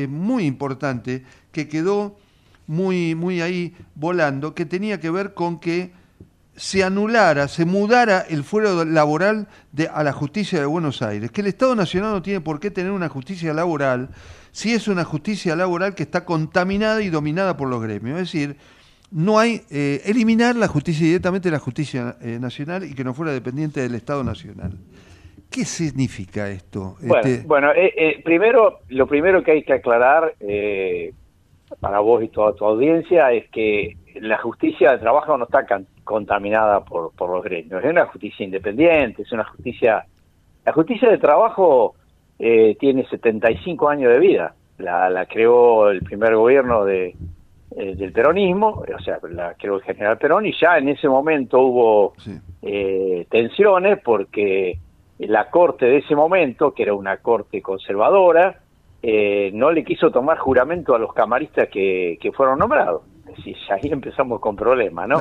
muy 0.08 0.44
importante 0.44 1.24
que 1.50 1.68
quedó 1.68 2.16
muy, 2.66 3.14
muy 3.14 3.40
ahí 3.40 3.74
volando, 3.94 4.54
que 4.54 4.64
tenía 4.64 5.00
que 5.00 5.10
ver 5.10 5.34
con 5.34 5.58
que 5.58 5.92
se 6.54 6.84
anulara, 6.84 7.48
se 7.48 7.64
mudara 7.64 8.20
el 8.20 8.44
fuero 8.44 8.84
laboral 8.84 9.48
de, 9.72 9.88
a 9.88 10.04
la 10.04 10.12
justicia 10.12 10.60
de 10.60 10.66
Buenos 10.66 11.00
Aires, 11.00 11.30
que 11.30 11.40
el 11.40 11.46
Estado 11.46 11.74
Nacional 11.74 12.12
no 12.12 12.22
tiene 12.22 12.40
por 12.40 12.60
qué 12.60 12.70
tener 12.70 12.92
una 12.92 13.08
justicia 13.08 13.54
laboral 13.54 14.10
si 14.52 14.74
es 14.74 14.86
una 14.88 15.04
justicia 15.04 15.56
laboral 15.56 15.94
que 15.94 16.02
está 16.02 16.24
contaminada 16.24 17.02
y 17.02 17.08
dominada 17.08 17.56
por 17.56 17.68
los 17.68 17.82
gremios. 17.82 18.20
Es 18.20 18.32
decir, 18.32 18.56
no 19.12 19.38
hay 19.38 19.62
eh, 19.70 20.02
eliminar 20.04 20.56
la 20.56 20.68
justicia 20.68 21.06
directamente 21.06 21.50
la 21.50 21.58
justicia 21.58 22.16
eh, 22.20 22.38
nacional 22.40 22.84
y 22.84 22.94
que 22.94 23.04
no 23.04 23.14
fuera 23.14 23.32
dependiente 23.32 23.80
del 23.80 23.94
Estado 23.94 24.22
Nacional. 24.22 24.72
¿Qué 25.50 25.64
significa 25.64 26.48
esto? 26.48 26.96
Bueno, 27.46 27.72
este 27.72 28.10
eh, 28.10 28.20
primero, 28.22 28.80
lo 28.88 29.08
primero 29.08 29.42
que 29.42 29.50
hay 29.50 29.62
que 29.64 29.72
aclarar, 29.72 30.34
para 31.80 32.00
vos 32.00 32.22
y 32.22 32.28
toda 32.28 32.54
tu 32.54 32.64
audiencia 32.64 33.32
es 33.32 33.48
que 33.50 33.96
la 34.20 34.38
justicia 34.38 34.92
de 34.92 34.98
trabajo 34.98 35.36
no 35.36 35.44
está 35.44 35.64
contaminada 36.04 36.84
por, 36.84 37.12
por 37.12 37.30
los 37.30 37.44
gremios, 37.44 37.82
es 37.84 37.90
una 37.90 38.06
justicia 38.06 38.44
independiente, 38.44 39.22
es 39.22 39.32
una 39.32 39.44
justicia... 39.44 40.04
La 40.64 40.72
justicia 40.72 41.08
de 41.08 41.18
trabajo 41.18 41.94
eh, 42.38 42.76
tiene 42.78 43.06
75 43.08 43.88
años 43.88 44.12
de 44.12 44.18
vida, 44.18 44.54
la, 44.78 45.10
la 45.10 45.26
creó 45.26 45.90
el 45.90 46.02
primer 46.02 46.36
gobierno 46.36 46.84
de, 46.84 47.14
eh, 47.76 47.94
del 47.94 48.12
peronismo, 48.12 48.82
o 48.82 49.02
sea, 49.02 49.18
la 49.30 49.54
creó 49.54 49.76
el 49.76 49.82
general 49.82 50.18
Perón 50.18 50.46
y 50.46 50.52
ya 50.52 50.78
en 50.78 50.88
ese 50.88 51.08
momento 51.08 51.60
hubo 51.60 52.14
eh, 52.62 53.26
tensiones 53.30 54.00
porque 54.02 54.78
la 55.18 55.50
corte 55.50 55.86
de 55.86 55.98
ese 55.98 56.14
momento, 56.14 56.72
que 56.72 56.82
era 56.82 56.94
una 56.94 57.18
corte 57.18 57.60
conservadora, 57.60 58.58
eh, 59.02 59.50
no 59.54 59.70
le 59.70 59.84
quiso 59.84 60.10
tomar 60.10 60.38
juramento 60.38 60.94
a 60.94 60.98
los 60.98 61.12
camaristas 61.12 61.68
que, 61.68 62.18
que 62.20 62.32
fueron 62.32 62.58
nombrados. 62.58 63.02
Si 63.42 63.54
ahí 63.70 63.90
empezamos 63.90 64.40
con 64.40 64.56
problemas, 64.56 65.08
¿no? 65.08 65.18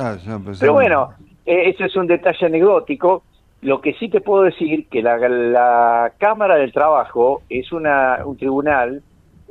Pero 0.58 0.72
bueno, 0.72 1.10
eh, 1.46 1.70
ese 1.70 1.84
es 1.84 1.96
un 1.96 2.06
detalle 2.06 2.46
anecdótico. 2.46 3.22
Lo 3.62 3.80
que 3.80 3.94
sí 3.94 4.08
te 4.08 4.20
puedo 4.20 4.42
decir 4.42 4.88
que 4.88 5.02
la, 5.02 5.16
la 5.16 6.12
Cámara 6.18 6.56
del 6.56 6.72
Trabajo 6.72 7.42
es 7.48 7.72
una, 7.72 8.20
un 8.24 8.36
tribunal, 8.36 9.02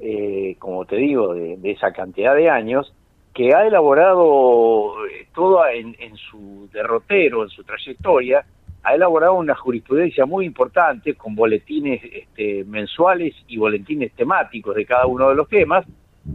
eh, 0.02 0.56
como 0.60 0.86
te 0.86 0.98
digo, 0.98 1.34
de, 1.34 1.58
de, 1.58 1.72
esa 1.72 1.92
cantidad 1.92 2.36
de 2.36 2.50
años, 2.50 2.94
que 3.34 3.54
ha 3.54 3.66
elaborado 3.66 5.06
eh, 5.08 5.28
todo 5.34 5.66
en, 5.68 5.96
en 6.00 6.16
su 6.18 6.70
derrotero, 6.74 7.44
en 7.44 7.50
su 7.50 7.64
trayectoria, 7.64 8.46
ha 8.84 8.96
elaborado 8.96 9.34
una 9.34 9.56
jurisprudencia 9.56 10.26
muy 10.26 10.46
importante 10.46 11.16
con 11.16 11.36
boletines 11.36 12.02
este, 12.04 12.64
mensuales 12.66 13.36
y 13.48 13.58
boletines 13.58 14.14
temáticos 14.14 14.76
de 14.76 14.86
cada 14.86 15.06
uno 15.06 15.30
de 15.30 15.36
los 15.36 15.48
temas 15.50 15.86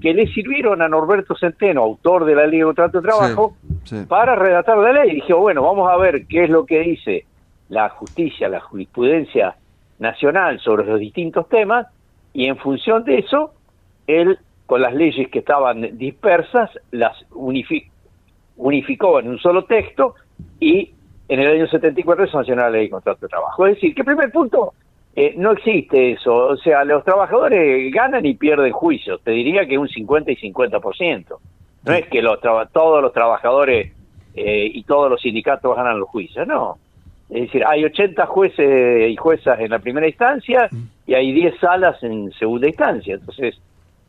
que 0.01 0.13
le 0.13 0.27
sirvieron 0.29 0.83
a 0.83 0.89
Norberto 0.89 1.37
Centeno, 1.37 1.83
autor 1.83 2.25
de 2.25 2.35
la 2.35 2.47
Ley 2.47 2.59
de 2.59 2.65
Contrato 2.65 3.01
de 3.01 3.09
Trabajo, 3.09 3.57
para 4.09 4.35
redactar 4.35 4.79
la 4.79 4.93
ley. 4.93 5.11
Y 5.13 5.15
dije, 5.17 5.33
bueno, 5.33 5.63
vamos 5.63 5.91
a 5.91 5.97
ver 5.97 6.27
qué 6.27 6.45
es 6.45 6.51
lo 6.51 6.67
que 6.67 6.81
dice 6.81 7.27
la 7.69 7.89
justicia, 7.91 8.49
la 8.49 8.61
jurisprudencia 8.61 9.57
nacional 9.99 10.59
sobre 10.61 10.87
los 10.87 10.99
distintos 10.99 11.49
temas, 11.49 11.87
y 12.35 12.47
en 12.47 12.57
función 12.59 13.05
de 13.05 13.21
eso, 13.21 13.55
él, 14.07 14.39
con 14.67 14.83
las 14.83 14.93
leyes 14.93 15.29
que 15.31 15.39
estaban 15.39 15.97
dispersas, 15.97 16.69
las 16.91 17.17
unificó 17.31 19.21
en 19.21 19.29
un 19.29 19.39
solo 19.39 19.65
texto 19.65 20.17
y 20.61 20.93
en 21.29 21.41
el 21.41 21.53
año 21.53 21.67
74 21.69 22.27
se 22.27 22.33
sancionó 22.33 22.63
la 22.63 22.71
ley 22.71 22.85
de 22.85 22.91
contrato 22.91 23.21
de 23.23 23.29
trabajo. 23.29 23.67
Es 23.67 23.77
decir, 23.77 23.95
que 23.95 24.05
primer 24.05 24.31
punto, 24.33 24.75
eh, 25.17 25.35
no 25.37 25.53
existe 25.53 26.13
eso. 26.13 26.35
O 26.35 26.57
sea, 26.57 26.85
los 26.85 27.05
trabajadores 27.05 27.93
ganan 27.93 28.27
y 28.27 28.35
pierden 28.35 28.73
juicios. 28.73 29.21
Te 29.23 29.31
diría 29.31 29.65
que 29.67 29.79
un 29.79 29.89
50 29.89 30.33
y 30.33 30.37
50%. 30.37 31.37
No 31.87 31.93
es 31.93 32.07
que 32.09 32.21
los 32.21 32.41
todos 32.73 33.01
los 33.01 33.13
trabajadores 33.13 33.93
eh, 34.35 34.71
y 34.73 34.83
todos 34.83 35.09
los 35.11 35.21
sindicatos 35.21 35.77
ganan 35.77 36.01
los 36.01 36.09
juicios, 36.09 36.47
no. 36.47 36.79
Es 37.31 37.43
decir, 37.43 37.65
hay 37.67 37.85
80 37.85 38.27
jueces 38.27 39.11
y 39.11 39.17
juezas 39.17 39.59
en 39.61 39.71
la 39.71 39.79
primera 39.79 40.07
instancia 40.07 40.69
y 41.07 41.15
hay 41.15 41.33
10 41.33 41.59
salas 41.59 42.03
en 42.03 42.31
segunda 42.33 42.69
instancia. 42.69 43.15
Entonces, 43.15 43.59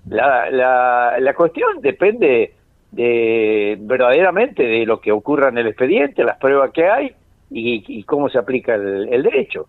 la, 0.09 0.49
la, 0.51 1.16
la 1.20 1.34
cuestión 1.34 1.82
depende 1.82 2.53
de 2.91 3.78
verdaderamente 3.80 4.63
de 4.63 4.86
lo 4.86 4.99
que 5.01 5.11
ocurra 5.11 5.49
en 5.49 5.57
el 5.57 5.68
expediente, 5.68 6.24
las 6.24 6.38
pruebas 6.38 6.72
que 6.72 6.88
hay 6.88 7.11
y, 7.51 8.03
cómo 8.03 8.30
se 8.30 8.38
aplica 8.38 8.76
el, 8.76 9.24
derecho. 9.24 9.68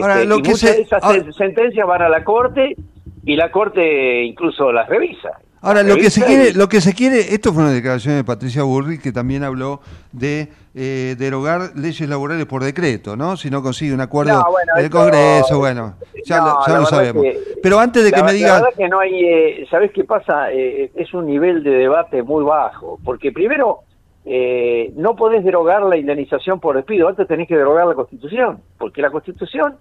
Ahora, 0.00 0.22
este, 0.22 0.34
muchas 0.34 0.76
de 0.76 0.82
esas 0.82 1.36
sentencias 1.36 1.86
van 1.86 2.02
a 2.02 2.08
la 2.08 2.24
corte 2.24 2.76
y 3.24 3.36
la 3.36 3.50
corte 3.50 4.22
incluso 4.22 4.72
las 4.72 4.88
revisa. 4.88 5.40
Ahora, 5.62 5.82
lo 5.82 5.96
que 5.96 6.08
se 6.08 6.24
quiere, 6.24 6.54
lo 6.54 6.68
que 6.68 6.80
se 6.80 6.94
quiere, 6.94 7.34
esto 7.34 7.52
fue 7.52 7.64
una 7.64 7.72
declaración 7.72 8.16
de 8.16 8.24
Patricia 8.24 8.62
Burri 8.62 8.98
que 8.98 9.12
también 9.12 9.44
habló 9.44 9.80
de 10.10 10.48
eh, 10.74 11.16
derogar 11.18 11.76
leyes 11.76 12.08
laborales 12.08 12.46
por 12.46 12.62
decreto, 12.64 13.14
¿no? 13.14 13.36
Si 13.36 13.50
no 13.50 13.62
consigue 13.62 13.92
un 13.92 14.00
acuerdo 14.00 14.42
del 14.76 14.88
Congreso, 14.88 15.58
bueno, 15.58 15.96
ya, 16.24 16.38
lo, 16.38 16.86
sabemos. 16.86 17.24
Pero 17.62 17.78
antes 17.78 18.04
de 18.04 18.10
que 18.10 18.22
me 18.22 18.32
diga... 18.32 18.48
La 18.48 18.54
verdad 18.54 18.76
que 18.76 18.88
no 18.88 19.00
hay, 19.00 19.24
eh, 19.24 19.66
¿sabes 19.70 19.90
qué 19.92 20.04
pasa? 20.04 20.50
Eh, 20.50 20.92
es 20.94 21.12
un 21.12 21.26
nivel 21.26 21.62
de 21.62 21.70
debate 21.70 22.22
muy 22.22 22.42
bajo, 22.42 22.98
porque 23.04 23.30
primero 23.30 23.80
eh, 24.24 24.92
no 24.96 25.16
podés 25.16 25.44
derogar 25.44 25.82
la 25.82 25.96
indemnización 25.96 26.60
por 26.60 26.76
despido, 26.76 27.08
antes 27.08 27.26
tenés 27.26 27.48
que 27.48 27.56
derogar 27.56 27.86
la 27.86 27.94
Constitución, 27.94 28.60
porque 28.78 29.02
la 29.02 29.10
Constitución 29.10 29.76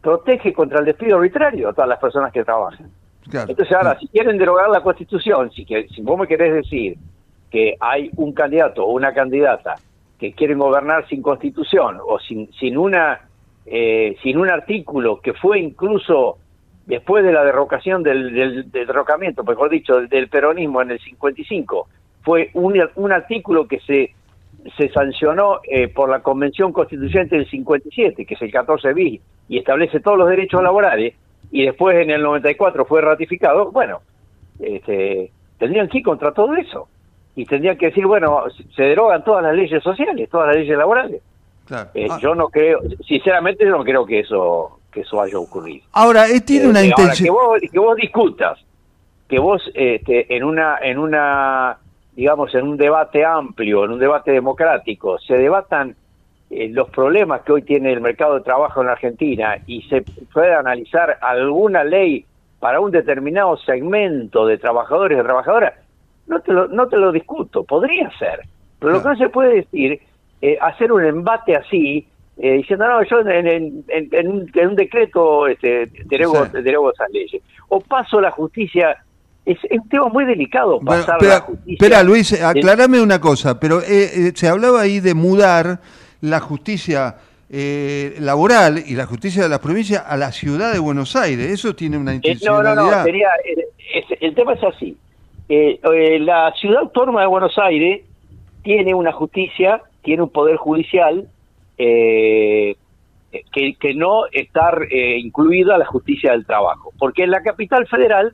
protege 0.00 0.52
contra 0.52 0.80
el 0.80 0.84
despido 0.84 1.16
arbitrario 1.16 1.70
a 1.70 1.72
todas 1.72 1.88
las 1.88 1.98
personas 1.98 2.32
que 2.32 2.44
trabajan. 2.44 2.90
Entonces 3.32 3.72
ahora, 3.72 3.98
si 3.98 4.08
quieren 4.08 4.38
derogar 4.38 4.68
la 4.68 4.82
Constitución, 4.82 5.50
si, 5.50 5.64
que, 5.64 5.88
si 5.88 6.02
vos 6.02 6.18
me 6.18 6.26
querés 6.26 6.54
decir 6.54 6.96
que 7.50 7.76
hay 7.80 8.10
un 8.16 8.32
candidato 8.32 8.84
o 8.84 8.92
una 8.92 9.14
candidata 9.14 9.76
que 10.18 10.32
quieren 10.32 10.58
gobernar 10.58 11.06
sin 11.08 11.22
Constitución 11.22 11.98
o 12.06 12.18
sin, 12.18 12.52
sin, 12.54 12.76
una, 12.76 13.20
eh, 13.66 14.16
sin 14.22 14.38
un 14.38 14.50
artículo 14.50 15.20
que 15.20 15.32
fue 15.32 15.58
incluso 15.58 16.38
después 16.86 17.24
de 17.24 17.32
la 17.32 17.44
derrocación 17.44 18.02
del, 18.02 18.34
del, 18.34 18.70
derrocamiento, 18.70 19.42
mejor 19.44 19.70
dicho, 19.70 20.00
del, 20.00 20.28
peronismo 20.28 20.82
en 20.82 20.92
el 20.92 21.00
55, 21.00 21.88
fue 22.22 22.50
un, 22.54 22.80
un 22.96 23.12
artículo 23.12 23.66
que 23.66 23.80
se, 23.80 24.14
se 24.76 24.88
sancionó 24.90 25.60
eh, 25.64 25.88
por 25.88 26.10
la 26.10 26.20
Convención 26.20 26.72
Constituyente 26.72 27.36
del 27.36 27.48
57, 27.48 28.26
que 28.26 28.34
es 28.34 28.42
el 28.42 28.52
14 28.52 28.92
bis, 28.92 29.20
y 29.48 29.58
establece 29.58 30.00
todos 30.00 30.18
los 30.18 30.28
derechos 30.28 30.62
laborales, 30.62 31.14
y 31.54 31.64
después 31.64 31.96
en 31.96 32.10
el 32.10 32.20
94 32.20 32.84
fue 32.84 33.00
ratificado, 33.00 33.70
bueno, 33.70 34.00
este, 34.58 35.30
tendrían 35.56 35.88
que 35.88 35.98
ir 35.98 36.04
contra 36.04 36.32
todo 36.32 36.52
eso. 36.56 36.88
Y 37.36 37.46
tendrían 37.46 37.78
que 37.78 37.86
decir, 37.86 38.04
bueno, 38.06 38.42
se 38.74 38.82
derogan 38.82 39.22
todas 39.22 39.44
las 39.44 39.54
leyes 39.54 39.80
sociales, 39.80 40.28
todas 40.28 40.48
las 40.48 40.56
leyes 40.56 40.76
laborales. 40.76 41.22
Eh, 41.94 42.08
ah. 42.10 42.18
Yo 42.20 42.34
no 42.34 42.48
creo, 42.48 42.80
sinceramente 43.06 43.64
no 43.66 43.84
creo 43.84 44.04
que 44.04 44.18
eso 44.18 44.80
que 44.90 45.02
eso 45.02 45.22
haya 45.22 45.38
ocurrido. 45.38 45.84
Ahora, 45.92 46.26
él 46.26 46.44
tiene 46.44 46.66
una 46.66 46.80
este, 46.80 46.90
intención... 46.90 47.24
que, 47.24 47.30
vos, 47.30 47.60
que 47.70 47.78
vos 47.78 47.96
discutas, 47.96 48.58
que 49.28 49.38
vos 49.38 49.62
este, 49.74 50.34
en 50.34 50.42
una 50.42 50.78
en 50.82 50.98
una 50.98 51.78
digamos 52.16 52.52
en 52.56 52.66
un 52.66 52.76
debate 52.76 53.24
amplio, 53.24 53.84
en 53.84 53.92
un 53.92 54.00
debate 54.00 54.32
democrático, 54.32 55.20
se 55.20 55.34
debatan 55.34 55.94
eh, 56.50 56.68
los 56.70 56.88
problemas 56.90 57.42
que 57.42 57.52
hoy 57.52 57.62
tiene 57.62 57.92
el 57.92 58.00
mercado 58.00 58.34
de 58.34 58.40
trabajo 58.42 58.82
en 58.82 58.88
Argentina 58.88 59.56
y 59.66 59.82
se 59.82 60.02
puede 60.32 60.54
analizar 60.54 61.18
alguna 61.20 61.84
ley 61.84 62.24
para 62.60 62.80
un 62.80 62.90
determinado 62.90 63.56
segmento 63.58 64.46
de 64.46 64.58
trabajadores 64.58 65.18
y 65.18 65.22
trabajadoras, 65.22 65.74
no 66.26 66.40
te 66.40 66.52
lo, 66.52 66.68
no 66.68 66.88
te 66.88 66.96
lo 66.96 67.12
discuto, 67.12 67.64
podría 67.64 68.10
ser. 68.18 68.40
Pero 68.78 68.92
lo 68.92 69.02
que 69.02 69.08
no 69.10 69.16
se 69.16 69.28
puede 69.28 69.54
decir, 69.56 70.00
eh, 70.40 70.58
hacer 70.60 70.92
un 70.92 71.04
embate 71.04 71.56
así, 71.56 72.06
eh, 72.38 72.52
diciendo, 72.54 72.86
no, 72.88 73.02
yo 73.04 73.20
en, 73.20 73.46
en- 73.46 73.84
en- 73.88 74.08
en 74.12 74.28
un, 74.28 74.50
en 74.54 74.68
un 74.68 74.76
decreto 74.76 75.46
este, 75.46 75.90
derego, 76.06 76.46
derego 76.46 76.92
esas 76.92 77.10
leyes. 77.10 77.42
O 77.68 77.80
paso 77.80 78.20
la 78.20 78.30
justicia, 78.30 78.96
es, 79.44 79.58
es 79.64 79.78
un 79.78 79.88
tema 79.88 80.08
muy 80.08 80.24
delicado 80.24 80.80
Bueno, 80.80 81.02
pasar 81.02 81.16
espera, 81.16 81.34
la 81.34 81.40
justicia. 81.40 81.72
espera, 81.74 82.02
Luis, 82.02 82.42
aclárame 82.42 83.00
una 83.02 83.20
cosa, 83.20 83.60
pero 83.60 83.80
eh, 83.80 83.84
eh, 84.28 84.32
se 84.34 84.48
hablaba 84.48 84.80
ahí 84.80 85.00
de 85.00 85.14
mudar 85.14 85.80
la 86.24 86.40
justicia 86.40 87.16
eh, 87.50 88.16
laboral 88.18 88.82
y 88.84 88.94
la 88.94 89.06
justicia 89.06 89.42
de 89.42 89.48
las 89.48 89.58
provincias 89.60 90.02
a 90.06 90.16
la 90.16 90.32
ciudad 90.32 90.72
de 90.72 90.78
Buenos 90.78 91.14
Aires. 91.16 91.46
Eso 91.50 91.74
tiene 91.74 91.98
una 91.98 92.12
Eh, 92.12 92.14
no, 92.14 92.20
no, 92.22 92.32
intencionalidad. 92.32 92.98
no, 92.98 93.04
sería, 93.04 93.28
eh, 93.44 93.64
es- 93.94 94.18
el 94.20 94.34
tema 94.34 94.54
es 94.54 94.64
así. 94.64 94.96
Eh, 95.48 95.78
eh, 95.82 96.18
la 96.20 96.52
ciudad 96.60 96.80
autónoma 96.80 97.20
de 97.20 97.26
Buenos 97.26 97.56
Aires 97.58 98.02
tiene 98.62 98.94
una 98.94 99.12
justicia, 99.12 99.82
tiene 100.02 100.22
un 100.22 100.30
poder 100.30 100.56
judicial 100.56 101.28
eh, 101.76 102.76
que, 103.52 103.74
que 103.74 103.94
no 103.94 104.22
está 104.32 104.72
eh, 104.90 105.18
incluida 105.18 105.76
la 105.76 105.84
justicia 105.86 106.32
del 106.32 106.46
trabajo, 106.46 106.92
porque 106.98 107.24
en 107.24 107.30
la 107.30 107.42
capital 107.42 107.86
federal 107.86 108.32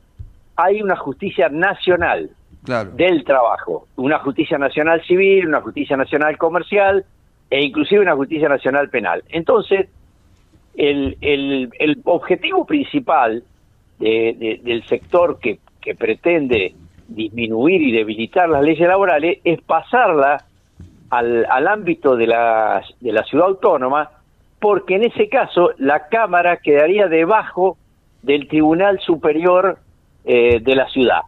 hay 0.55 0.81
una 0.81 0.95
justicia 0.95 1.49
nacional 1.49 2.29
Claro. 2.63 2.91
del 2.91 3.23
trabajo, 3.23 3.87
una 3.95 4.19
justicia 4.19 4.57
nacional 4.59 5.01
civil, 5.07 5.47
una 5.47 5.61
justicia 5.61 5.97
nacional 5.97 6.37
comercial 6.37 7.03
e 7.51 7.61
inclusive 7.63 8.01
una 8.01 8.15
justicia 8.15 8.49
nacional 8.49 8.89
penal. 8.89 9.23
Entonces, 9.29 9.87
el, 10.75 11.17
el, 11.21 11.69
el 11.77 11.97
objetivo 12.05 12.65
principal 12.65 13.43
de- 13.99 14.35
de- 14.39 14.59
del 14.63 14.83
sector 14.85 15.37
que, 15.39 15.59
que 15.81 15.93
pretende 15.93 16.73
disminuir 17.07 17.81
y 17.81 17.91
debilitar 17.91 18.47
las 18.49 18.63
leyes 18.63 18.87
laborales 18.87 19.39
es 19.43 19.61
pasarla 19.61 20.43
al, 21.09 21.45
al 21.49 21.67
ámbito 21.67 22.15
de 22.15 22.25
la, 22.27 22.81
de 23.01 23.11
la 23.11 23.23
ciudad 23.25 23.47
autónoma, 23.47 24.09
porque 24.59 24.95
en 24.95 25.03
ese 25.03 25.27
caso 25.27 25.71
la 25.77 26.07
Cámara 26.07 26.57
quedaría 26.57 27.07
debajo 27.07 27.77
del 28.21 28.47
Tribunal 28.47 28.99
Superior 29.01 29.77
eh, 30.23 30.61
de 30.61 30.75
la 30.75 30.87
ciudad. 30.87 31.21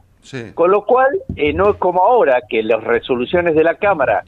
Con 0.54 0.72
lo 0.72 0.86
cual, 0.86 1.10
eh, 1.36 1.52
no 1.52 1.72
es 1.72 1.76
como 1.78 2.02
ahora 2.02 2.44
que 2.48 2.64
las 2.64 2.82
resoluciones 2.82 3.56
de 3.56 3.64
la 3.66 3.76
Cámara 3.76 4.24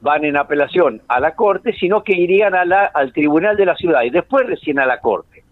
van 0.00 0.24
en 0.24 0.36
apelación 0.36 1.02
a 1.08 1.20
la 1.20 1.34
Corte, 1.34 1.72
sino 1.74 2.02
que 2.02 2.14
irían 2.16 2.54
a 2.54 2.64
la, 2.64 2.84
al 2.86 3.12
Tribunal 3.12 3.56
de 3.56 3.66
la 3.66 3.76
Ciudad 3.76 4.02
y 4.02 4.10
después 4.10 4.46
recién 4.46 4.78
a 4.78 4.86
la 4.86 4.98
Corte. 5.00 5.42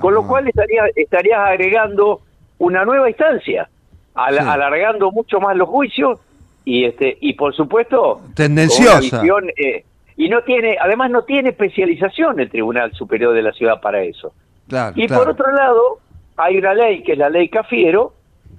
Con 0.00 0.12
lo 0.14 0.26
cual 0.26 0.48
estaría, 0.48 0.82
estarías 0.96 1.38
agregando 1.38 2.20
una 2.58 2.84
nueva 2.84 3.08
instancia, 3.08 3.68
al- 4.14 4.34
Sí. 4.38 4.44
alargando 4.44 5.12
mucho 5.12 5.38
más 5.38 5.54
los 5.56 5.68
juicios 5.68 6.18
y 6.64 6.84
este 6.84 7.16
y 7.20 7.34
por 7.34 7.54
supuesto 7.54 8.20
Tendenciosa. 8.34 8.98
visión, 9.20 9.44
eh, 9.56 9.84
y 10.16 10.28
no 10.28 10.42
tiene 10.42 10.76
además 10.80 11.10
no 11.12 11.22
tiene 11.22 11.50
especialización 11.50 12.40
el 12.40 12.50
Tribunal 12.50 12.92
Superior 12.94 13.32
de 13.34 13.42
la 13.42 13.52
Ciudad 13.52 13.80
para 13.80 14.02
eso. 14.02 14.32
Claro, 14.68 14.92
Y 14.96 15.06
claro. 15.06 15.22
por 15.22 15.32
otro 15.32 15.52
lado, 15.52 15.98
hay 16.36 16.58
una 16.58 16.74
ley 16.74 17.04
que 17.04 17.12
es 17.12 17.18
la 17.18 17.30
ley 17.30 17.48
Cafiero, 17.48 18.14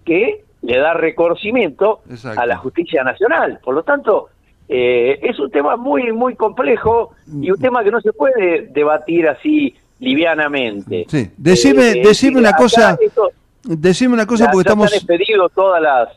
que 0.06 0.45
le 0.62 0.78
da 0.78 0.93
reconocimiento 0.93 2.02
Exacto. 2.10 2.39
a 2.39 2.45
la 2.45 2.56
justicia 2.58 3.04
nacional. 3.04 3.60
Por 3.64 3.76
lo 3.76 3.84
tanto, 3.84 4.30
eh, 4.70 5.20
es 5.24 5.39
un 5.39 5.49
tema 5.49 5.76
muy, 5.76 6.11
muy 6.13 6.36
complejo 6.36 7.11
y 7.41 7.49
un 7.51 7.59
tema 7.59 7.84
que 7.84 7.89
no 7.91 7.99
se 8.01 8.13
puede 8.13 8.67
debatir 8.72 9.28
así 9.28 9.76
livianamente. 9.99 11.05
Sí. 11.09 11.30
Decime, 11.38 11.89
Eh, 11.91 12.01
decime 12.05 12.38
una 12.39 12.53
cosa, 12.53 12.97
esto- 13.01 13.32
decime 13.63 14.13
una 14.13 14.26
cosa 14.26 14.45
porque 14.51 14.61
estamos... 14.70 14.91
han 14.91 15.49
todas 15.49 15.82
las 15.82 16.09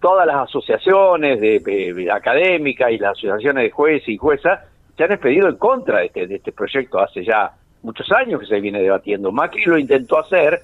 todas 0.00 0.24
las 0.28 0.36
asociaciones 0.48 1.40
de, 1.40 1.58
de- 1.58 2.08
académicas 2.12 2.90
y 2.92 2.98
las 2.98 3.10
asociaciones 3.18 3.64
de 3.64 3.70
jueces 3.70 4.08
y 4.08 4.16
juezas 4.16 4.60
se 4.96 5.02
han 5.04 5.10
expedido 5.10 5.48
en 5.48 5.56
contra 5.56 5.98
de 5.98 6.06
este, 6.06 6.26
de 6.28 6.36
este 6.36 6.52
proyecto 6.52 7.00
hace 7.00 7.24
ya 7.24 7.50
muchos 7.82 8.10
años 8.12 8.40
que 8.40 8.46
se 8.46 8.60
viene 8.60 8.80
debatiendo. 8.80 9.32
Macri 9.32 9.64
lo 9.64 9.76
intentó 9.76 10.18
hacer 10.20 10.60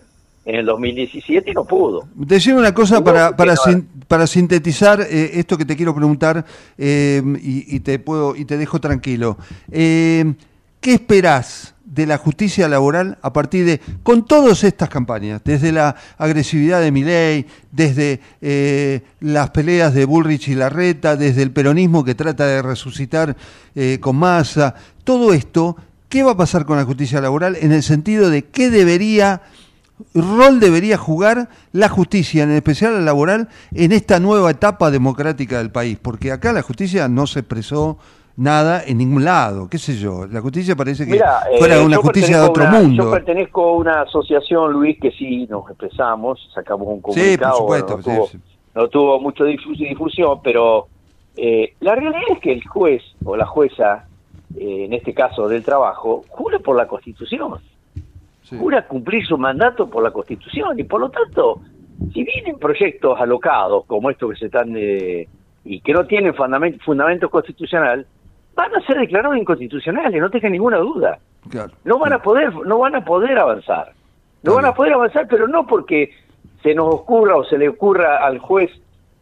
en 0.47 0.55
el 0.57 0.67
2017 0.67 1.51
y 1.51 1.55
no 1.55 1.65
pudo. 1.65 2.07
Decime 2.15 2.59
una 2.59 2.75
cosa 2.75 2.97
No, 2.97 3.05
para, 3.05 3.35
para, 3.37 3.55
no- 3.55 3.63
sin- 3.65 3.89
para 4.07 4.27
sintetizar 4.27 5.01
eh, 5.01 5.31
esto 5.35 5.57
que 5.57 5.65
te 5.65 5.77
quiero 5.77 5.95
preguntar 5.95 6.45
eh, 6.77 7.23
y, 7.43 7.77
y 7.77 7.81
te 7.81 7.99
puedo 7.99 8.37
y 8.37 8.45
te 8.45 8.57
dejo 8.59 8.81
tranquilo. 8.81 9.39
Eh, 9.73 10.35
¿Qué 10.81 10.93
esperás 10.95 11.75
de 11.87 12.07
la 12.07 12.19
justicia 12.19 12.67
laboral 12.69 13.19
a 13.23 13.33
partir 13.33 13.65
de 13.65 13.81
con 14.03 14.27
todas 14.27 14.65
estas 14.65 14.89
campañas, 14.89 15.41
desde 15.45 15.71
la 15.73 15.95
agresividad 16.19 16.81
de 16.81 16.91
Milei, 16.91 17.47
desde 17.71 18.21
eh, 18.43 19.01
las 19.21 19.51
peleas 19.51 19.95
de 19.95 20.05
Bullrich 20.05 20.49
y 20.49 20.57
Larreta, 20.57 21.17
desde 21.17 21.43
el 21.43 21.53
peronismo 21.53 22.05
que 22.05 22.15
trata 22.17 22.47
de 22.47 22.61
resucitar 22.63 23.37
eh, 23.77 23.99
con 24.01 24.17
masa, 24.17 24.75
todo 25.05 25.33
esto? 25.33 25.77
¿Qué 26.09 26.23
va 26.23 26.33
a 26.33 26.37
pasar 26.37 26.65
con 26.67 26.77
la 26.77 26.85
justicia 26.85 27.21
laboral 27.21 27.57
en 27.61 27.73
el 27.73 27.83
sentido 27.83 28.29
de 28.29 28.43
qué 28.45 28.71
debería 28.71 29.43
rol 30.15 30.61
debería 30.61 30.97
jugar 30.99 31.49
la 31.73 31.89
justicia, 31.89 32.43
en 32.43 32.51
especial 32.53 32.95
la 32.95 33.01
laboral, 33.01 33.49
en 33.73 33.93
esta 33.93 34.19
nueva 34.21 34.51
etapa 34.51 34.91
democrática 34.91 35.59
del 35.59 35.71
país? 35.71 35.99
Porque 36.01 36.33
acá 36.33 36.53
la 36.53 36.63
justicia 36.63 37.09
no 37.09 37.27
se 37.27 37.41
expresó 37.41 37.99
nada 38.37 38.83
en 38.85 38.99
ningún 38.99 39.25
lado, 39.25 39.69
qué 39.69 39.79
sé 39.79 39.97
yo. 39.97 40.27
La 40.27 40.41
justicia 40.41 40.75
parece 40.75 41.07
que 41.07 41.17
eh, 41.17 41.23
fuera 41.59 41.81
una 41.83 41.99
justicia 41.99 42.41
de 42.41 42.49
otro 42.49 42.65
una- 42.65 42.81
Yo 42.81 42.87
mundo. 42.89 43.11
pertenezco 43.13 43.63
a 43.69 43.77
una 43.77 44.01
asociación, 44.03 44.73
Luis, 44.73 44.99
que 45.01 45.13
sí 45.13 45.47
nos 45.49 45.69
expresamos, 45.71 46.41
sacamos 46.53 46.89
un 46.89 46.97
Sí, 46.97 47.03
por 47.03 47.15
comunicado. 47.15 47.57
supuesto, 47.59 47.97
no, 47.97 48.03
sí, 48.03 48.11
tuvo, 48.11 48.27
sí. 48.27 48.39
no 48.75 48.89
tuvo 48.89 49.21
mucho 49.21 49.45
difu- 49.47 49.77
difusión, 49.77 50.41
pero 50.43 50.89
eh, 51.37 51.75
la 51.81 51.95
realidad 51.95 52.23
es 52.33 52.41
que 52.41 52.53
el 52.53 52.67
juez 52.67 53.03
o 53.25 53.37
la 53.37 53.47
jueza, 53.47 54.07
eh, 54.57 54.87
en 54.87 54.93
este 54.93 55.15
caso 55.15 55.47
del 55.47 55.63
trabajo, 55.63 56.25
jura 56.29 56.59
por 56.59 56.77
la 56.77 56.89
Constitución. 56.89 57.61
Jura 58.59 58.87
cumplir 58.87 59.25
su 59.27 59.39
mandato 59.39 59.89
por 59.89 60.03
la 60.03 60.11
Constitución 60.11 60.79
y 60.79 60.85
por 60.85 61.01
lo 61.01 61.09
tanto, 61.11 61.61
si 62.13 62.25
vienen 62.25 62.59
proyectos 62.59 63.19
alocados 63.21 63.85
como 63.87 64.11
estos 64.11 64.31
que 64.33 64.37
se 64.37 64.47
están 64.47 64.75
eh, 64.77 65.27
y 65.65 65.81
que 65.81 65.93
no 65.93 66.05
tienen 66.07 66.35
fundamento, 66.35 66.79
fundamento 66.85 67.31
constitucional, 67.31 68.07
van 68.55 68.75
a 68.75 68.81
ser 68.87 68.99
declarados 68.99 69.37
inconstitucionales, 69.39 70.21
no 70.21 70.31
tengan 70.31 70.53
ninguna 70.53 70.77
duda. 70.79 71.19
Claro. 71.49 71.73
No 71.85 71.99
van 71.99 72.13
a 72.13 72.23
poder, 72.23 72.55
no 72.55 72.79
van 72.79 72.95
a 72.97 73.05
poder 73.05 73.39
avanzar. 73.39 73.93
No 74.43 74.55
van 74.57 74.67
a 74.67 74.75
poder 74.75 74.93
avanzar, 74.93 75.27
pero 75.29 75.49
no 75.49 75.67
porque 75.67 76.11
se 76.63 76.75
nos 76.75 76.93
ocurra 76.95 77.37
o 77.37 77.45
se 77.45 77.57
le 77.57 77.69
ocurra 77.71 78.19
al 78.27 78.39
juez, 78.39 78.71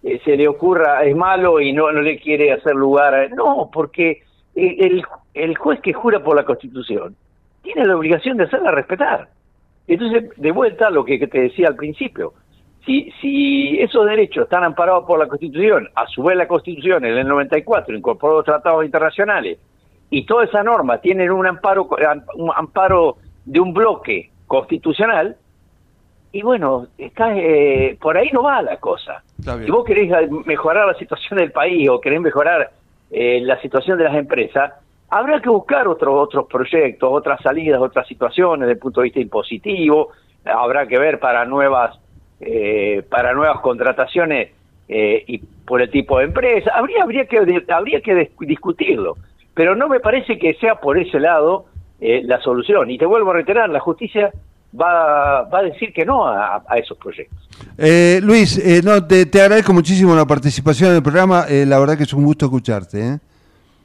eh, 0.03 0.21
se 0.25 0.37
le 0.37 0.49
ocurra 0.49 1.05
es 1.05 1.15
malo 1.17 1.61
y 1.61 1.73
no, 1.73 1.93
no 1.93 2.01
le 2.03 2.19
quiere 2.19 2.53
hacer 2.53 2.75
lugar. 2.75 3.15
a- 3.15 3.29
no, 3.29 3.71
porque 3.73 4.23
eh, 4.57 4.77
el, 4.81 5.05
el 5.35 5.57
juez 5.57 5.81
que 5.81 5.93
jura 5.93 6.23
por 6.25 6.35
la 6.35 6.45
Constitución 6.45 7.15
tiene 7.63 7.85
la 7.85 7.97
obligación 7.97 8.37
de 8.37 8.45
hacerla 8.45 8.71
respetar. 8.71 9.29
Entonces, 9.87 10.31
de 10.37 10.53
vuelta 10.53 10.89
a 10.89 10.91
lo 10.91 11.05
que, 11.05 11.19
te 11.19 11.41
decía 11.41 11.69
al 11.69 11.77
principio, 11.77 12.35
si, 12.85 13.13
si 13.21 13.79
esos 13.81 14.07
derechos 14.07 14.45
están 14.45 14.65
amparados 14.65 15.05
por 15.05 15.19
la 15.19 15.29
Constitución, 15.29 15.89
a 15.95 16.07
su 16.07 16.23
vez 16.23 16.37
la 16.37 16.49
Constitución 16.49 17.05
en 17.05 17.19
el 17.19 17.29
94 17.29 17.97
incorporó 17.97 18.37
los 18.37 18.45
tratados 18.45 18.85
internacionales, 18.85 19.59
y 20.11 20.27
toda 20.27 20.45
esa 20.45 20.63
norma 20.63 20.99
tienen 20.99 21.31
un 21.31 21.47
amparo, 21.47 21.89
un 22.35 22.51
amparo 22.55 23.17
de 23.47 23.61
un 23.61 23.73
bloque 23.73 24.31
constitucional, 24.47 25.37
y 26.33 26.43
bueno, 26.43 26.87
está, 26.99 27.37
eh, 27.37 27.97
por 28.01 28.17
ahí 28.17 28.29
no 28.33 28.43
va 28.43 28.63
la 28.63 28.79
cosa. 28.79 29.23
Si 29.39 29.71
vos 29.71 29.85
querés 29.85 30.11
mejorar 30.47 30.87
la 30.87 30.95
situación 30.95 31.39
del 31.39 31.53
país 31.53 31.89
o 31.89 32.01
querés 32.01 32.21
mejorar 32.21 32.71
eh, 33.11 33.41
la 33.43 33.61
situación 33.61 33.99
de 33.99 34.05
las 34.05 34.15
empresas, 34.15 34.73
habrá 35.19 35.41
que 35.41 35.49
buscar 35.51 35.87
otros 35.87 36.15
otros 36.27 36.47
proyectos, 36.51 37.09
otras 37.13 37.39
salidas, 37.43 37.81
otras 37.81 38.07
situaciones 38.09 38.61
desde 38.61 38.73
el 38.73 38.79
punto 38.79 39.01
de 39.01 39.05
vista 39.05 39.21
impositivo, 39.21 40.09
habrá 40.45 40.87
que 40.87 40.99
ver 40.99 41.19
para 41.21 41.45
nuevas 41.45 41.91
eh, 42.41 43.03
para 43.09 43.33
nuevas 43.35 43.61
contrataciones 43.61 44.51
eh, 44.89 45.25
y 45.27 45.39
por 45.39 45.81
el 45.81 45.91
tipo 45.91 46.19
de 46.19 46.25
empresa, 46.25 46.73
habría 46.75 47.03
habría 47.05 47.25
que 47.27 47.39
habría 47.69 48.01
que 48.01 48.13
dis- 48.15 48.47
discutirlo, 48.47 49.17
pero 49.55 49.77
no 49.77 49.87
me 49.89 50.01
parece 50.01 50.39
que 50.39 50.55
sea 50.55 50.75
por 50.77 50.99
ese 50.99 51.21
lado 51.21 51.67
eh, 52.01 52.21
la 52.25 52.41
solución. 52.41 52.91
Y 52.91 52.99
te 52.99 53.07
vuelvo 53.07 53.31
a 53.31 53.35
reiterar, 53.35 53.69
la 53.71 53.79
justicia 53.81 54.33
va, 54.75 55.43
va 55.43 55.59
a 55.61 55.63
decir 55.63 55.93
que 55.93 56.05
no 56.05 56.27
a, 56.27 56.63
a 56.69 56.79
esos 56.79 56.99
proyectos. 56.99 57.39
Eh, 57.79 58.19
Luis, 58.23 58.59
eh, 58.59 58.81
no, 58.83 59.07
te, 59.07 59.27
te 59.27 59.41
agradezco 59.41 59.73
muchísimo 59.73 60.15
la 60.17 60.27
participación 60.27 60.91
en 60.91 60.97
el 60.97 61.03
programa. 61.03 61.45
eh, 61.49 61.65
la 61.65 61.79
verdad 61.79 61.97
que 61.97 62.03
es 62.05 62.13
un 62.13 62.25
gusto 62.25 62.47
escucharte. 62.47 63.19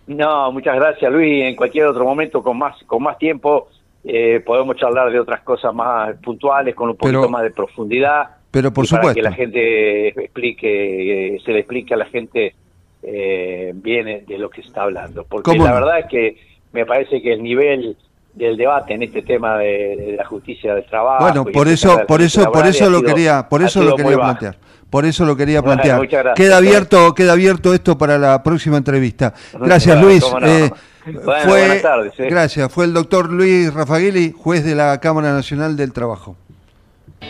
¿Eh? 0.07 0.13
No, 0.15 0.51
muchas 0.51 0.75
gracias 0.75 1.11
Luis. 1.11 1.43
En 1.45 1.55
cualquier 1.55 1.87
otro 1.87 2.03
momento 2.03 2.41
con 2.43 2.57
más 2.57 2.75
con 2.85 3.03
más 3.03 3.17
tiempo 3.17 3.67
eh, 4.03 4.41
podemos 4.45 4.75
charlar 4.77 5.11
de 5.11 5.19
otras 5.19 5.41
cosas 5.41 5.73
más 5.73 6.15
puntuales 6.17 6.73
con 6.75 6.89
un 6.89 6.95
poquito 6.95 7.21
Pero- 7.21 7.29
más 7.29 7.43
de 7.43 7.51
profundidad. 7.51 8.23
pero 8.51 8.71
por 8.71 8.85
y 8.85 8.87
para 8.87 9.01
supuesto. 9.01 9.15
que 9.15 9.21
la 9.21 9.33
gente 9.33 10.07
explique, 10.07 11.35
eh, 11.35 11.39
se 11.43 11.51
le 11.51 11.59
explique 11.59 11.93
a 11.93 11.97
la 11.97 12.05
gente 12.05 12.55
eh, 13.03 13.71
bien 13.75 14.25
de 14.25 14.37
lo 14.37 14.49
que 14.49 14.61
se 14.61 14.69
está 14.69 14.83
hablando. 14.83 15.25
Porque 15.25 15.51
¿Cómo 15.51 15.65
la 15.65 15.73
verdad 15.73 15.99
es 15.99 16.05
que 16.07 16.37
me 16.73 16.85
parece 16.85 17.21
que 17.21 17.33
el 17.33 17.43
nivel 17.43 17.95
del 18.33 18.55
debate 18.55 18.93
en 18.93 19.03
este 19.03 19.23
tema 19.23 19.57
de, 19.57 19.95
de 19.97 20.11
la 20.15 20.23
justicia 20.25 20.75
del 20.75 20.85
trabajo. 20.85 21.23
Bueno, 21.23 21.43
por 21.45 21.67
eso, 21.67 22.01
por 22.07 22.21
eso, 22.21 22.51
por 22.51 22.65
eso 22.67 22.89
lo 22.89 23.01
quería, 23.01 23.47
por 23.49 23.61
eso 23.63 23.83
lo 23.83 23.95
quería 23.95 24.17
bajo. 24.17 24.45
Por 24.89 25.05
eso 25.05 25.25
lo 25.25 25.35
quería 25.35 25.59
Bueno, 25.61 25.75
plantear. 25.75 25.97
muchas 25.99 26.23
gracias. 26.23 26.45
Queda 26.47 26.57
abierto, 26.57 27.13
queda 27.13 27.33
abierto 27.33 27.73
esto 27.73 27.97
para 27.97 28.17
la 28.17 28.41
próxima 28.43 28.77
entrevista. 28.77 29.33
Gracias, 29.59 29.95
Claro, 29.95 30.07
Luis. 30.07 30.23
no. 30.23 30.47
Eh, 30.47 30.71
Bueno, 31.05 31.21
fue, 31.23 31.45
buenas 31.45 31.81
tardes, 31.81 32.13
eh. 32.17 32.27
Gracias. 32.29 32.71
Fue 32.71 32.85
el 32.85 32.93
doctor 32.93 33.29
Luis 33.31 33.73
Rafagueli, 33.73 34.33
juez 34.37 34.63
de 34.65 34.75
la 34.75 34.99
Cámara 34.99 35.31
Nacional 35.33 35.75
del 35.77 35.91
Trabajo. 35.93 36.35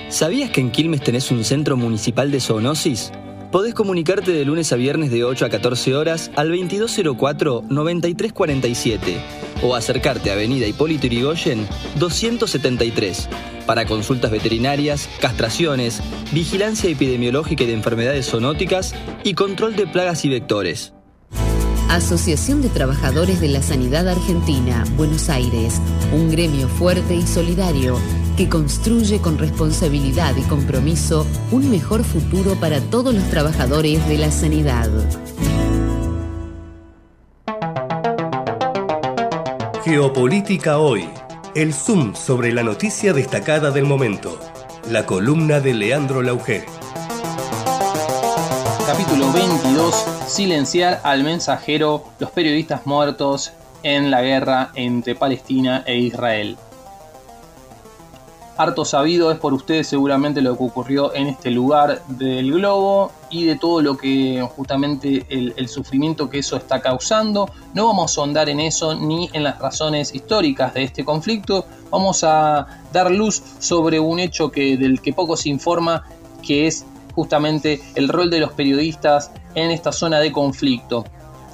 ¿Sabías 0.10 0.50
que 0.52 0.62
en 0.62 0.72
Quilmes 0.72 1.02
tenés 1.04 1.32
un 1.32 1.44
centro 1.44 1.76
municipal 1.78 2.32
de 2.32 2.40
zoonosis? 2.40 3.12
Podés 3.52 3.74
comunicarte 3.74 4.32
de 4.32 4.46
lunes 4.46 4.72
a 4.74 4.76
viernes 4.76 5.10
de 5.12 5.24
8 5.24 5.46
a 5.46 5.50
14 5.50 5.96
horas 5.96 6.30
al 6.36 6.52
2204-9347 6.52 8.98
o 9.62 9.76
acercarte 9.76 10.30
a 10.30 10.34
Avenida 10.34 10.68
Hipólito 10.68 11.08
Yrigoyen 11.08 11.68
273 11.96 13.30
para 13.66 13.86
consultas 13.86 14.32
veterinarias, 14.32 15.10
castraciones, 15.20 16.02
vigilancia 16.32 16.90
epidemiológica 16.90 17.64
y 17.64 17.68
de 17.68 17.74
enfermedades 17.74 18.30
zoonóticas 18.30 18.96
y 19.24 19.34
control 19.34 19.76
de 19.76 19.88
plagas 19.88 20.26
y 20.26 20.30
vectores. 20.30 20.94
Asociación 21.90 22.62
de 22.62 22.70
Trabajadores 22.70 23.40
de 23.40 23.48
la 23.48 23.62
Sanidad 23.62 24.10
Argentina, 24.10 24.84
Buenos 24.98 25.30
Aires, 25.30 25.80
un 26.12 26.30
gremio 26.30 26.68
fuerte 26.68 27.16
y 27.16 27.26
solidario 27.26 27.98
que 28.36 28.50
construye 28.50 29.20
con 29.20 29.38
responsabilidad 29.38 30.36
y 30.36 30.42
compromiso 30.42 31.26
un 31.52 31.70
mejor 31.72 32.04
futuro 32.04 32.56
para 32.60 32.82
todos 32.82 33.16
los 33.16 33.24
trabajadores 33.30 34.06
de 34.08 34.18
la 34.18 34.32
sanidad. 34.32 34.90
Geopolítica 39.88 40.80
hoy. 40.80 41.08
El 41.56 41.74
zoom 41.74 42.14
sobre 42.14 42.52
la 42.52 42.62
noticia 42.62 43.14
destacada 43.14 43.72
del 43.72 43.86
momento. 43.86 44.38
La 44.92 45.06
columna 45.06 45.62
de 45.62 45.74
Leandro 45.74 46.22
Lauger. 46.22 46.66
Capítulo 48.86 49.32
22. 49.32 49.96
Silenciar 50.28 51.00
al 51.04 51.24
mensajero, 51.24 52.04
los 52.20 52.32
periodistas 52.32 52.86
muertos 52.86 53.54
en 53.82 54.12
la 54.12 54.22
guerra 54.22 54.72
entre 54.76 55.16
Palestina 55.16 55.86
e 55.86 55.98
Israel. 56.00 56.58
Harto 58.58 58.84
sabido 58.84 59.32
es 59.32 59.40
por 59.40 59.54
ustedes 59.54 59.88
seguramente 59.88 60.42
lo 60.42 60.58
que 60.58 60.66
ocurrió 60.66 61.16
en 61.16 61.28
este 61.28 61.50
lugar 61.50 62.02
del 62.08 62.52
globo 62.52 63.14
y 63.30 63.46
de 63.46 63.56
todo 63.58 63.82
lo 63.82 63.98
que 63.98 64.48
justamente 64.56 65.26
el, 65.30 65.68
sufrimiento 65.68 66.30
que 66.30 66.40
eso 66.40 66.56
está 66.56 66.82
causando. 66.82 67.50
No 67.74 67.88
vamos 67.88 68.18
a 68.18 68.22
ahondar 68.22 68.50
en 68.50 68.60
eso 68.60 68.96
ni 68.96 69.30
en 69.34 69.44
las 69.44 69.60
razones 69.60 70.14
históricas 70.14 70.74
de 70.74 70.84
este 70.84 71.04
conflicto. 71.04 71.66
Vamos 71.90 72.24
a 72.24 72.68
dar 72.94 73.12
luz 73.12 73.42
sobre 73.60 74.00
un 74.00 74.20
hecho 74.20 74.52
que, 74.52 74.78
del 74.78 75.02
que 75.02 75.14
poco 75.14 75.36
se 75.36 75.50
informa, 75.50 76.06
que 76.42 76.68
es 76.68 76.86
justamente 77.14 77.82
el 77.96 78.08
rol 78.08 78.30
de 78.30 78.40
los 78.40 78.54
periodistas 78.54 79.32
en 79.56 79.72
esta 79.72 79.92
zona 79.92 80.20
de 80.20 80.32
conflicto. 80.32 81.04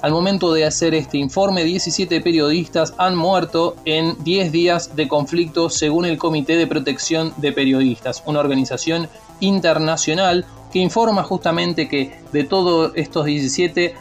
Al 0.04 0.12
momento 0.12 0.52
de 0.52 0.66
hacer 0.66 0.94
este 0.94 1.16
informe, 1.16 1.64
17 1.64 2.20
periodistas 2.20 2.92
han 2.98 3.16
muerto 3.16 3.74
en 3.86 4.22
10 4.22 4.52
días 4.52 4.94
de 4.94 5.08
conflicto 5.08 5.70
según 5.70 6.04
el 6.04 6.18
Comité 6.18 6.58
de 6.58 6.66
Protección 6.66 7.32
de 7.38 7.52
Periodistas, 7.52 8.22
una 8.26 8.40
organización 8.40 9.08
internacional 9.40 10.44
que 10.74 10.80
informa 10.80 11.22
justamente 11.22 11.88
que 11.88 12.10
de 12.32 12.42
todos 12.42 12.90
estos 12.96 13.26
17 13.26 13.94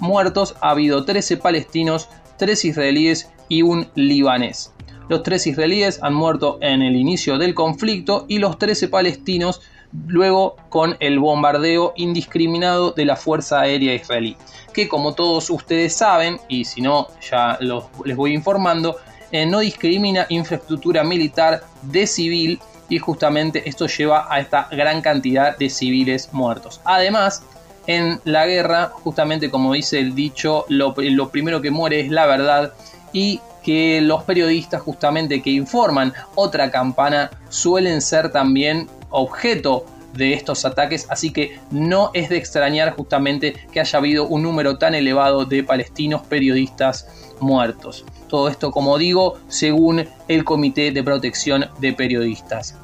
muertos 0.00 0.54
ha 0.60 0.72
habido 0.72 1.06
13 1.06 1.38
palestinos, 1.38 2.10
3 2.36 2.62
israelíes 2.66 3.30
y 3.48 3.62
un 3.62 3.88
libanés. 3.94 4.70
Los 5.08 5.22
3 5.22 5.46
israelíes 5.46 5.98
han 6.02 6.12
muerto 6.12 6.58
en 6.60 6.82
el 6.82 6.94
inicio 6.94 7.38
del 7.38 7.54
conflicto 7.54 8.26
y 8.28 8.36
los 8.36 8.58
13 8.58 8.88
palestinos 8.88 9.62
luego 10.08 10.56
con 10.68 10.98
el 11.00 11.18
bombardeo 11.18 11.94
indiscriminado 11.96 12.90
de 12.90 13.06
la 13.06 13.16
Fuerza 13.16 13.62
Aérea 13.62 13.94
Israelí, 13.94 14.36
que 14.74 14.88
como 14.88 15.14
todos 15.14 15.48
ustedes 15.48 15.94
saben, 15.94 16.38
y 16.48 16.66
si 16.66 16.82
no 16.82 17.06
ya 17.30 17.56
los, 17.62 17.84
les 18.04 18.14
voy 18.14 18.34
informando, 18.34 18.98
eh, 19.32 19.46
no 19.46 19.60
discrimina 19.60 20.26
infraestructura 20.28 21.02
militar 21.02 21.62
de 21.80 22.06
civil 22.06 22.60
y 22.90 22.98
justamente 22.98 23.66
esto 23.66 23.86
lleva 23.86 24.26
a 24.28 24.40
esta 24.40 24.68
gran 24.70 25.00
cantidad 25.00 25.56
de 25.56 25.70
civiles 25.70 26.28
muertos. 26.32 26.82
Además, 26.84 27.42
en 27.86 28.20
la 28.24 28.46
guerra, 28.46 28.90
justamente 28.92 29.50
como 29.50 29.72
dice 29.72 29.98
el 29.98 30.14
dicho, 30.14 30.66
lo, 30.68 30.92
primero 30.94 31.62
que 31.62 31.70
muere 31.70 32.00
es 32.00 32.10
la 32.10 32.26
verdad 32.26 32.74
y 33.12 33.40
que 33.62 34.00
los 34.00 34.24
periodistas 34.24 34.82
justamente 34.82 35.42
que 35.42 35.50
informan 35.50 36.12
otra 36.34 36.70
campana 36.70 37.30
suelen 37.48 38.00
ser 38.00 38.32
también 38.32 38.88
objeto 39.10 39.86
de 40.14 40.34
estos 40.34 40.64
ataques, 40.64 41.06
así 41.08 41.32
que 41.32 41.58
no 41.70 42.10
es 42.14 42.28
de 42.28 42.36
extrañar 42.36 42.94
justamente 42.96 43.54
que 43.70 43.80
haya 43.80 43.98
habido 43.98 44.26
un 44.26 44.42
número 44.42 44.76
tan 44.76 44.94
elevado 44.94 45.44
de 45.44 45.62
palestinos 45.62 46.22
periodistas 46.22 47.06
muertos. 47.40 48.04
Todo 48.30 48.48
esto, 48.48 48.70
como 48.70 48.96
digo, 48.96 49.38
según 49.48 50.06
el 50.28 50.44
Comité 50.44 50.92
de 50.92 51.02
Protección 51.02 51.66
de 51.80 51.92
Periodistas. 51.92 52.76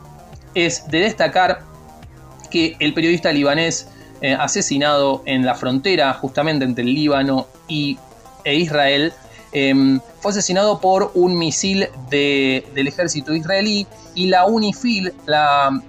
Es 0.54 0.88
de 0.88 1.00
destacar 1.00 1.62
que 2.50 2.76
el 2.80 2.92
periodista 2.94 3.32
libanés 3.32 3.88
eh, 4.20 4.34
asesinado 4.34 5.22
en 5.24 5.46
la 5.46 5.54
frontera 5.54 6.12
justamente 6.14 6.64
entre 6.64 6.84
el 6.84 6.94
Líbano 6.94 7.46
y, 7.68 7.98
e 8.44 8.56
Israel 8.56 9.12
eh, 9.52 9.98
fue 10.20 10.32
asesinado 10.32 10.80
por 10.80 11.12
un 11.14 11.38
misil 11.38 11.88
de, 12.10 12.66
del 12.74 12.88
ejército 12.88 13.34
israelí 13.34 13.86
y 14.14 14.26
la 14.26 14.46
UNIFIL, 14.46 15.12
la 15.26 15.82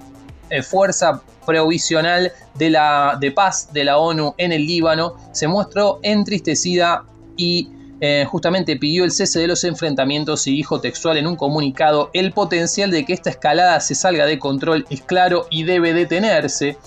eh, 0.50 0.62
fuerza 0.62 1.22
provisional 1.46 2.32
de, 2.56 2.70
la, 2.70 3.18
de 3.20 3.32
paz 3.32 3.74
de 3.74 3.86
la 3.86 3.98
ONU 3.98 4.36
en 4.38 4.52
el 4.52 4.66
Líbano, 4.66 5.16
se 5.32 5.48
mostró 5.48 6.00
entristecida 6.04 7.06
y 7.38 7.70
eh, 8.00 8.26
justamente 8.30 8.76
pidió 8.76 9.04
el 9.04 9.12
cese 9.12 9.40
de 9.40 9.48
los 9.48 9.64
enfrentamientos 9.64 10.46
y 10.46 10.52
dijo 10.52 10.80
textual 10.80 11.18
en 11.18 11.26
un 11.26 11.36
comunicado, 11.36 12.12
el 12.14 12.32
potencial 12.32 12.92
de 12.92 13.06
que 13.06 13.14
esta 13.14 13.32
escalada 13.32 13.80
se 13.80 13.96
salga 13.96 14.28
de 14.28 14.38
control 14.38 14.86
es 14.92 15.02
claro 15.02 15.48
y 15.50 15.64
debe 15.64 15.94
detenerse. 15.94 16.78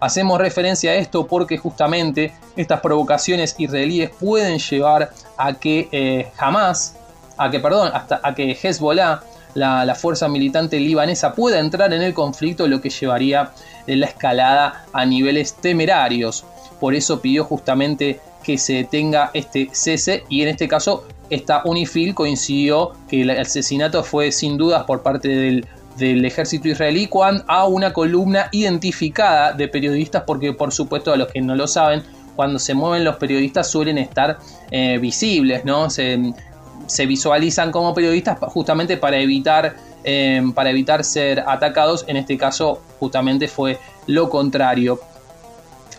Hacemos 0.00 0.38
referencia 0.38 0.92
a 0.92 0.94
esto 0.94 1.26
porque 1.26 1.58
justamente 1.58 2.32
estas 2.56 2.80
provocaciones 2.80 3.54
israelíes 3.58 4.10
pueden 4.10 4.58
llevar 4.58 5.10
a 5.36 5.54
que 5.54 5.88
eh, 5.92 6.30
Hamas, 6.38 6.96
a 7.36 7.50
que 7.50 7.60
perdón, 7.60 7.92
hasta 7.94 8.20
a 8.22 8.34
que 8.34 8.56
Hezbollah, 8.60 9.20
la, 9.54 9.84
la, 9.84 9.94
fuerza 9.94 10.28
militante 10.28 10.78
libanesa, 10.78 11.34
pueda 11.34 11.58
entrar 11.58 11.92
en 11.92 12.02
el 12.02 12.14
conflicto, 12.14 12.66
lo 12.68 12.80
que 12.80 12.90
llevaría 12.90 13.52
la 13.86 14.06
escalada 14.06 14.84
a 14.92 15.04
niveles 15.04 15.54
temerarios. 15.54 16.44
Por 16.78 16.94
eso 16.94 17.20
pidió 17.20 17.44
justamente 17.44 18.20
que 18.48 18.56
se 18.56 18.72
detenga 18.72 19.30
este 19.34 19.68
cese 19.72 20.24
y 20.30 20.40
en 20.40 20.48
este 20.48 20.66
caso 20.66 21.04
esta 21.28 21.60
UNIFIL 21.66 22.14
coincidió 22.14 22.92
que 23.06 23.20
el 23.20 23.28
asesinato 23.28 24.02
fue 24.02 24.32
sin 24.32 24.56
dudas 24.56 24.84
por 24.84 25.02
parte 25.02 25.28
del, 25.28 26.24
ejército 26.24 26.66
israelí 26.68 27.08
cuando 27.08 27.44
a 27.46 27.66
una 27.66 27.92
columna 27.92 28.48
identificada 28.52 29.52
de 29.52 29.68
periodistas 29.68 30.22
porque 30.26 30.54
por 30.54 30.72
supuesto 30.72 31.12
a 31.12 31.18
los 31.18 31.28
que 31.28 31.42
no 31.42 31.54
lo 31.56 31.66
saben 31.66 32.02
cuando 32.36 32.58
se 32.58 32.72
mueven 32.72 33.04
los 33.04 33.16
periodistas 33.16 33.70
suelen 33.70 33.98
estar 33.98 34.38
eh, 34.70 34.96
visibles 34.96 35.66
no 35.66 35.90
se, 35.90 36.32
se, 36.86 37.04
visualizan 37.04 37.70
como 37.70 37.92
periodistas 37.92 38.38
justamente 38.40 38.96
para 38.96 39.18
evitar 39.18 39.76
eh, 40.04 40.40
para 40.54 40.70
evitar 40.70 41.04
ser 41.04 41.44
atacados. 41.46 42.04
En 42.06 42.16
este 42.16 42.38
caso 42.38 42.80
justamente 43.00 43.48
fue 43.48 43.78
lo 44.06 44.30
contrario 44.30 45.00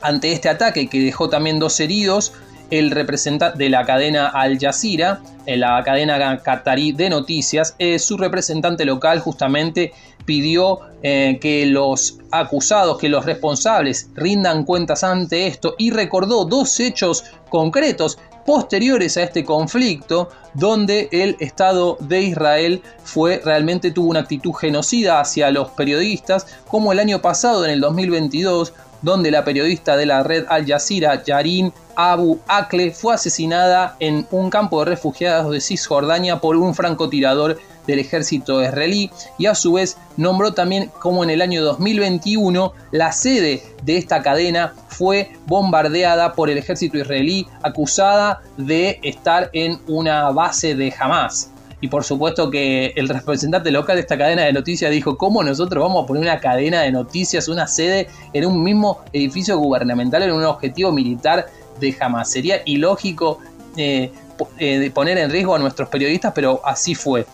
ante 0.02 0.32
este 0.32 0.50
ataque 0.50 0.88
que 0.88 1.00
dejó 1.00 1.30
también 1.30 1.60
dos 1.60 1.80
heridos, 1.80 2.34
el 2.70 2.92
representante 2.92 3.58
de 3.58 3.70
la 3.70 3.86
cadena 3.86 4.28
Al 4.28 4.60
Jazeera, 4.60 5.22
la 5.48 5.82
cadena 5.84 6.38
qatarí 6.44 6.92
de 6.92 7.10
noticias, 7.10 7.76
eh, 7.80 7.98
su 7.98 8.18
representante 8.18 8.86
local 8.86 9.20
justamente 9.20 9.94
pidió 10.26 10.80
eh, 11.02 11.40
que 11.42 11.66
los 11.66 12.20
acusados, 12.32 13.00
que 13.00 13.10
los 13.10 13.26
responsables 13.26 14.10
rindan 14.14 14.64
cuentas 14.64 15.04
ante 15.04 15.48
esto 15.48 15.74
y 15.80 15.90
recordó 15.90 16.46
dos 16.46 16.80
hechos 16.80 17.24
concretos 17.50 18.20
posteriores 18.46 19.18
a 19.18 19.24
este 19.24 19.44
conflicto 19.44 20.30
donde 20.54 21.10
el 21.12 21.36
Estado 21.40 21.98
de 22.00 22.22
Israel 22.22 22.82
fue 23.04 23.42
realmente 23.44 23.92
tuvo 23.92 24.10
una 24.10 24.22
actitud 24.22 24.54
genocida 24.54 25.20
hacia 25.20 25.52
los 25.52 25.70
periodistas 25.70 26.48
como 26.68 26.92
el 26.92 27.00
año 27.00 27.22
pasado 27.22 27.66
en 27.66 27.72
el 27.72 27.82
2022 27.82 28.74
donde 29.02 29.32
la 29.32 29.44
periodista 29.44 29.96
de 29.96 30.06
la 30.06 30.24
red 30.24 30.46
Al 30.50 30.66
Jazeera, 30.66 31.24
Yarin 31.24 31.74
Abu 31.96 32.40
Akle, 32.48 32.92
fue 32.92 33.14
asesinada 33.14 33.96
en 34.00 34.28
un 34.32 34.50
campo 34.50 34.80
de 34.80 34.92
refugiados 34.92 35.52
de 35.52 35.62
Cisjordania 35.62 36.40
por 36.40 36.56
un 36.56 36.74
francotirador 36.76 37.60
del 37.88 38.00
ejército 38.00 38.62
israelí 38.64 39.10
y 39.38 39.48
a 39.48 39.56
su 39.56 39.74
vez 39.74 39.98
nombró 40.16 40.54
también 40.54 40.92
como 41.00 41.24
en 41.24 41.32
el 41.32 41.42
año 41.42 41.64
2021 41.64 42.74
la 42.92 43.12
sede 43.12 43.64
de 43.84 43.98
esta 43.98 44.22
cadena 44.22 44.74
fue 44.88 45.32
bombardeada 45.48 46.34
por 46.34 46.50
el 46.50 46.60
ejército 46.60 46.98
israelí 46.98 47.48
acusada 47.64 48.42
de 48.58 49.00
estar 49.02 49.50
en 49.54 49.80
una 49.88 50.30
base 50.30 50.76
de 50.76 50.94
Hamas. 51.00 51.52
Y 51.82 51.88
por 51.88 52.04
supuesto 52.04 52.50
que 52.50 52.94
el 52.96 53.08
representante 53.08 53.72
local 53.72 53.96
de 53.96 54.02
esta 54.02 54.18
cadena 54.18 54.44
de 54.44 54.54
noticias 54.54 54.92
dijo, 54.92 55.18
¿cómo 55.18 55.44
nosotros 55.44 55.82
vamos 55.82 56.04
a 56.04 56.08
poner 56.08 56.24
una 56.24 56.40
cadena 56.40 56.82
de 56.82 56.92
noticias, 56.92 57.48
una 57.48 57.68
sede 57.68 58.08
en 58.34 58.46
un 58.46 58.62
mismo 58.64 59.02
edificio 59.14 59.58
gubernamental, 59.58 60.24
en 60.24 60.32
un 60.32 60.44
objetivo 60.44 60.92
militar 60.92 61.46
de 61.80 61.96
Hamas? 62.00 62.30
Sería 62.30 62.62
ilógico 62.66 63.40
eh, 63.78 64.12
eh, 64.58 64.92
poner 64.94 65.18
en 65.18 65.32
riesgo 65.32 65.56
a 65.56 65.60
nuestros 65.60 65.90
periodistas, 65.90 66.34
pero 66.36 66.62
así 66.66 66.96
fue. 66.96 67.26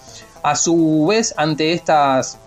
A 0.44 0.56
su 0.56 1.08
vez, 1.10 1.34
ante 1.38 1.74
estas 1.74 2.38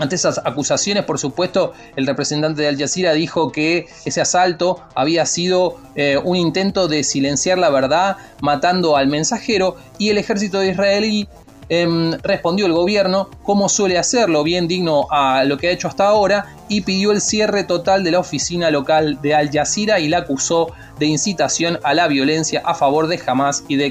ante 0.00 0.16
esas 0.16 0.38
acusaciones, 0.44 1.04
por 1.04 1.18
supuesto, 1.18 1.72
el 1.96 2.06
representante 2.06 2.62
de 2.62 2.68
Al 2.68 2.78
Jazeera 2.78 3.12
dijo 3.12 3.52
que 3.52 3.86
ese 4.04 4.20
asalto 4.20 4.82
había 4.94 5.24
sido 5.24 5.76
eh, 5.94 6.18
un 6.22 6.36
intento 6.36 6.88
de 6.88 7.04
silenciar 7.04 7.58
la 7.58 7.70
verdad, 7.70 8.16
matando 8.40 8.96
al 8.96 9.06
mensajero, 9.06 9.76
y 9.98 10.10
el 10.10 10.18
ejército 10.18 10.58
de 10.58 10.70
israelí 10.70 11.28
em, 11.68 12.12
respondió 12.22 12.66
el 12.66 12.72
gobierno, 12.72 13.30
como 13.44 13.68
suele 13.68 13.96
hacerlo, 13.96 14.42
bien 14.42 14.66
digno 14.66 15.06
a 15.10 15.44
lo 15.44 15.58
que 15.58 15.68
ha 15.68 15.70
hecho 15.70 15.86
hasta 15.86 16.08
ahora, 16.08 16.56
y 16.68 16.80
pidió 16.80 17.12
el 17.12 17.20
cierre 17.20 17.62
total 17.62 18.02
de 18.02 18.10
la 18.10 18.18
oficina 18.18 18.70
local 18.72 19.20
de 19.22 19.34
Al 19.34 19.50
Jazeera 19.50 20.00
y 20.00 20.08
la 20.08 20.18
acusó 20.18 20.72
de 20.98 21.06
incitación 21.06 21.78
a 21.84 21.94
la 21.94 22.08
violencia 22.08 22.62
a 22.64 22.74
favor 22.74 23.06
de 23.06 23.20
Hamas 23.24 23.62
y 23.68 23.76
de 23.76 23.86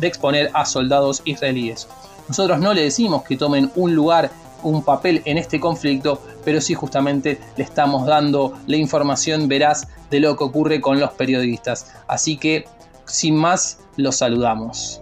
exponer 0.00 0.50
a 0.54 0.64
soldados 0.64 1.22
israelíes. 1.24 1.88
Nosotros 2.28 2.60
no 2.60 2.72
le 2.72 2.82
decimos 2.82 3.24
que 3.24 3.36
tomen 3.36 3.72
un 3.74 3.92
lugar 3.92 4.30
un 4.62 4.82
papel 4.84 5.22
en 5.24 5.38
este 5.38 5.60
conflicto, 5.60 6.20
pero 6.44 6.60
sí 6.60 6.74
justamente 6.74 7.38
le 7.56 7.64
estamos 7.64 8.06
dando 8.06 8.54
la 8.66 8.76
información 8.76 9.48
veraz 9.48 9.88
de 10.10 10.20
lo 10.20 10.36
que 10.36 10.44
ocurre 10.44 10.80
con 10.80 11.00
los 11.00 11.12
periodistas. 11.12 11.92
Así 12.08 12.36
que, 12.36 12.66
sin 13.06 13.36
más, 13.36 13.78
los 13.96 14.16
saludamos. 14.16 15.00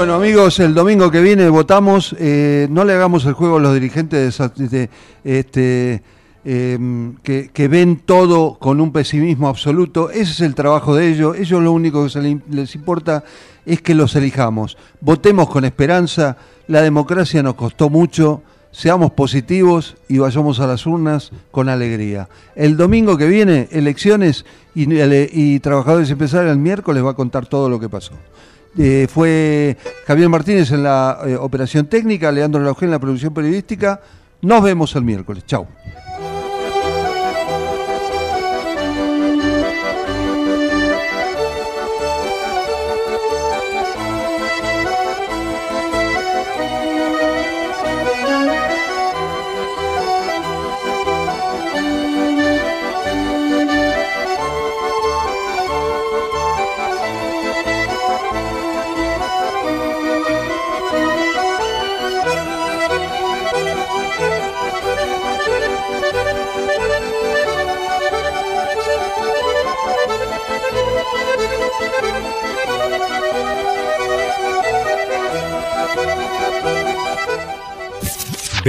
Bueno 0.00 0.14
amigos, 0.14 0.58
el 0.60 0.72
domingo 0.72 1.10
que 1.10 1.20
viene 1.20 1.48
votamos, 1.50 2.16
eh, 2.18 2.66
no 2.70 2.84
le 2.84 2.94
hagamos 2.94 3.26
el 3.26 3.34
juego 3.34 3.58
a 3.58 3.60
los 3.60 3.74
dirigentes 3.74 4.38
de, 4.56 4.88
este, 5.24 6.02
Em, 6.42 7.16
que, 7.16 7.68
ven 7.68 7.96
todo 7.96 8.56
con 8.58 8.80
un 8.80 8.92
pesimismo 8.92 9.48
absoluto. 9.48 10.10
Ese 10.10 10.32
es 10.32 10.40
el 10.40 10.54
trabajo 10.54 10.94
de 10.94 11.08
ellos. 11.08 11.36
Ellos 11.36 11.62
lo 11.62 11.72
único 11.72 12.06
que 12.06 12.40
les 12.50 12.74
importa 12.74 13.24
es 13.66 13.82
que 13.82 13.94
los 13.94 14.16
elijamos. 14.16 14.78
Votemos 15.00 15.50
con 15.50 15.66
esperanza. 15.66 16.38
La 16.66 16.80
democracia 16.80 17.42
nos 17.42 17.56
costó 17.56 17.90
mucho. 17.90 18.42
Seamos 18.72 19.10
positivos 19.10 19.96
y 20.08 20.18
vayamos 20.18 20.60
a 20.60 20.66
las 20.66 20.86
urnas 20.86 21.30
con 21.50 21.68
alegría. 21.68 22.28
El 22.54 22.76
domingo 22.76 23.18
que 23.18 23.26
viene, 23.26 23.68
elecciones 23.72 24.46
y, 24.74 25.58
trabajadores 25.58 26.08
empresarios 26.08 26.52
el 26.52 26.58
miércoles 26.58 27.04
va 27.04 27.10
a 27.10 27.14
contar 27.14 27.46
todo 27.46 27.68
lo 27.68 27.78
que 27.78 27.88
pasó. 27.88 28.12
Eh, 28.78 29.08
fue 29.12 29.76
Javier 30.06 30.28
Martínez 30.28 30.70
en 30.70 30.84
la 30.84 31.18
eh, 31.26 31.34
operación 31.34 31.86
técnica, 31.86 32.30
Leandro 32.30 32.62
Laugel 32.62 32.86
en 32.86 32.92
la 32.92 33.00
producción 33.00 33.34
periodística. 33.34 34.00
Nos 34.42 34.62
vemos 34.62 34.94
el 34.94 35.02
miércoles. 35.02 35.44
Chao. 35.44 35.66